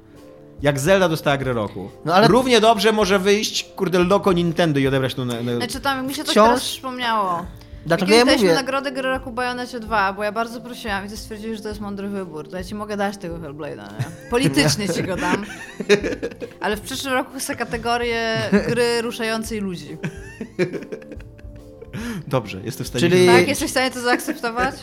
[0.62, 1.90] Jak Zelda dostała grę roku.
[2.06, 5.26] No ale- Równie dobrze może wyjść, kurde, loko Nintendo i odebrać tą...
[5.26, 5.56] Na, na...
[5.56, 7.46] Znaczy tam mi się coś Wciąż- teraz przypomniało.
[7.86, 11.18] Dlatego Jak ja mówię, nagrodę gry roku Bayonecie 2, bo ja bardzo prosiłam i ty
[11.18, 14.30] stwierdziłeś, że to jest mądry wybór, to ja ci mogę dać tego Hellblade'a, nie?
[14.30, 15.46] Politycznie ci go dam.
[16.62, 18.36] Ale w przyszłym roku chcę kategorię
[18.68, 19.98] gry ruszającej ludzi.
[22.28, 23.10] Dobrze, jestem w stanie...
[23.10, 23.48] Czyli- Tak?
[23.48, 24.76] Jesteś w stanie to zaakceptować?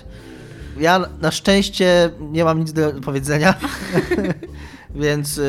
[0.79, 3.55] ja na szczęście nie mam nic do powiedzenia,
[4.97, 5.37] więc...
[5.37, 5.45] Yy,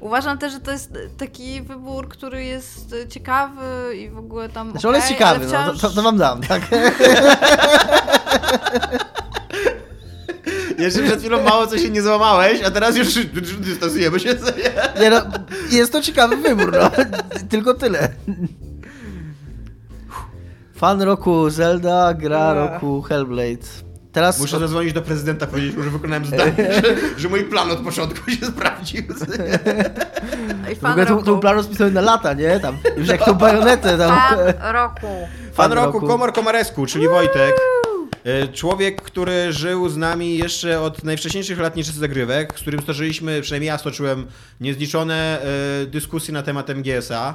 [0.00, 4.88] Uważam też, że to jest taki wybór, który jest ciekawy i w ogóle tam znaczy
[4.88, 5.80] on jest ciekawy, no, wciąż...
[5.80, 6.62] to, to wam dam, tak?
[10.78, 13.14] Jeszcze przed chwilą mało co się nie złamałeś, a teraz już
[13.60, 14.34] dystansujemy się.
[15.00, 15.22] Nie no,
[15.70, 16.90] jest to ciekawy wybór, no.
[17.48, 18.08] Tylko tyle.
[20.76, 23.85] Fan roku Zelda, gra roku Hellblade.
[24.16, 24.38] Teraz...
[24.38, 28.30] Muszę zadzwonić do prezydenta, powiedzieć mu, że wykonałem zdanie, że, że mój plan od początku
[28.30, 29.02] się sprawdził.
[30.80, 31.24] W ogóle to, roku.
[31.24, 32.60] to plan rozpisany na lata, nie?
[32.60, 34.18] Tam, już jak tą bajonetę tam...
[34.18, 35.06] Fan roku.
[35.52, 36.06] Fan roku.
[36.06, 37.56] Komor Komaresku, czyli Wojtek.
[38.24, 43.42] E, Człowiek, który żył z nami jeszcze od najwcześniejszych lat nieczysty zagrywek, z którym stoczyliśmy,
[43.42, 44.26] przynajmniej ja stoczyłem,
[44.60, 45.40] niezliczone
[45.82, 47.34] e, dyskusje na temat MGS-a,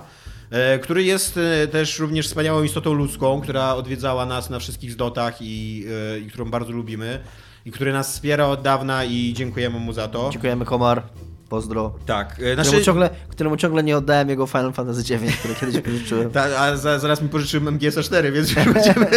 [0.81, 5.85] który jest e, też również wspaniałą istotą ludzką, która odwiedzała nas na wszystkich zdotach i,
[6.15, 7.19] e, i którą bardzo lubimy
[7.65, 10.29] i który nas wspiera od dawna i dziękujemy mu za to.
[10.31, 11.03] Dziękujemy Komar,
[11.51, 11.93] pozdro.
[12.05, 15.81] Tak, e, Któremu, znaczy, ciągle, któremu ciągle nie oddałem jego Final Fantasy IX, które kiedyś
[15.91, 16.31] pożyczyłem.
[16.31, 19.07] Ta, a za, zaraz mi pożyczyłem MGS 4, więc będziemy.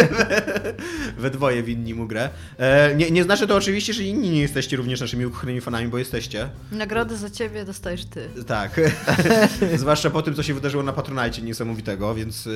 [1.23, 2.31] we dwoje winni mu grę.
[2.59, 5.99] E, nie, nie znaczy to oczywiście, że inni nie jesteście również naszymi ukochanymi fanami, bo
[5.99, 6.49] jesteście.
[6.73, 8.29] Nagrody za ciebie dostajesz ty.
[8.47, 8.81] Tak.
[9.77, 12.51] Zwłaszcza po tym, co się wydarzyło na Patronite niesamowitego, więc y,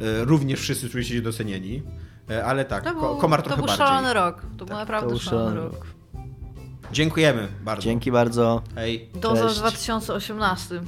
[0.00, 1.82] y, y, również wszyscy czujecie się docenieni.
[2.30, 3.86] E, ale tak, To był, komar to trochę był bardziej.
[3.86, 4.42] szalony rok.
[4.58, 5.86] To był naprawdę to był szalony szalony rok.
[6.92, 7.82] Dziękujemy bardzo.
[7.82, 8.62] Dzięki bardzo.
[8.74, 9.08] Hej.
[9.14, 9.58] Do za Cześć.
[9.58, 10.80] 2018.